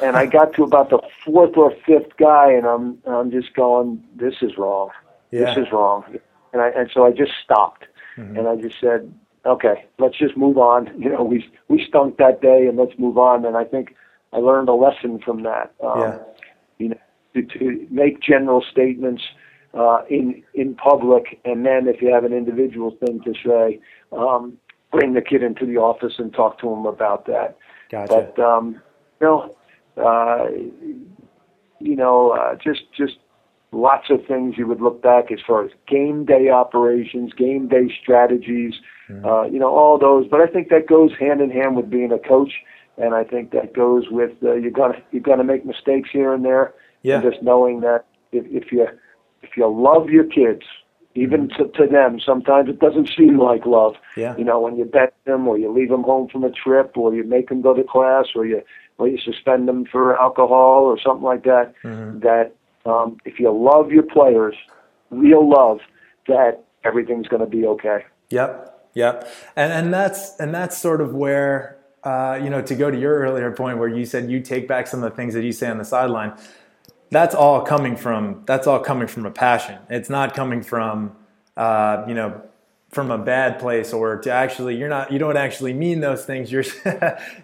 and 0.03 0.17
I 0.17 0.27
got 0.27 0.55
to 0.55 0.63
about 0.63 0.91
the 0.91 1.01
fourth 1.25 1.57
or 1.57 1.73
fifth 1.87 2.17
guy, 2.19 2.53
and 2.53 2.67
I'm 2.67 2.99
I'm 3.07 3.31
just 3.31 3.55
going, 3.55 4.03
this 4.17 4.35
is 4.43 4.57
wrong, 4.57 4.91
yeah. 5.31 5.47
this 5.47 5.67
is 5.67 5.73
wrong, 5.73 6.05
and 6.53 6.63
I 6.63 6.69
and 6.69 6.91
so 6.93 7.05
I 7.05 7.11
just 7.11 7.33
stopped, 7.43 7.85
mm-hmm. 8.17 8.37
and 8.37 8.49
I 8.49 8.57
just 8.57 8.77
said, 8.81 9.13
okay, 9.45 9.85
let's 9.99 10.19
just 10.19 10.37
move 10.37 10.59
on. 10.59 10.91
You 10.99 11.11
know, 11.11 11.25
we 11.25 11.49
we 11.69 11.85
stunk 11.87 12.17
that 12.19 12.41
day, 12.41 12.67
and 12.67 12.77
let's 12.77 12.99
move 12.99 13.19
on. 13.19 13.45
And 13.45 13.57
I 13.57 13.65
think 13.65 13.95
I 14.33 14.39
learned 14.39 14.69
a 14.69 14.75
lesson 14.75 15.21
from 15.25 15.43
that. 15.43 15.75
Um, 15.83 16.01
yeah. 16.01 16.19
You 16.79 16.89
know, 16.91 16.99
to, 17.35 17.43
to 17.43 17.87
make 17.91 18.21
general 18.21 18.65
statements 18.71 19.23
uh, 19.75 20.03
in 20.09 20.43
in 20.55 20.75
public, 20.75 21.41
and 21.45 21.67
then 21.67 21.89
if 21.89 22.01
you 22.01 22.13
have 22.13 22.25
an 22.25 22.33
individual 22.33 22.97
thing 23.05 23.21
to 23.25 23.35
say, 23.45 23.81
um, 24.13 24.59
bring 24.93 25.15
the 25.15 25.23
kid 25.23 25.43
into 25.43 25.67
the 25.67 25.77
office 25.77 26.15
and 26.19 26.33
talk 26.33 26.61
to 26.61 26.73
him 26.73 26.87
about 26.87 27.27
that. 27.27 27.57
Gotcha. 27.91 28.33
But 28.37 28.43
um, 28.43 28.81
you 29.21 29.27
know, 29.27 29.57
uh, 29.97 30.47
you 31.81 31.97
know, 31.97 32.31
uh, 32.31 32.57
just 32.57 32.83
just 32.97 33.17
lots 33.73 34.07
of 34.11 34.25
things 34.27 34.55
you 34.57 34.67
would 34.67 34.81
look 34.81 35.03
back 35.03 35.31
as 35.31 35.39
far 35.47 35.65
as 35.65 35.71
game 35.87 36.25
day 36.25 36.49
operations, 36.49 37.33
game 37.35 37.69
day 37.69 37.93
strategies, 38.03 38.75
mm-hmm. 39.09 39.25
uh, 39.25 39.45
you 39.45 39.59
know, 39.59 39.69
all 39.69 39.99
those. 39.99 40.27
But 40.31 40.41
I 40.41 40.47
think 40.47 40.69
that 40.71 40.87
goes 40.87 41.11
hand 41.19 41.41
in 41.41 41.51
hand 41.51 41.77
with 41.77 41.91
being 41.91 42.13
a 42.13 42.19
coach, 42.19 42.53
and 42.97 43.15
I 43.15 43.25
think 43.25 43.51
that 43.53 43.75
goes 43.75 44.05
with 44.11 44.33
uh, 44.43 44.55
you're 44.55 44.71
gonna 44.71 45.01
you're 45.11 45.23
gonna 45.23 45.45
make 45.45 45.65
mistakes 45.65 46.11
here 46.13 46.33
and 46.33 46.45
there. 46.45 46.75
Yeah. 47.03 47.21
And 47.21 47.33
just 47.33 47.43
knowing 47.43 47.81
that 47.81 48.05
if, 48.33 48.45
if 48.47 48.73
you 48.73 48.87
if 49.43 49.57
you 49.57 49.67
love 49.67 50.09
your 50.11 50.25
kids, 50.25 50.63
even 51.19 51.49
mm-hmm. 51.49 51.63
to, 51.63 51.69
to 51.79 51.87
them, 51.87 52.21
sometimes 52.21 52.69
it 52.69 52.79
doesn't 52.79 53.09
seem 53.09 53.39
like 53.39 53.67
love. 53.67 53.95
Yeah. 54.17 54.37
You 54.37 54.45
know, 54.45 54.61
when 54.61 54.77
you 54.77 54.85
bet 54.85 55.15
them 55.25 55.47
or 55.49 55.59
you 55.59 55.73
leave 55.73 55.89
them 55.89 56.03
home 56.03 56.29
from 56.29 56.45
a 56.45 56.51
trip 56.51 56.97
or 56.97 57.15
you 57.15 57.25
make 57.25 57.49
them 57.49 57.61
go 57.61 57.75
to 57.75 57.85
class 57.85 58.27
or 58.35 58.47
you 58.47 58.63
or 58.99 59.09
you 59.09 59.19
suspend 59.19 59.69
them 59.69 59.85
for 59.87 60.19
alcohol 60.21 60.85
or 60.85 60.99
something 61.01 61.25
like 61.25 61.45
that. 61.45 61.75
Mm-hmm. 61.83 62.21
That 62.21 62.55
um, 62.85 63.19
if 63.25 63.39
you 63.41 63.51
love 63.51 63.91
your 63.91 64.03
players, 64.03 64.55
real 65.11 65.49
love, 65.49 65.79
that 66.27 66.65
everything's 66.85 67.29
going 67.29 67.41
to 67.41 67.49
be 67.49 67.65
okay. 67.67 68.05
Yep, 68.31 68.91
yep, 68.95 69.29
and 69.57 69.73
and 69.73 69.95
that's 69.95 70.39
and 70.39 70.55
that's 70.55 70.77
sort 70.77 71.01
of 71.01 71.15
where. 71.15 71.77
Uh, 72.05 72.39
you 72.41 72.49
know, 72.49 72.63
to 72.63 72.77
go 72.77 72.93
to 72.93 72.99
your 72.99 73.19
earlier 73.19 73.51
point 73.51 73.77
where 73.77 73.89
you 73.89 74.07
said 74.07 74.31
you 74.31 74.41
take 74.41 74.69
back 74.69 74.87
some 74.87 75.03
of 75.03 75.11
the 75.11 75.17
things 75.17 75.35
that 75.35 75.43
you 75.43 75.51
say 75.51 75.69
on 75.69 75.79
the 75.79 75.85
sideline, 75.85 76.33
that's 77.11 77.35
all 77.35 77.63
coming 77.63 77.97
from 77.97 78.43
that's 78.47 78.67
all 78.67 78.81
coming 78.81 79.09
from 79.09 79.27
a 79.27 79.31
passion. 79.31 79.79
It's 79.89 80.11
not 80.11 80.35
coming 80.35 80.63
from 80.63 81.17
uh, 81.57 82.05
you 82.09 82.15
know 82.15 82.43
from 82.91 83.11
a 83.11 83.19
bad 83.19 83.59
place 83.59 83.93
or 83.93 84.17
to 84.17 84.33
actually 84.33 84.77
you're 84.77 84.89
not 84.89 85.13
you 85.13 85.19
don't 85.19 85.37
actually 85.37 85.75
mean 85.75 86.01
those 86.01 86.25
things 86.25 86.51
you're 86.53 86.65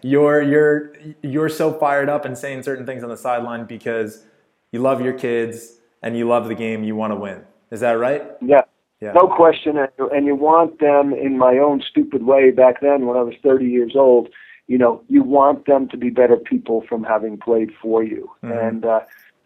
you're 0.03 0.43
you're 0.43 0.93
you're 1.23 1.49
so 1.51 1.73
fired 1.73 2.09
up 2.09 2.25
and 2.25 2.37
saying 2.39 2.63
certain 2.63 2.87
things 2.87 3.03
on 3.03 3.11
the 3.11 3.17
sideline 3.17 3.67
because 3.67 4.25
you 4.73 4.81
love 4.81 5.03
your 5.03 5.13
kids 5.13 5.81
and 6.03 6.17
you 6.17 6.27
love 6.27 6.49
the 6.49 6.55
game 6.55 6.83
you 6.83 6.97
want 6.97 7.11
to 7.11 7.17
win 7.17 7.45
is 7.71 7.81
that 7.81 7.93
right 7.93 8.23
yeah 8.41 8.63
yeah. 9.05 9.13
No 9.13 9.27
question, 9.29 9.77
and 9.77 10.25
you 10.25 10.35
want 10.35 10.79
them 10.81 11.13
in 11.13 11.37
my 11.37 11.59
own 11.59 11.83
stupid 11.87 12.23
way 12.23 12.51
back 12.51 12.81
then 12.81 13.07
when 13.07 13.19
I 13.19 13.23
was 13.23 13.35
30 13.43 13.67
years 13.67 13.93
old. 13.95 14.31
You 14.67 14.79
know, 14.79 15.03
you 15.11 15.23
want 15.23 15.67
them 15.67 15.89
to 15.91 15.99
be 15.99 16.09
better 16.09 16.39
people 16.39 16.85
from 16.89 17.05
having 17.05 17.37
played 17.37 17.71
for 17.83 18.03
you, 18.03 18.31
mm-hmm. 18.43 18.59
and 18.59 18.85
uh, 18.87 19.01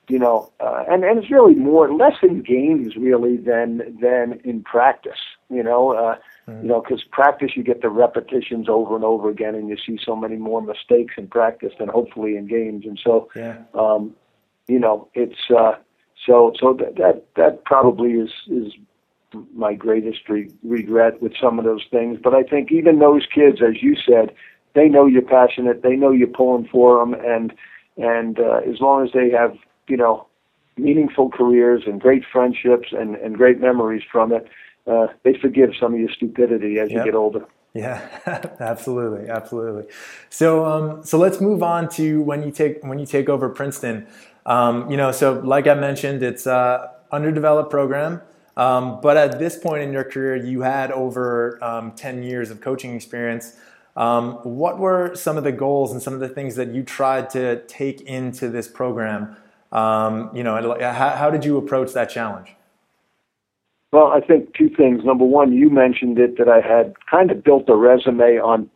you 0.08 0.18
know, 0.18 0.50
uh, 0.60 0.84
and 0.88 1.04
and 1.04 1.18
it's 1.18 1.30
really 1.30 1.54
more 1.54 1.92
less 1.92 2.16
in 2.22 2.42
games 2.42 2.96
really 2.96 3.36
than 3.36 3.98
than 4.00 4.40
in 4.42 4.62
practice. 4.62 5.18
You 5.50 5.62
know, 5.62 5.92
uh, 5.92 6.16
mm-hmm. 6.48 6.62
you 6.62 6.68
know, 6.68 6.80
because 6.80 7.04
practice 7.10 7.50
you 7.54 7.62
get 7.62 7.82
the 7.82 7.90
repetitions 7.90 8.68
over 8.68 8.96
and 8.96 9.04
over 9.04 9.28
again, 9.28 9.54
and 9.54 9.68
you 9.68 9.76
see 9.76 9.98
so 10.02 10.16
many 10.16 10.36
more 10.36 10.62
mistakes 10.62 11.14
in 11.18 11.28
practice 11.28 11.72
than 11.78 11.88
hopefully 11.88 12.36
in 12.36 12.46
games. 12.46 12.84
And 12.86 12.98
so, 13.02 13.28
yeah. 13.36 13.58
um, 13.74 14.14
you 14.66 14.78
know, 14.78 15.08
it's 15.14 15.50
uh, 15.56 15.72
so 16.26 16.52
so 16.58 16.72
that 16.74 16.96
that 16.96 17.24
that 17.36 17.64
probably 17.64 18.12
is 18.12 18.30
is 18.50 18.72
my 19.54 19.74
greatest 19.74 20.26
re- 20.28 20.50
regret 20.62 21.20
with 21.20 21.32
some 21.40 21.58
of 21.58 21.66
those 21.66 21.84
things. 21.90 22.18
But 22.22 22.34
I 22.34 22.42
think 22.42 22.72
even 22.72 22.98
those 22.98 23.26
kids, 23.26 23.58
as 23.62 23.82
you 23.82 23.94
said, 23.94 24.34
they 24.74 24.88
know 24.88 25.06
you're 25.06 25.22
passionate. 25.22 25.82
They 25.82 25.96
know 25.96 26.12
you're 26.12 26.28
pulling 26.28 26.66
for 26.68 26.98
them, 26.98 27.14
and 27.14 27.52
and 27.98 28.38
uh, 28.38 28.60
as 28.66 28.80
long 28.80 29.04
as 29.04 29.12
they 29.12 29.30
have 29.30 29.54
you 29.88 29.96
know, 29.96 30.26
meaningful 30.76 31.30
careers 31.30 31.82
and 31.86 32.00
great 32.00 32.22
friendships 32.30 32.88
and, 32.92 33.16
and 33.16 33.36
great 33.36 33.60
memories 33.60 34.02
from 34.10 34.32
it, 34.32 34.48
uh, 34.86 35.08
they 35.24 35.34
forgive 35.34 35.70
some 35.78 35.94
of 35.94 36.00
your 36.00 36.10
stupidity 36.10 36.78
as 36.78 36.90
yep. 36.90 36.98
you 36.98 37.04
get 37.04 37.14
older. 37.14 37.44
Yeah, 37.74 38.00
absolutely, 38.60 39.28
absolutely. 39.28 39.84
So, 40.30 40.64
um, 40.64 41.04
so 41.04 41.18
let's 41.18 41.40
move 41.40 41.62
on 41.62 41.88
to 41.90 42.22
when 42.22 42.42
you 42.42 42.50
take 42.50 42.82
when 42.82 42.98
you 42.98 43.06
take 43.06 43.28
over 43.28 43.48
Princeton. 43.48 44.06
Um, 44.46 44.90
you 44.90 44.96
know, 44.96 45.12
so 45.12 45.40
like 45.40 45.66
I 45.66 45.74
mentioned, 45.74 46.22
it's 46.22 46.46
uh, 46.46 46.88
underdeveloped 47.12 47.70
program. 47.70 48.22
Um, 48.56 49.00
but 49.00 49.16
at 49.16 49.38
this 49.38 49.56
point 49.56 49.82
in 49.84 49.92
your 49.92 50.02
career, 50.02 50.34
you 50.34 50.62
had 50.62 50.90
over 50.90 51.62
um, 51.62 51.92
10 51.92 52.24
years 52.24 52.50
of 52.50 52.60
coaching 52.60 52.96
experience. 52.96 53.56
Um, 53.96 54.34
what 54.42 54.78
were 54.78 55.14
some 55.14 55.36
of 55.36 55.44
the 55.44 55.52
goals 55.52 55.92
and 55.92 56.02
some 56.02 56.12
of 56.12 56.20
the 56.20 56.28
things 56.28 56.56
that 56.56 56.68
you 56.68 56.82
tried 56.82 57.30
to 57.30 57.62
take 57.66 58.00
into 58.00 58.48
this 58.48 58.66
program? 58.66 59.36
Um, 59.72 60.30
you 60.34 60.42
know, 60.42 60.76
how, 60.80 61.10
how 61.10 61.30
did 61.30 61.44
you 61.44 61.56
approach 61.56 61.92
that 61.92 62.10
challenge? 62.10 62.54
Well, 63.92 64.08
I 64.08 64.20
think 64.20 64.54
two 64.54 64.68
things. 64.68 65.04
Number 65.04 65.24
one, 65.24 65.52
you 65.52 65.70
mentioned 65.70 66.18
it 66.18 66.36
that 66.38 66.48
I 66.48 66.60
had 66.60 66.94
kind 67.10 67.30
of 67.30 67.42
built 67.42 67.68
a 67.68 67.76
resume 67.76 68.38
on 68.38 68.70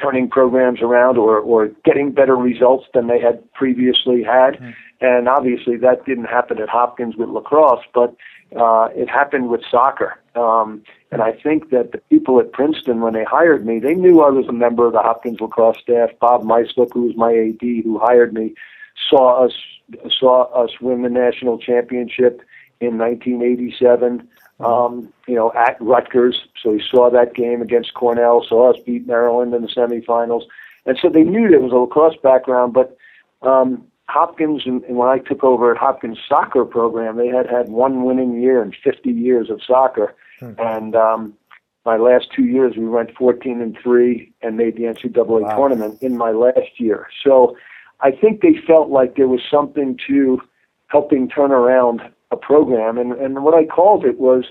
turning 0.00 0.28
programs 0.28 0.82
around 0.82 1.18
or, 1.18 1.38
or 1.38 1.68
getting 1.84 2.12
better 2.12 2.36
results 2.36 2.86
than 2.92 3.06
they 3.06 3.20
had 3.20 3.40
previously 3.52 4.22
had. 4.22 4.54
Mm-hmm. 4.54 4.70
And 5.00 5.28
obviously 5.28 5.76
that 5.78 6.04
didn't 6.04 6.24
happen 6.24 6.58
at 6.60 6.68
Hopkins 6.68 7.16
with 7.16 7.28
lacrosse, 7.28 7.84
but 7.94 8.14
uh, 8.58 8.88
it 8.94 9.08
happened 9.08 9.48
with 9.48 9.60
soccer. 9.70 10.18
Um, 10.34 10.82
and 11.12 11.22
I 11.22 11.32
think 11.32 11.70
that 11.70 11.92
the 11.92 11.98
people 12.10 12.40
at 12.40 12.52
Princeton, 12.52 13.00
when 13.00 13.14
they 13.14 13.24
hired 13.24 13.66
me, 13.66 13.78
they 13.78 13.94
knew 13.94 14.22
I 14.22 14.30
was 14.30 14.46
a 14.48 14.52
member 14.52 14.86
of 14.86 14.92
the 14.92 15.00
Hopkins 15.00 15.40
lacrosse 15.40 15.78
staff. 15.80 16.10
Bob 16.20 16.42
Myslik, 16.42 16.92
who 16.92 17.02
was 17.02 17.16
my 17.16 17.32
AD, 17.32 17.84
who 17.84 17.98
hired 17.98 18.32
me, 18.34 18.54
saw 19.10 19.44
us 19.44 19.52
saw 20.18 20.44
us 20.52 20.70
win 20.80 21.02
the 21.02 21.08
national 21.08 21.58
championship 21.58 22.42
in 22.80 22.98
1987 22.98 24.28
um, 24.60 25.12
you 25.26 25.34
know, 25.34 25.52
at 25.54 25.76
Rutgers. 25.80 26.46
So 26.62 26.72
he 26.72 26.82
saw 26.90 27.10
that 27.10 27.34
game 27.34 27.60
against 27.62 27.94
Cornell, 27.94 28.44
saw 28.48 28.72
us 28.72 28.80
beat 28.84 29.06
Maryland 29.06 29.54
in 29.54 29.62
the 29.62 29.68
semifinals. 29.68 30.42
And 30.86 30.98
so 31.00 31.08
they 31.08 31.24
knew 31.24 31.48
there 31.48 31.60
was 31.60 31.72
a 31.72 31.76
lacrosse 31.76 32.16
background, 32.22 32.72
but 32.72 32.96
um, 33.42 33.86
Hopkins, 34.08 34.62
and, 34.64 34.82
and 34.84 34.96
when 34.96 35.08
I 35.08 35.18
took 35.18 35.42
over 35.44 35.72
at 35.72 35.78
Hopkins 35.78 36.18
soccer 36.28 36.64
program, 36.64 37.16
they 37.16 37.28
had 37.28 37.50
had 37.50 37.68
one 37.68 38.04
winning 38.04 38.40
year 38.40 38.62
in 38.62 38.72
50 38.72 39.10
years 39.10 39.50
of 39.50 39.60
soccer. 39.66 40.14
Hmm. 40.40 40.52
And 40.58 40.96
um, 40.96 41.34
my 41.84 41.96
last 41.96 42.28
two 42.34 42.44
years, 42.44 42.76
we 42.76 42.88
went 42.88 43.14
14 43.16 43.60
and 43.60 43.76
3 43.82 44.32
and 44.42 44.56
made 44.56 44.76
the 44.76 44.84
NCAA 44.84 45.26
wow. 45.26 45.56
tournament 45.56 46.00
in 46.02 46.16
my 46.16 46.30
last 46.30 46.78
year. 46.78 47.08
So 47.22 47.56
I 48.00 48.10
think 48.10 48.40
they 48.40 48.56
felt 48.66 48.90
like 48.90 49.16
there 49.16 49.28
was 49.28 49.40
something 49.50 49.98
to 50.06 50.40
helping 50.88 51.28
turn 51.28 51.50
around 51.50 52.02
a 52.30 52.36
program, 52.36 52.98
and 52.98 53.12
and 53.12 53.42
what 53.42 53.54
I 53.54 53.64
called 53.64 54.04
it 54.04 54.18
was 54.18 54.44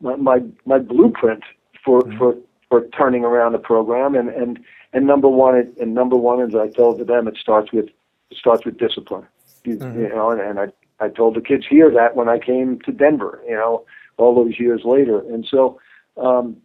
my 0.00 0.16
my, 0.16 0.42
my 0.66 0.78
blueprint 0.78 1.42
for 1.84 2.00
mm-hmm. 2.00 2.18
for 2.18 2.36
for 2.68 2.86
turning 2.88 3.24
around 3.24 3.54
a 3.54 3.58
program. 3.58 4.14
And 4.14 4.28
and 4.28 4.58
and 4.92 5.06
number 5.06 5.28
one, 5.28 5.56
it, 5.56 5.74
and 5.80 5.94
number 5.94 6.16
one, 6.16 6.40
as 6.40 6.54
I 6.54 6.68
told 6.68 7.04
them, 7.06 7.28
it 7.28 7.36
starts 7.36 7.72
with 7.72 7.86
it 8.30 8.36
starts 8.38 8.64
with 8.64 8.78
discipline. 8.78 9.26
You, 9.64 9.76
mm-hmm. 9.76 10.00
you 10.00 10.08
know, 10.08 10.30
and, 10.30 10.40
and 10.40 10.58
I 10.60 10.66
I 11.04 11.08
told 11.08 11.34
the 11.36 11.40
kids 11.40 11.64
here 11.68 11.90
that 11.90 12.14
when 12.16 12.28
I 12.28 12.38
came 12.38 12.80
to 12.80 12.92
Denver, 12.92 13.40
you 13.46 13.54
know, 13.54 13.84
all 14.16 14.34
those 14.34 14.58
years 14.58 14.82
later, 14.84 15.20
and 15.20 15.46
so. 15.48 15.80
Um, 16.18 16.58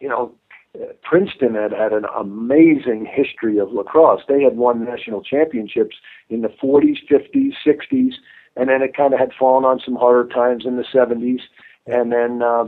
you 0.00 0.08
know, 0.08 0.34
Princeton 1.02 1.54
had 1.54 1.72
had 1.72 1.92
an 1.92 2.06
amazing 2.18 3.06
history 3.10 3.58
of 3.58 3.72
lacrosse. 3.72 4.22
They 4.28 4.42
had 4.42 4.56
won 4.56 4.84
national 4.84 5.22
championships 5.22 5.96
in 6.28 6.42
the 6.42 6.48
40s, 6.48 6.98
50s, 7.10 7.52
60s, 7.64 8.12
and 8.56 8.68
then 8.68 8.82
it 8.82 8.96
kind 8.96 9.12
of 9.12 9.20
had 9.20 9.32
fallen 9.38 9.64
on 9.64 9.80
some 9.84 9.96
harder 9.96 10.28
times 10.28 10.64
in 10.66 10.76
the 10.76 10.84
70s, 10.84 11.40
and 11.86 12.12
then 12.12 12.42
uh, 12.42 12.64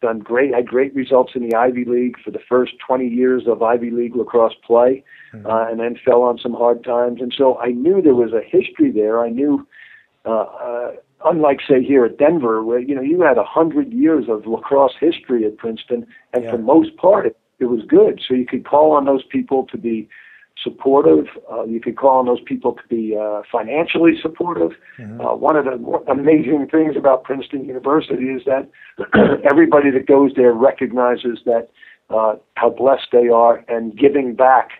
done 0.00 0.20
great, 0.20 0.54
had 0.54 0.66
great 0.66 0.94
results 0.94 1.32
in 1.34 1.46
the 1.48 1.54
Ivy 1.56 1.84
League 1.84 2.16
for 2.24 2.30
the 2.30 2.38
first 2.48 2.72
20 2.86 3.06
years 3.06 3.44
of 3.46 3.62
Ivy 3.62 3.90
League 3.90 4.16
lacrosse 4.16 4.54
play, 4.64 5.04
mm-hmm. 5.32 5.46
uh, 5.46 5.68
and 5.68 5.80
then 5.80 5.98
fell 6.04 6.22
on 6.22 6.38
some 6.38 6.54
hard 6.54 6.84
times. 6.84 7.20
And 7.20 7.34
so 7.36 7.58
I 7.58 7.68
knew 7.68 8.00
there 8.00 8.14
was 8.14 8.32
a 8.32 8.40
history 8.40 8.90
there. 8.90 9.20
I 9.20 9.28
knew, 9.28 9.66
uh, 10.24 10.30
uh, 10.30 10.92
unlike 11.24 11.60
say 11.68 11.82
here 11.82 12.04
at 12.04 12.18
Denver, 12.18 12.62
where 12.62 12.78
you 12.78 12.94
know 12.94 13.02
you 13.02 13.20
had 13.22 13.38
a 13.38 13.44
hundred 13.44 13.92
years 13.92 14.26
of 14.28 14.46
lacrosse 14.46 14.94
history 14.98 15.44
at 15.44 15.56
Princeton, 15.58 16.06
and 16.32 16.44
yeah. 16.44 16.52
for 16.52 16.58
most 16.58 16.96
part 16.96 17.26
it, 17.26 17.36
it 17.62 17.66
was 17.66 17.82
good. 17.86 18.20
So 18.26 18.34
you 18.34 18.44
could 18.44 18.66
call 18.66 18.92
on 18.92 19.04
those 19.04 19.22
people 19.24 19.66
to 19.70 19.78
be 19.78 20.08
supportive. 20.62 21.26
Uh, 21.50 21.64
you 21.64 21.80
could 21.80 21.96
call 21.96 22.18
on 22.18 22.26
those 22.26 22.40
people 22.44 22.72
to 22.72 22.82
be 22.88 23.16
uh, 23.16 23.42
financially 23.50 24.12
supportive. 24.20 24.72
Mm-hmm. 24.98 25.20
Uh, 25.20 25.34
one 25.34 25.56
of 25.56 25.64
the 25.64 25.72
amazing 26.10 26.68
things 26.70 26.96
about 26.96 27.24
Princeton 27.24 27.64
University 27.64 28.24
is 28.24 28.42
that 28.44 28.68
everybody 29.50 29.90
that 29.90 30.06
goes 30.06 30.32
there 30.36 30.52
recognizes 30.52 31.38
that 31.46 31.68
uh, 32.10 32.34
how 32.56 32.68
blessed 32.68 33.08
they 33.10 33.28
are, 33.28 33.64
and 33.68 33.96
giving 33.96 34.34
back 34.34 34.70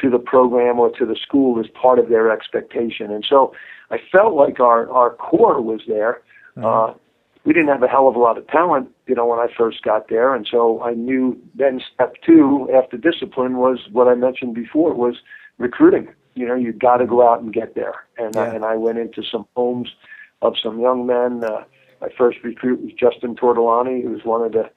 to 0.00 0.08
the 0.08 0.18
program 0.18 0.78
or 0.78 0.90
to 0.90 1.04
the 1.04 1.16
school 1.16 1.60
is 1.60 1.66
part 1.74 1.98
of 1.98 2.08
their 2.08 2.30
expectation. 2.30 3.10
And 3.10 3.26
so, 3.28 3.52
I 3.90 3.98
felt 4.10 4.34
like 4.34 4.60
our 4.60 4.88
our 4.90 5.14
core 5.16 5.60
was 5.60 5.82
there. 5.86 6.22
Mm-hmm. 6.56 6.98
We 7.44 7.52
didn't 7.52 7.68
have 7.68 7.82
a 7.82 7.88
hell 7.88 8.08
of 8.08 8.16
a 8.16 8.18
lot 8.18 8.36
of 8.36 8.46
talent, 8.48 8.88
you 9.06 9.14
know, 9.14 9.26
when 9.26 9.38
I 9.38 9.46
first 9.56 9.82
got 9.82 10.08
there, 10.08 10.34
and 10.34 10.46
so 10.50 10.82
I 10.82 10.92
knew 10.92 11.40
then 11.54 11.80
step 11.94 12.14
two 12.24 12.68
after 12.74 12.96
discipline 12.96 13.56
was 13.56 13.78
what 13.90 14.08
I 14.08 14.14
mentioned 14.14 14.54
before 14.54 14.92
was 14.94 15.16
recruiting. 15.56 16.08
You 16.34 16.46
know, 16.46 16.54
you 16.54 16.72
got 16.72 16.98
to 16.98 17.06
go 17.06 17.28
out 17.28 17.40
and 17.40 17.52
get 17.52 17.74
there, 17.74 17.94
and 18.16 18.34
yeah. 18.34 18.42
I, 18.42 18.46
and 18.54 18.64
I 18.64 18.76
went 18.76 18.98
into 18.98 19.22
some 19.22 19.46
homes 19.56 19.88
of 20.42 20.54
some 20.62 20.80
young 20.80 21.06
men. 21.06 21.42
Uh, 21.42 21.64
my 22.00 22.08
first 22.16 22.38
recruit 22.44 22.80
was 22.80 22.92
Justin 22.92 23.34
Tortolani, 23.34 24.02
who's 24.02 24.24
one 24.24 24.42
of 24.42 24.52
the 24.52 24.70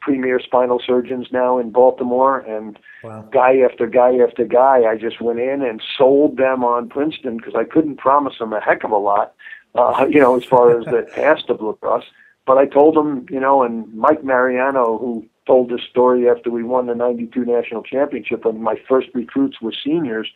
premier 0.00 0.40
spinal 0.40 0.80
surgeons 0.84 1.28
now 1.32 1.58
in 1.58 1.70
Baltimore, 1.70 2.38
and 2.38 2.78
wow. 3.02 3.22
guy 3.32 3.58
after 3.58 3.86
guy 3.86 4.16
after 4.16 4.44
guy, 4.44 4.82
I 4.88 4.96
just 4.96 5.20
went 5.20 5.40
in 5.40 5.62
and 5.62 5.82
sold 5.96 6.36
them 6.36 6.62
on 6.62 6.88
Princeton 6.88 7.36
because 7.36 7.54
I 7.56 7.64
couldn't 7.64 7.96
promise 7.96 8.34
them 8.38 8.52
a 8.52 8.60
heck 8.60 8.84
of 8.84 8.90
a 8.90 8.96
lot 8.96 9.34
uh, 9.78 10.06
you 10.10 10.20
know, 10.20 10.36
as 10.36 10.44
far 10.44 10.78
as 10.78 10.84
the 10.94 11.06
past 11.14 11.48
of 11.48 11.60
lacrosse. 11.60 12.04
But 12.46 12.58
I 12.58 12.66
told 12.66 12.96
him, 12.96 13.26
you 13.30 13.40
know, 13.40 13.62
and 13.62 13.92
Mike 13.94 14.24
Mariano, 14.24 14.98
who 14.98 15.26
told 15.46 15.70
this 15.70 15.82
story 15.90 16.28
after 16.28 16.50
we 16.50 16.62
won 16.62 16.86
the 16.86 16.94
92 16.94 17.44
national 17.44 17.82
championship 17.82 18.44
and 18.44 18.62
my 18.62 18.76
first 18.88 19.08
recruits 19.14 19.60
were 19.60 19.72
seniors, 19.84 20.28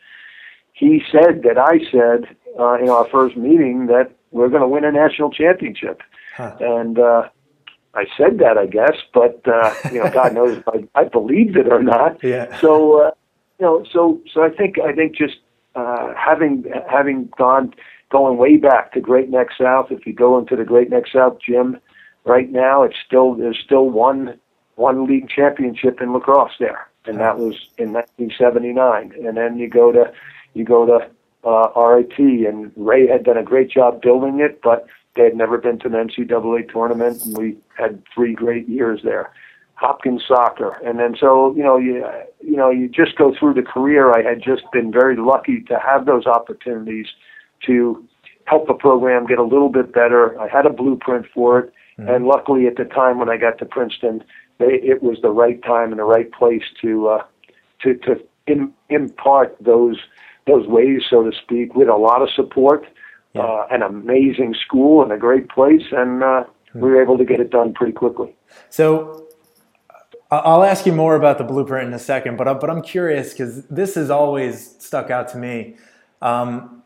he 0.73 1.01
said 1.11 1.43
that 1.43 1.57
I 1.57 1.79
said 1.91 2.35
uh, 2.59 2.75
in 2.75 2.89
our 2.89 3.07
first 3.09 3.35
meeting 3.35 3.87
that 3.87 4.11
we're 4.31 4.49
going 4.49 4.61
to 4.61 4.67
win 4.67 4.83
a 4.83 4.91
national 4.91 5.31
championship. 5.31 6.01
Huh. 6.35 6.55
And 6.59 6.99
uh, 6.99 7.29
I 7.93 8.05
said 8.17 8.39
that, 8.39 8.57
I 8.57 8.65
guess, 8.65 8.97
but 9.13 9.41
uh, 9.47 9.73
you 9.91 10.03
know, 10.03 10.09
God 10.11 10.33
knows 10.33 10.57
if 10.57 10.67
I, 10.67 10.87
I 10.99 11.03
believed 11.05 11.55
it 11.57 11.71
or 11.71 11.81
not. 11.81 12.23
Yeah. 12.23 12.59
So, 12.59 13.01
uh, 13.01 13.11
you 13.59 13.65
know, 13.65 13.85
so 13.91 14.19
so 14.33 14.43
I 14.43 14.49
think 14.49 14.79
I 14.79 14.93
think 14.93 15.15
just 15.15 15.37
uh, 15.75 16.13
having 16.15 16.65
having 16.89 17.29
gone 17.37 17.73
going 18.13 18.37
way 18.37 18.57
back 18.57 18.93
to 18.93 19.01
Great 19.01 19.29
Neck 19.29 19.47
South. 19.59 19.87
If 19.89 20.05
you 20.05 20.13
go 20.13 20.37
into 20.37 20.55
the 20.55 20.63
Great 20.63 20.91
Neck 20.91 21.05
South 21.11 21.39
gym 21.45 21.79
right 22.25 22.49
now, 22.49 22.83
it's 22.83 22.95
still 23.05 23.33
there's 23.33 23.59
still 23.65 23.89
one 23.89 24.39
one 24.75 25.05
league 25.05 25.27
championship 25.27 25.99
in 25.99 26.13
lacrosse 26.13 26.53
there, 26.59 26.87
and 27.05 27.19
that 27.19 27.39
was 27.39 27.55
in 27.79 27.91
1979. 27.91 29.13
And 29.25 29.35
then 29.35 29.57
you 29.57 29.67
go 29.67 29.91
to 29.91 30.13
you 30.53 30.63
go 30.63 30.85
to 30.85 31.09
uh, 31.43 31.69
RIT, 31.75 32.19
and 32.19 32.71
Ray 32.77 33.07
had 33.07 33.23
done 33.23 33.37
a 33.37 33.43
great 33.43 33.71
job 33.71 34.01
building 34.01 34.39
it, 34.39 34.61
but 34.61 34.85
they 35.15 35.23
had 35.23 35.35
never 35.35 35.57
been 35.57 35.79
to 35.79 35.87
an 35.87 35.93
NCAA 35.93 36.71
tournament, 36.71 37.25
and 37.25 37.35
we 37.35 37.57
had 37.75 38.03
three 38.13 38.35
great 38.35 38.69
years 38.69 39.01
there. 39.03 39.31
Hopkins 39.73 40.23
soccer, 40.27 40.79
and 40.85 40.99
then 40.99 41.15
so 41.19 41.55
you 41.55 41.63
know 41.63 41.77
you 41.77 42.05
you 42.41 42.57
know 42.57 42.69
you 42.69 42.87
just 42.87 43.17
go 43.17 43.33
through 43.37 43.55
the 43.55 43.63
career. 43.63 44.11
I 44.11 44.21
had 44.21 44.39
just 44.39 44.71
been 44.71 44.91
very 44.91 45.15
lucky 45.17 45.61
to 45.61 45.79
have 45.79 46.05
those 46.05 46.27
opportunities 46.27 47.07
to 47.65 48.07
help 48.45 48.67
the 48.67 48.73
program 48.73 49.25
get 49.25 49.39
a 49.39 49.43
little 49.43 49.69
bit 49.69 49.93
better. 49.93 50.39
I 50.39 50.47
had 50.47 50.65
a 50.65 50.69
blueprint 50.69 51.25
for 51.33 51.59
it, 51.59 51.73
mm-hmm. 51.97 52.09
and 52.09 52.25
luckily 52.25 52.67
at 52.67 52.75
the 52.75 52.85
time 52.85 53.19
when 53.19 53.29
I 53.29 53.37
got 53.37 53.57
to 53.59 53.65
Princeton, 53.65 54.23
they, 54.59 54.79
it 54.81 55.01
was 55.01 55.17
the 55.21 55.29
right 55.29 55.61
time 55.63 55.91
and 55.91 55.99
the 55.99 56.03
right 56.03 56.31
place 56.31 56.63
to 56.81 57.07
uh, 57.07 57.23
to 57.81 57.95
to 57.95 58.15
in, 58.47 58.73
impart 58.89 59.55
those 59.59 59.97
those 60.45 60.67
ways, 60.67 61.03
so 61.09 61.23
to 61.23 61.31
speak, 61.37 61.73
with 61.73 61.87
a 61.87 61.95
lot 61.95 62.21
of 62.21 62.29
support, 62.35 62.85
yeah. 63.33 63.41
uh, 63.41 63.67
an 63.71 63.81
amazing 63.81 64.53
school 64.53 65.01
and 65.01 65.11
a 65.11 65.17
great 65.17 65.47
place, 65.47 65.83
and 65.91 66.21
uh, 66.21 66.25
mm-hmm. 66.25 66.81
we 66.81 66.89
were 66.89 67.01
able 67.01 67.17
to 67.17 67.23
get 67.25 67.39
it 67.39 67.49
done 67.49 67.73
pretty 67.73 67.93
quickly. 67.93 68.35
So. 68.69 69.19
I'll 70.31 70.63
ask 70.63 70.87
you 70.87 70.93
more 70.93 71.15
about 71.15 71.37
the 71.37 71.43
blueprint 71.43 71.89
in 71.89 71.93
a 71.93 71.99
second, 71.99 72.37
but 72.37 72.59
but 72.59 72.67
I'm 72.67 72.81
curious 72.81 73.33
because 73.33 73.67
this 73.67 73.93
has 73.93 74.09
always 74.09 74.75
stuck 74.79 75.11
out 75.11 75.27
to 75.27 75.37
me. 75.37 75.75
Um, 76.23 76.81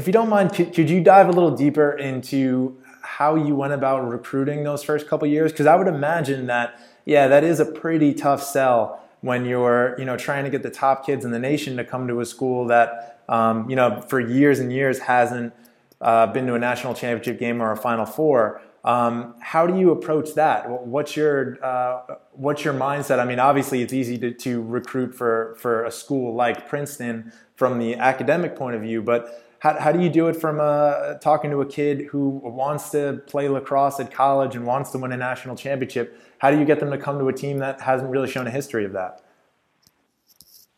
if 0.00 0.06
you 0.06 0.14
don't 0.14 0.30
mind, 0.30 0.54
could, 0.54 0.78
you 0.78 1.02
dive 1.02 1.28
a 1.28 1.32
little 1.32 1.54
deeper 1.54 1.92
into 1.92 2.80
how 3.02 3.34
you 3.34 3.54
went 3.54 3.74
about 3.74 4.08
recruiting 4.08 4.64
those 4.64 4.82
first 4.82 5.06
couple 5.06 5.28
years? 5.28 5.52
Because 5.52 5.66
I 5.66 5.76
would 5.76 5.88
imagine 5.88 6.46
that, 6.46 6.80
yeah, 7.04 7.28
that 7.28 7.44
is 7.44 7.60
a 7.60 7.66
pretty 7.66 8.14
tough 8.14 8.42
sell 8.42 9.06
when 9.20 9.44
you're, 9.44 9.94
you 9.98 10.06
know, 10.06 10.16
trying 10.16 10.44
to 10.44 10.50
get 10.50 10.62
the 10.62 10.70
top 10.70 11.04
kids 11.04 11.26
in 11.26 11.32
the 11.32 11.38
nation 11.38 11.76
to 11.76 11.84
come 11.84 12.08
to 12.08 12.18
a 12.20 12.24
school 12.24 12.66
that, 12.68 13.20
um, 13.28 13.68
you 13.68 13.76
know, 13.76 14.00
for 14.08 14.18
years 14.20 14.58
and 14.58 14.72
years 14.72 15.00
hasn't 15.00 15.52
uh, 16.00 16.26
been 16.28 16.46
to 16.46 16.54
a 16.54 16.58
national 16.58 16.94
championship 16.94 17.38
game 17.38 17.60
or 17.60 17.70
a 17.70 17.76
Final 17.76 18.06
Four. 18.06 18.62
Um, 18.82 19.34
how 19.40 19.66
do 19.66 19.78
you 19.78 19.90
approach 19.90 20.32
that? 20.36 20.66
What's 20.70 21.14
your 21.14 21.62
uh, 21.62 22.16
what's 22.32 22.64
your 22.64 22.72
mindset? 22.72 23.18
I 23.18 23.26
mean, 23.26 23.38
obviously, 23.38 23.82
it's 23.82 23.92
easy 23.92 24.16
to, 24.16 24.32
to 24.32 24.62
recruit 24.62 25.14
for 25.14 25.56
for 25.58 25.84
a 25.84 25.90
school 25.90 26.34
like 26.34 26.66
Princeton 26.66 27.34
from 27.54 27.78
the 27.78 27.96
academic 27.96 28.56
point 28.56 28.76
of 28.76 28.80
view, 28.80 29.02
but 29.02 29.44
how, 29.60 29.78
how 29.78 29.92
do 29.92 30.00
you 30.02 30.08
do 30.08 30.26
it 30.28 30.36
from 30.36 30.58
uh, 30.58 31.14
talking 31.14 31.50
to 31.50 31.60
a 31.60 31.66
kid 31.66 32.06
who 32.10 32.40
wants 32.42 32.90
to 32.90 33.22
play 33.26 33.48
lacrosse 33.48 34.00
at 34.00 34.10
college 34.10 34.56
and 34.56 34.66
wants 34.66 34.90
to 34.92 34.98
win 34.98 35.12
a 35.12 35.16
national 35.16 35.54
championship? 35.54 36.18
How 36.38 36.50
do 36.50 36.58
you 36.58 36.64
get 36.64 36.80
them 36.80 36.90
to 36.90 36.98
come 36.98 37.18
to 37.18 37.28
a 37.28 37.32
team 37.32 37.58
that 37.58 37.80
hasn't 37.82 38.10
really 38.10 38.28
shown 38.28 38.46
a 38.46 38.50
history 38.50 38.86
of 38.86 38.92
that? 38.92 39.22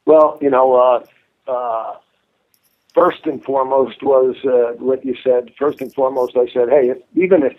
Well, 0.04 0.36
you 0.40 0.50
know, 0.50 0.74
uh, 0.74 1.50
uh, 1.50 1.96
first 2.92 3.24
and 3.24 3.42
foremost 3.44 4.02
was 4.02 4.34
uh, 4.44 4.76
what 4.82 5.04
you 5.04 5.14
said. 5.22 5.52
First 5.56 5.80
and 5.80 5.94
foremost, 5.94 6.36
I 6.36 6.46
said, 6.52 6.68
hey, 6.68 6.90
if, 6.90 6.98
even 7.14 7.44
if 7.44 7.56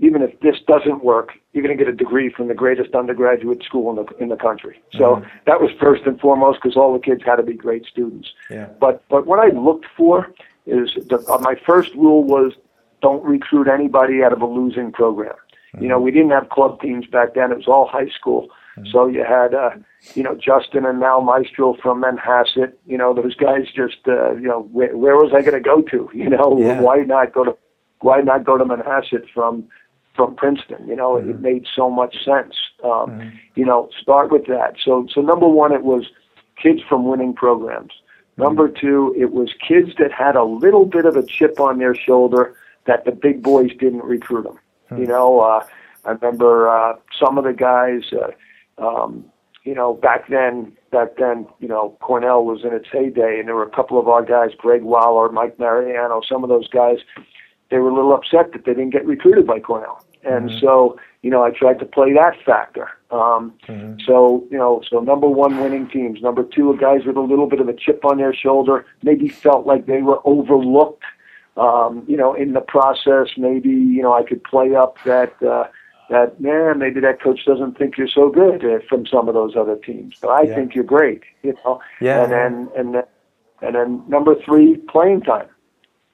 even 0.00 0.22
if 0.22 0.38
this 0.40 0.54
doesn't 0.68 1.02
work, 1.02 1.30
you're 1.52 1.64
going 1.64 1.76
to 1.76 1.84
get 1.84 1.92
a 1.92 1.96
degree 1.96 2.30
from 2.30 2.46
the 2.46 2.54
greatest 2.54 2.94
undergraduate 2.94 3.64
school 3.64 3.90
in 3.90 3.96
the 3.96 4.22
in 4.22 4.28
the 4.28 4.36
country. 4.36 4.80
So 4.92 5.16
mm-hmm. 5.16 5.28
that 5.46 5.60
was 5.60 5.70
first 5.80 6.02
and 6.04 6.20
foremost 6.20 6.60
because 6.62 6.76
all 6.76 6.92
the 6.92 7.00
kids 7.00 7.22
had 7.24 7.36
to 7.36 7.42
be 7.42 7.54
great 7.54 7.86
students. 7.86 8.28
Yeah. 8.50 8.68
But 8.78 9.02
but 9.08 9.26
what 9.26 9.38
I 9.40 9.48
looked 9.48 9.86
for 9.96 10.30
is 10.68 10.94
the, 11.08 11.24
uh, 11.28 11.38
my 11.38 11.54
first 11.66 11.94
rule 11.94 12.24
was 12.24 12.52
don't 13.00 13.24
recruit 13.24 13.68
anybody 13.68 14.22
out 14.22 14.32
of 14.32 14.42
a 14.42 14.46
losing 14.46 14.92
program. 14.92 15.34
Mm-hmm. 15.74 15.82
You 15.82 15.88
know, 15.88 16.00
we 16.00 16.10
didn't 16.10 16.30
have 16.30 16.48
club 16.50 16.80
teams 16.80 17.06
back 17.06 17.34
then; 17.34 17.52
it 17.52 17.56
was 17.56 17.68
all 17.68 17.86
high 17.86 18.08
school. 18.08 18.48
Mm-hmm. 18.78 18.90
So 18.90 19.06
you 19.06 19.24
had, 19.24 19.54
uh, 19.54 19.70
you 20.14 20.22
know, 20.22 20.34
Justin 20.34 20.84
and 20.86 21.00
Mal 21.00 21.20
Maestro 21.20 21.74
from 21.82 22.02
Manhasset. 22.02 22.72
You 22.86 22.98
know, 22.98 23.14
those 23.14 23.34
guys 23.34 23.66
just, 23.74 23.98
uh, 24.06 24.34
you 24.34 24.48
know, 24.48 24.68
where, 24.72 24.96
where 24.96 25.16
was 25.16 25.32
I 25.34 25.42
going 25.42 25.54
to 25.54 25.60
go 25.60 25.82
to? 25.82 26.10
You 26.14 26.30
know, 26.30 26.58
yeah. 26.58 26.80
why 26.80 26.98
not 26.98 27.32
go 27.32 27.44
to, 27.44 27.56
why 28.00 28.20
not 28.20 28.44
go 28.44 28.58
to 28.58 28.64
Manhasset 28.64 29.28
from 29.32 29.68
from 30.18 30.34
Princeton. 30.34 30.86
You 30.86 30.96
know, 30.96 31.12
mm-hmm. 31.12 31.30
it 31.30 31.40
made 31.40 31.66
so 31.74 31.88
much 31.88 32.16
sense. 32.24 32.54
Um, 32.84 32.90
mm-hmm. 32.90 33.28
You 33.54 33.64
know, 33.64 33.88
start 34.02 34.30
with 34.30 34.46
that. 34.46 34.74
So, 34.84 35.06
so 35.12 35.20
number 35.20 35.48
one, 35.48 35.72
it 35.72 35.84
was 35.84 36.06
kids 36.60 36.80
from 36.88 37.06
winning 37.06 37.34
programs. 37.34 37.92
Mm-hmm. 38.38 38.42
Number 38.42 38.68
two, 38.68 39.14
it 39.18 39.32
was 39.32 39.50
kids 39.66 39.90
that 39.98 40.12
had 40.12 40.36
a 40.36 40.44
little 40.44 40.86
bit 40.86 41.04
of 41.04 41.16
a 41.16 41.26
chip 41.26 41.58
on 41.58 41.78
their 41.78 41.94
shoulder 41.94 42.54
that 42.86 43.04
the 43.04 43.10
big 43.10 43.42
boys 43.42 43.70
didn't 43.78 44.04
recruit 44.04 44.44
them. 44.44 44.58
Mm-hmm. 44.90 45.02
You 45.02 45.08
know, 45.08 45.40
uh, 45.40 45.66
I 46.04 46.10
remember 46.12 46.68
uh, 46.68 46.94
some 47.18 47.36
of 47.36 47.44
the 47.44 47.52
guys. 47.52 48.02
Uh, 48.12 48.30
um, 48.82 49.24
you 49.64 49.74
know, 49.74 49.92
back 49.92 50.28
then, 50.28 50.72
back 50.92 51.16
then, 51.18 51.46
you 51.58 51.68
know, 51.68 51.98
Cornell 52.00 52.44
was 52.44 52.64
in 52.64 52.72
its 52.72 52.86
heyday, 52.90 53.38
and 53.38 53.48
there 53.48 53.56
were 53.56 53.66
a 53.66 53.70
couple 53.70 53.98
of 53.98 54.08
our 54.08 54.24
guys, 54.24 54.50
Greg 54.56 54.82
Waller, 54.82 55.30
Mike 55.30 55.58
Mariano, 55.58 56.22
some 56.26 56.42
of 56.42 56.48
those 56.48 56.68
guys. 56.68 56.98
They 57.70 57.76
were 57.78 57.90
a 57.90 57.94
little 57.94 58.14
upset 58.14 58.52
that 58.52 58.64
they 58.64 58.72
didn't 58.72 58.90
get 58.90 59.04
recruited 59.04 59.46
by 59.46 59.60
Cornell 59.60 60.02
and 60.24 60.50
mm-hmm. 60.50 60.58
so 60.60 60.98
you 61.22 61.30
know 61.30 61.42
I 61.42 61.50
tried 61.50 61.78
to 61.80 61.84
play 61.86 62.12
that 62.12 62.34
factor. 62.44 62.90
Um, 63.10 63.54
mm-hmm. 63.66 64.00
So 64.06 64.46
you 64.50 64.58
know, 64.58 64.82
so 64.88 65.00
number 65.00 65.28
one, 65.28 65.60
winning 65.60 65.88
teams. 65.88 66.20
Number 66.20 66.42
two, 66.42 66.76
guys 66.80 67.04
with 67.06 67.16
a 67.16 67.20
little 67.20 67.46
bit 67.46 67.60
of 67.60 67.68
a 67.68 67.74
chip 67.74 68.04
on 68.04 68.18
their 68.18 68.34
shoulder, 68.34 68.86
maybe 69.02 69.28
felt 69.28 69.66
like 69.66 69.86
they 69.86 70.02
were 70.02 70.20
overlooked. 70.24 71.04
Um, 71.56 72.04
you 72.06 72.16
know, 72.16 72.34
in 72.34 72.52
the 72.52 72.60
process, 72.60 73.28
maybe 73.36 73.70
you 73.70 74.02
know 74.02 74.12
I 74.12 74.22
could 74.22 74.42
play 74.44 74.74
up 74.74 74.96
that. 75.04 75.40
Uh, 75.42 75.68
that 76.10 76.40
man, 76.40 76.78
maybe 76.78 77.00
that 77.00 77.20
coach 77.20 77.44
doesn't 77.44 77.76
think 77.76 77.98
you're 77.98 78.08
so 78.08 78.30
good 78.30 78.64
uh, 78.64 78.78
from 78.88 79.04
some 79.04 79.28
of 79.28 79.34
those 79.34 79.54
other 79.54 79.76
teams, 79.76 80.14
but 80.22 80.28
I 80.28 80.44
yeah. 80.44 80.54
think 80.54 80.74
you're 80.74 80.82
great, 80.82 81.22
you 81.42 81.54
know. 81.62 81.82
Yeah. 82.00 82.22
And 82.22 82.32
then 82.32 82.68
and 82.74 82.94
then 82.94 83.02
and 83.60 83.74
then 83.74 84.04
number 84.08 84.34
three, 84.42 84.78
playing 84.88 85.20
time 85.20 85.48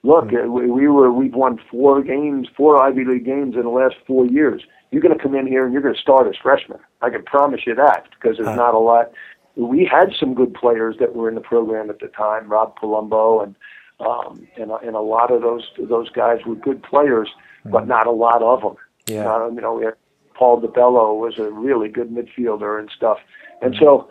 look, 0.05 0.25
mm-hmm. 0.25 0.51
we, 0.51 0.69
we 0.69 0.87
were 0.87 1.11
we've 1.11 1.33
won 1.33 1.59
four 1.69 2.01
games, 2.03 2.47
four 2.55 2.81
Ivy 2.81 3.05
League 3.05 3.25
games 3.25 3.55
in 3.55 3.63
the 3.63 3.69
last 3.69 3.95
four 4.05 4.25
years. 4.25 4.61
You're 4.91 5.01
going 5.01 5.17
to 5.17 5.21
come 5.21 5.35
in 5.35 5.47
here 5.47 5.65
and 5.65 5.73
you're 5.73 5.81
going 5.81 5.95
to 5.95 6.01
start 6.01 6.27
as 6.27 6.35
freshman. 6.41 6.79
I 7.01 7.09
can 7.09 7.23
promise 7.23 7.61
you 7.65 7.75
that 7.75 8.07
because 8.11 8.37
there's 8.37 8.55
not 8.55 8.73
a 8.73 8.79
lot. 8.79 9.11
We 9.55 9.85
had 9.85 10.13
some 10.17 10.33
good 10.33 10.53
players 10.53 10.95
that 10.99 11.15
were 11.15 11.27
in 11.27 11.35
the 11.35 11.41
program 11.41 11.89
at 11.89 11.99
the 11.99 12.07
time, 12.07 12.47
Rob 12.47 12.77
Palumbo 12.79 13.43
and 13.43 13.55
um, 13.99 14.47
and 14.57 14.71
and 14.71 14.95
a 14.95 15.01
lot 15.01 15.31
of 15.31 15.41
those 15.41 15.63
those 15.79 16.09
guys 16.09 16.39
were 16.45 16.55
good 16.55 16.83
players, 16.83 17.29
mm-hmm. 17.29 17.71
but 17.71 17.87
not 17.87 18.07
a 18.07 18.11
lot 18.11 18.41
of 18.41 18.61
them. 18.61 18.75
Yeah, 19.07 19.33
uh, 19.33 19.47
you 19.47 19.61
know, 19.61 19.93
Paul 20.33 20.61
DeBello 20.61 21.17
was 21.17 21.39
a 21.39 21.49
really 21.49 21.87
good 21.87 22.09
midfielder 22.09 22.77
and 22.79 22.89
stuff, 22.95 23.19
and 23.61 23.75
so 23.79 24.09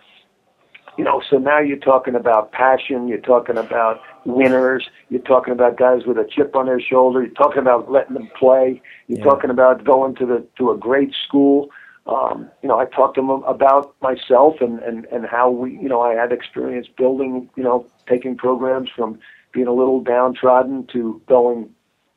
you 0.96 1.04
know, 1.04 1.22
so 1.28 1.38
now 1.38 1.58
you're 1.58 1.76
talking 1.76 2.14
about 2.14 2.52
passion, 2.52 3.08
you're 3.08 3.18
talking 3.18 3.56
about 3.56 4.00
winners, 4.24 4.88
you're 5.08 5.22
talking 5.22 5.52
about 5.52 5.76
guys 5.76 6.02
with 6.06 6.18
a 6.18 6.28
chip 6.28 6.54
on 6.54 6.66
their 6.66 6.80
shoulder, 6.80 7.22
you're 7.22 7.34
talking 7.34 7.58
about 7.58 7.90
letting 7.90 8.14
them 8.14 8.30
play, 8.38 8.80
you're 9.08 9.18
yeah. 9.18 9.24
talking 9.24 9.50
about 9.50 9.84
going 9.84 10.14
to 10.16 10.26
the 10.26 10.46
to 10.58 10.70
a 10.70 10.76
great 10.76 11.12
school. 11.26 11.70
Um, 12.06 12.50
you 12.62 12.68
know, 12.68 12.78
I 12.78 12.84
talked 12.84 13.14
to 13.14 13.22
them 13.22 13.30
about 13.30 13.94
myself 14.02 14.56
and, 14.60 14.78
and, 14.80 15.06
and 15.06 15.24
how 15.24 15.50
we, 15.50 15.72
you 15.72 15.88
know, 15.88 16.02
I 16.02 16.12
had 16.12 16.32
experience 16.32 16.86
building, 16.86 17.48
you 17.56 17.62
know, 17.62 17.86
taking 18.06 18.36
programs 18.36 18.90
from 18.94 19.18
being 19.52 19.66
a 19.66 19.72
little 19.72 20.00
downtrodden 20.00 20.86
to 20.92 21.22
going 21.26 21.70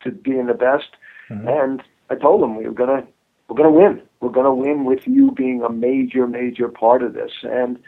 to 0.04 0.12
being 0.12 0.48
the 0.48 0.54
best. 0.54 0.90
Mm-hmm. 1.30 1.48
And 1.48 1.84
I 2.10 2.16
told 2.16 2.42
them 2.42 2.58
we 2.58 2.66
were 2.66 2.74
gonna 2.74 3.08
we're 3.48 3.56
gonna 3.56 3.72
win. 3.72 4.02
We're 4.20 4.30
gonna 4.30 4.54
win 4.54 4.86
with 4.86 5.02
you 5.06 5.32
being 5.32 5.64
a 5.64 5.70
major, 5.72 6.28
major 6.28 6.68
part 6.68 7.02
of 7.02 7.14
this. 7.14 7.32
And 7.44 7.80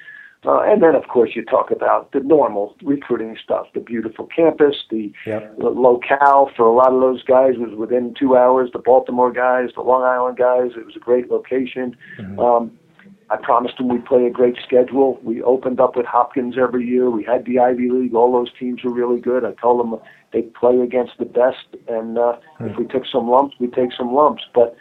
uh, 0.45 0.61
and 0.61 0.81
then, 0.81 0.95
of 0.95 1.07
course, 1.09 1.31
you 1.35 1.43
talk 1.43 1.69
about 1.69 2.13
the 2.13 2.21
normal 2.21 2.75
recruiting 2.81 3.37
stuff, 3.43 3.67
the 3.73 3.81
beautiful 3.81 4.25
campus, 4.25 4.75
the, 4.89 5.11
yep. 5.25 5.57
the 5.57 5.69
locale 5.69 6.49
for 6.55 6.65
a 6.65 6.73
lot 6.73 6.93
of 6.93 7.01
those 7.01 7.23
guys 7.23 7.55
was 7.57 7.75
within 7.77 8.13
two 8.17 8.37
hours. 8.37 8.69
The 8.71 8.79
Baltimore 8.79 9.33
guys, 9.33 9.69
the 9.75 9.81
Long 9.81 10.03
Island 10.03 10.37
guys, 10.37 10.71
it 10.77 10.85
was 10.85 10.95
a 10.95 10.99
great 10.99 11.29
location. 11.29 11.97
Mm-hmm. 12.17 12.39
Um, 12.39 12.71
I 13.29 13.35
promised 13.35 13.77
them 13.77 13.89
we'd 13.89 14.05
play 14.05 14.25
a 14.25 14.29
great 14.29 14.55
schedule. 14.65 15.19
We 15.23 15.43
opened 15.43 15.81
up 15.81 15.97
with 15.97 16.05
Hopkins 16.05 16.55
every 16.57 16.87
year. 16.87 17.09
We 17.09 17.23
had 17.23 17.45
the 17.45 17.59
Ivy 17.59 17.89
League. 17.89 18.15
All 18.15 18.31
those 18.31 18.51
teams 18.57 18.83
were 18.83 18.93
really 18.93 19.19
good. 19.19 19.43
I 19.43 19.51
told 19.61 19.79
them 19.81 19.99
they'd 20.31 20.53
play 20.53 20.79
against 20.79 21.17
the 21.19 21.25
best, 21.25 21.67
and 21.89 22.17
uh, 22.17 22.37
mm-hmm. 22.59 22.67
if 22.67 22.77
we 22.77 22.85
took 22.87 23.05
some 23.05 23.29
lumps, 23.29 23.57
we'd 23.59 23.73
take 23.73 23.91
some 23.91 24.13
lumps. 24.13 24.43
But 24.55 24.75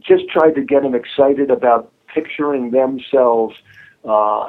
just 0.00 0.28
tried 0.28 0.56
to 0.56 0.62
get 0.62 0.82
them 0.82 0.94
excited 0.94 1.52
about 1.52 1.92
picturing 2.12 2.72
themselves. 2.72 3.54
Uh, 4.04 4.48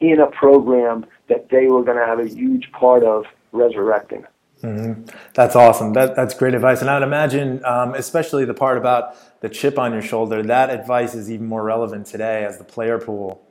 in 0.00 0.20
a 0.20 0.26
program 0.26 1.06
that 1.28 1.48
they 1.50 1.66
were 1.66 1.84
going 1.84 1.98
to 1.98 2.06
have 2.06 2.18
a 2.18 2.28
huge 2.28 2.70
part 2.72 3.04
of 3.04 3.26
resurrecting. 3.52 4.24
Mm-hmm. 4.62 5.04
That's 5.34 5.56
awesome. 5.56 5.92
That, 5.94 6.14
that's 6.16 6.34
great 6.34 6.54
advice. 6.54 6.80
And 6.80 6.90
I'd 6.90 7.02
imagine, 7.02 7.64
um, 7.64 7.94
especially 7.94 8.44
the 8.44 8.54
part 8.54 8.76
about 8.76 9.16
the 9.40 9.48
chip 9.48 9.78
on 9.78 9.92
your 9.92 10.02
shoulder, 10.02 10.42
that 10.42 10.70
advice 10.70 11.14
is 11.14 11.30
even 11.30 11.46
more 11.46 11.62
relevant 11.62 12.06
today 12.06 12.44
as 12.44 12.58
the 12.58 12.64
player 12.64 12.98
pool, 12.98 13.42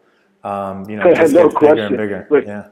um, 0.43 0.87
you 0.89 0.97
know, 0.97 1.13
just 1.15 1.33
no 1.33 1.43
gets 1.43 1.55
question. 1.55 1.75
bigger 1.75 1.85
and 1.87 1.97
bigger. 1.97 2.27
We're, 2.29 2.43
yeah. 2.43 2.67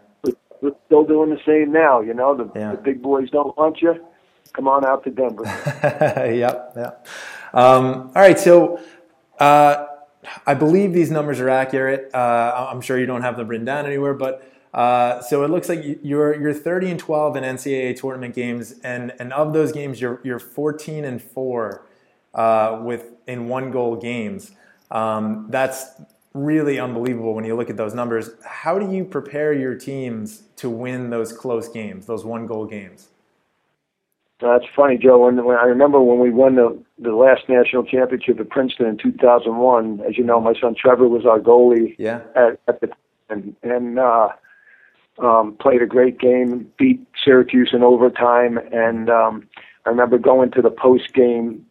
we're 0.62 0.76
still 0.86 1.04
doing 1.04 1.30
the 1.32 1.40
same 1.46 1.72
now. 1.72 2.02
You 2.02 2.14
know, 2.14 2.36
the, 2.36 2.52
yeah. 2.60 2.72
the 2.72 2.78
big 2.78 3.02
boys 3.02 3.30
don't 3.32 3.58
want 3.58 3.82
you. 3.82 4.06
Come 4.54 4.68
on 4.68 4.86
out 4.86 5.04
to 5.04 5.12
Denver. 5.12 5.44
yep. 6.34 6.74
Yeah. 6.76 6.92
Um, 7.54 8.12
all 8.16 8.22
right. 8.22 8.40
So, 8.40 8.80
uh, 9.40 9.87
I 10.46 10.54
believe 10.54 10.94
these 10.94 11.12
numbers 11.12 11.40
are 11.40 11.50
accurate. 11.50 12.14
Uh, 12.14 12.68
I'm 12.72 12.82
sure 12.82 13.00
you 13.00 13.06
don't 13.06 13.22
have 13.22 13.38
them 13.38 13.48
written 13.48 13.66
down 13.66 13.86
anywhere, 13.86 14.14
but 14.14 14.52
uh, 14.74 15.22
so 15.22 15.44
it 15.44 15.50
looks 15.50 15.70
like 15.70 15.84
you're 16.04 16.40
you're 16.40 16.54
30 16.54 16.92
and 16.92 17.00
12 17.00 17.36
in 17.38 17.44
NCAA 17.44 18.00
tournament 18.00 18.36
games, 18.36 18.76
and 18.84 19.14
and 19.20 19.34
of 19.34 19.54
those 19.54 19.72
games, 19.72 20.00
you're 20.00 20.20
you're 20.24 20.40
14 20.40 21.06
and 21.06 21.22
four 21.22 21.86
uh, 22.34 22.80
with 22.84 23.14
in 23.28 23.48
one 23.48 23.72
goal 23.72 23.96
games. 23.96 24.52
Um, 24.92 25.48
that's 25.50 25.86
really 26.34 26.80
unbelievable 26.80 27.34
when 27.34 27.44
you 27.44 27.56
look 27.56 27.70
at 27.70 27.78
those 27.78 27.94
numbers. 27.94 28.30
How 28.46 28.78
do 28.78 28.94
you 28.94 29.04
prepare 29.04 29.54
your 29.54 29.76
teams 29.76 30.44
to 30.58 30.70
win 30.70 31.10
those 31.10 31.34
close 31.34 31.68
games, 31.68 32.06
those 32.06 32.24
one 32.24 32.46
goal 32.46 32.66
games? 32.66 33.10
That's 34.40 34.66
funny, 34.76 34.98
Joe. 34.98 35.26
When, 35.26 35.44
when 35.46 35.58
I 35.58 35.64
remember 35.64 36.00
when 36.00 36.20
we 36.20 36.30
won 36.30 36.56
the 36.56 36.78
the 37.00 37.16
last 37.16 37.50
national 37.50 37.84
championship 37.84 38.40
at 38.40 38.50
Princeton 38.50 38.86
in 38.86 38.98
2001. 38.98 40.02
As 40.08 40.18
you 40.18 40.24
know, 40.24 40.40
my 40.40 40.54
son 40.60 40.76
Trevor 40.80 41.08
was 41.08 41.26
our 41.26 41.40
goalie. 41.40 41.96
Yeah. 41.98 42.22
At, 42.36 42.60
at 42.68 42.82
the 42.82 42.90
and 43.30 43.56
and 43.64 44.00
uh, 44.00 44.30
um, 45.20 45.58
played 45.60 45.82
a 45.82 45.88
great 45.88 46.20
game, 46.20 46.72
beat 46.78 47.06
Syracuse 47.24 47.72
in 47.74 47.84
overtime, 47.84 48.60
and 48.72 49.10
um, 49.10 49.48
I 49.86 49.90
remember 49.90 50.18
going 50.18 50.52
to 50.52 50.62
the 50.62 50.70
post 50.70 51.14
game, 51.14 51.66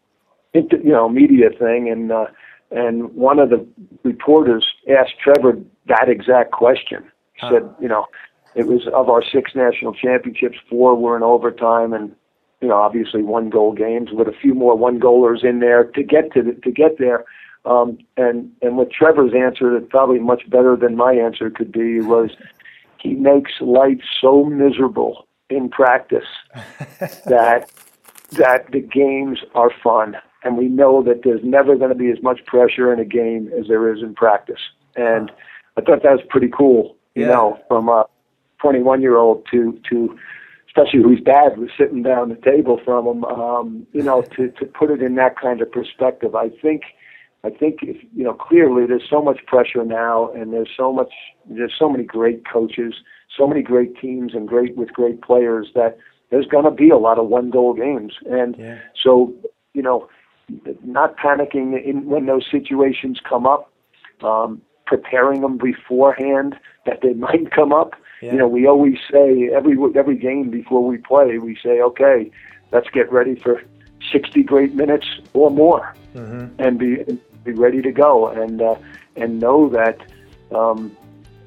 you 0.53 0.69
know, 0.85 1.09
media 1.09 1.51
thing, 1.57 1.89
and 1.89 2.11
uh, 2.11 2.27
and 2.71 3.15
one 3.15 3.39
of 3.39 3.51
the 3.51 3.67
reporters 4.03 4.67
asked 4.91 5.15
Trevor 5.23 5.59
that 5.87 6.09
exact 6.09 6.51
question. 6.51 7.05
He 7.35 7.47
said, 7.49 7.69
you 7.81 7.89
know, 7.89 8.07
it 8.55 8.67
was 8.67 8.89
of 8.93 9.09
our 9.09 9.23
six 9.23 9.55
national 9.55 9.93
championships, 9.95 10.57
four 10.69 10.97
were 10.97 11.17
in 11.17 11.23
overtime, 11.23 11.93
and 11.93 12.15
you 12.61 12.69
know, 12.69 12.77
obviously 12.77 13.23
one 13.23 13.51
goal 13.51 13.73
games 13.73 14.11
with 14.13 14.29
a 14.29 14.33
few 14.33 14.55
more 14.55 14.77
one 14.77 14.99
goalers 14.99 15.45
in 15.45 15.61
there 15.61 15.85
to 15.85 16.03
get 16.03 16.33
to 16.33 16.43
the, 16.43 16.53
to 16.63 16.71
get 16.71 16.99
there. 16.99 17.25
Um, 17.65 17.99
and 18.17 18.51
and 18.63 18.77
what 18.77 18.91
Trevor's 18.91 19.33
answer 19.35 19.73
that 19.75 19.91
probably 19.91 20.21
much 20.21 20.49
better 20.49 20.77
than 20.77 20.97
my 20.97 21.13
answer 21.13 21.51
could 21.51 21.73
be 21.73 22.01
was 22.01 22.31
he 23.01 23.15
makes 23.15 23.53
life 23.61 24.01
so 24.21 24.45
miserable 24.45 25.27
in 25.51 25.69
practice 25.69 26.27
that 27.27 27.71
that 28.33 28.71
the 28.73 28.81
games 28.81 29.41
are 29.55 29.71
fun 29.83 30.17
and 30.43 30.57
we 30.57 30.67
know 30.67 31.03
that 31.03 31.23
there's 31.25 31.43
never 31.45 31.77
going 31.77 31.91
to 31.91 31.97
be 31.97 32.11
as 32.11 32.23
much 32.23 32.45
pressure 32.47 32.93
in 32.93 32.99
a 32.99 33.05
game 33.05 33.51
as 33.59 33.69
there 33.69 33.93
is 33.93 34.03
in 34.03 34.15
practice 34.15 34.61
and 34.97 35.31
I 35.77 35.83
thought 35.83 36.03
that 36.03 36.13
was 36.13 36.27
pretty 36.29 36.49
cool 36.49 36.97
you 37.15 37.23
yeah. 37.23 37.33
know 37.33 37.59
from 37.69 37.89
a 37.89 38.07
21 38.61 39.03
year 39.03 39.17
old 39.17 39.47
to 39.53 39.81
to 39.89 40.19
especially 40.77 41.03
whose 41.03 41.21
dad 41.21 41.59
was 41.59 41.71
sitting 41.79 42.03
down 42.03 42.29
the 42.29 42.37
table 42.37 42.81
from 42.85 43.07
him. 43.07 43.25
Um, 43.25 43.87
you 43.93 44.03
know, 44.03 44.23
to 44.37 44.51
to 44.51 44.67
put 44.67 44.91
it 44.91 45.03
in 45.03 45.15
that 45.17 45.39
kind 45.41 45.61
of 45.61 45.71
perspective, 45.71 46.35
I 46.35 46.51
think. 46.51 46.83
I 47.45 47.51
think 47.51 47.79
if, 47.83 47.97
you 48.15 48.25
know 48.25 48.33
clearly 48.33 48.87
there's 48.87 49.09
so 49.09 49.23
much 49.23 49.47
pressure 49.47 49.85
now, 49.85 50.33
and 50.33 50.53
there's 50.53 50.71
so 50.77 50.93
much 50.93 51.13
there's 51.49 51.75
so 51.79 51.89
many 51.89 52.03
great 52.03 52.43
coaches, 52.51 52.95
so 53.37 53.47
many 53.47 53.63
great 53.63 53.97
teams, 54.01 54.35
and 54.35 54.49
great 54.49 54.77
with 54.77 54.93
great 54.93 55.23
players 55.23 55.69
that 55.75 55.97
there's 56.31 56.47
going 56.47 56.65
to 56.65 56.73
be 56.73 56.91
a 56.91 56.99
lot 56.99 57.19
of 57.19 57.29
one 57.29 57.51
goal 57.51 57.73
games, 57.73 58.15
and 58.29 58.57
yeah. 58.59 58.79
so 59.01 59.33
you 59.75 59.83
know, 59.83 60.09
not 60.85 61.17
panicking 61.19 61.81
in 61.85 62.07
when 62.07 62.27
those 62.27 62.47
situations 62.51 63.21
come 63.29 63.47
up, 63.47 63.71
um, 64.25 64.61
preparing 64.87 65.41
them 65.41 65.59
beforehand 65.59 66.57
that 66.85 67.01
they 67.03 67.13
might 67.27 67.51
come 67.51 67.73
up. 67.73 67.95
Yeah. 68.23 68.33
You 68.33 68.39
know, 68.39 68.49
we 68.49 68.67
always 68.67 68.99
say 69.11 69.51
every 69.55 69.77
every 69.95 70.17
game 70.17 70.51
before 70.51 70.85
we 70.85 70.97
play, 70.97 71.39
we 71.39 71.59
say, 71.63 71.83
okay, 71.83 72.31
let's 72.73 72.89
get 72.91 73.13
ready 73.13 73.35
for 73.35 73.63
60 74.11 74.43
great 74.43 74.75
minutes 74.75 75.07
or 75.35 75.51
more, 75.51 75.95
mm-hmm. 76.15 76.47
and 76.59 76.79
be 76.79 77.05
be 77.45 77.53
ready 77.53 77.83
to 77.83 77.93
go, 77.93 78.29
and 78.29 78.63
uh, 78.63 78.77
and 79.17 79.41
know 79.41 79.69
that. 79.69 79.99
Um, 80.55 80.97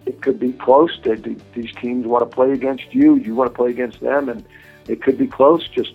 it 0.06 0.22
could 0.22 0.40
be 0.40 0.54
close. 0.54 1.00
That 1.04 1.24
these 1.54 1.74
teams 1.76 2.08
want 2.08 2.28
to 2.28 2.36
play 2.36 2.52
against 2.52 2.94
you. 2.94 3.16
You 3.18 3.36
want 3.36 3.52
to 3.52 3.56
play 3.56 3.70
against 3.70 4.00
them, 4.00 4.28
and 4.28 4.44
it 4.88 5.04
could 5.04 5.18
be 5.20 5.28
close. 5.28 5.68
Just 5.68 5.94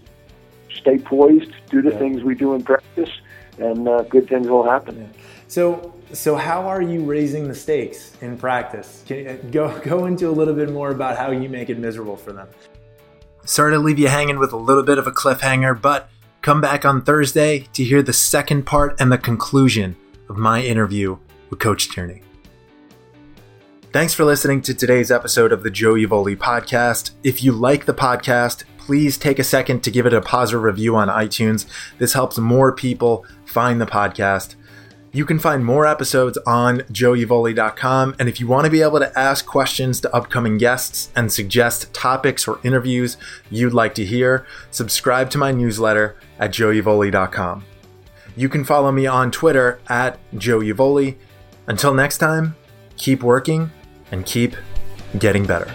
stay 0.73 0.99
poised, 0.99 1.53
do 1.71 1.83
the 1.83 1.91
yeah. 1.91 1.99
things 1.99 2.23
we 2.23 2.35
do 2.35 2.55
in 2.55 2.63
practice, 2.63 3.11
and 3.59 3.89
uh, 3.89 4.03
good 4.03 4.29
things 4.29 4.47
will 4.47 4.69
happen. 4.69 5.01
Yeah. 5.01 5.21
So, 5.49 5.95
so 6.15 6.37
how 6.37 6.67
are 6.67 6.81
you 6.81 7.05
raising 7.05 7.49
the 7.49 7.55
stakes 7.55 8.17
in 8.21 8.39
practice? 8.39 9.03
Can 9.07 9.51
go 9.51 9.79
go 9.81 10.07
into 10.07 10.29
a 10.29 10.31
little 10.31 10.55
bit 10.55 10.71
more 10.71 10.91
about 10.91 11.19
how 11.19 11.31
you 11.31 11.49
make 11.49 11.69
it 11.69 11.79
miserable 11.79 12.17
for 12.17 12.33
them? 12.33 12.49
Sorry 13.45 13.73
to 13.73 13.79
leave 13.79 13.99
you 13.99 14.09
hanging 14.09 14.39
with 14.39 14.53
a 14.53 14.57
little 14.57 14.83
bit 14.83 14.97
of 14.97 15.07
a 15.07 15.13
cliffhanger, 15.13 15.81
but 15.81 16.09
come 16.41 16.61
back 16.61 16.85
on 16.85 17.03
Thursday 17.03 17.67
to 17.75 17.85
hear 17.85 18.03
the 18.03 18.13
second 18.13 18.65
part 18.65 18.99
and 19.01 19.13
the 19.13 19.19
conclusion 19.19 19.97
of 20.29 20.39
my 20.39 20.63
interview 20.63 21.19
with 21.51 21.59
Coach 21.59 21.91
Tierney. 21.91 22.23
Thanks 23.93 24.15
for 24.15 24.25
listening 24.25 24.63
to 24.63 24.75
today's 24.75 25.11
episode 25.11 25.53
of 25.53 25.63
the 25.63 25.71
Joe 25.71 25.95
Yevoli 25.95 26.37
podcast. 26.37 27.11
If 27.23 27.45
you 27.45 27.53
like 27.53 27.85
the 27.85 27.95
podcast, 27.95 28.65
please 28.79 29.17
take 29.17 29.39
a 29.39 29.45
second 29.45 29.83
to 29.85 29.91
give 29.91 30.07
it 30.07 30.13
a 30.13 30.21
positive 30.21 30.63
review 30.63 30.97
on 30.97 31.09
iTunes. 31.09 31.67
This 31.99 32.13
helps 32.13 32.39
more 32.39 32.73
people 32.73 33.25
find 33.45 33.81
the 33.81 33.87
podcast. 33.87 34.57
You 35.15 35.25
can 35.25 35.39
find 35.39 35.65
more 35.65 35.87
episodes 35.87 36.37
on 36.39 36.79
joeyevoli.com. 36.91 38.17
And 38.19 38.29
if 38.29 38.41
you 38.41 38.49
want 38.49 38.65
to 38.65 38.71
be 38.71 38.83
able 38.83 38.99
to 38.99 39.17
ask 39.17 39.47
questions 39.47 40.01
to 40.01 40.13
upcoming 40.13 40.59
guests 40.59 41.13
and 41.15 41.33
suggest 41.33 41.95
topics 41.95 42.49
or 42.49 42.59
interviews 42.65 43.17
you'd 43.49 43.73
like 43.73 43.95
to 43.95 44.05
hear, 44.05 44.45
subscribe 44.73 45.31
to 45.31 45.39
my 45.39 45.53
newsletter 45.53 46.17
at 46.41 46.51
joeyevoli.com. 46.51 47.65
You 48.35 48.49
can 48.49 48.65
follow 48.65 48.91
me 48.91 49.07
on 49.07 49.31
Twitter 49.31 49.79
at 49.87 50.19
joeevoli. 50.33 51.15
Until 51.69 51.95
next 51.95 52.19
time, 52.19 52.57
keep 52.97 53.23
working 53.23 53.71
and 54.11 54.27
keep 54.27 54.57
getting 55.21 55.47
better. 55.47 55.73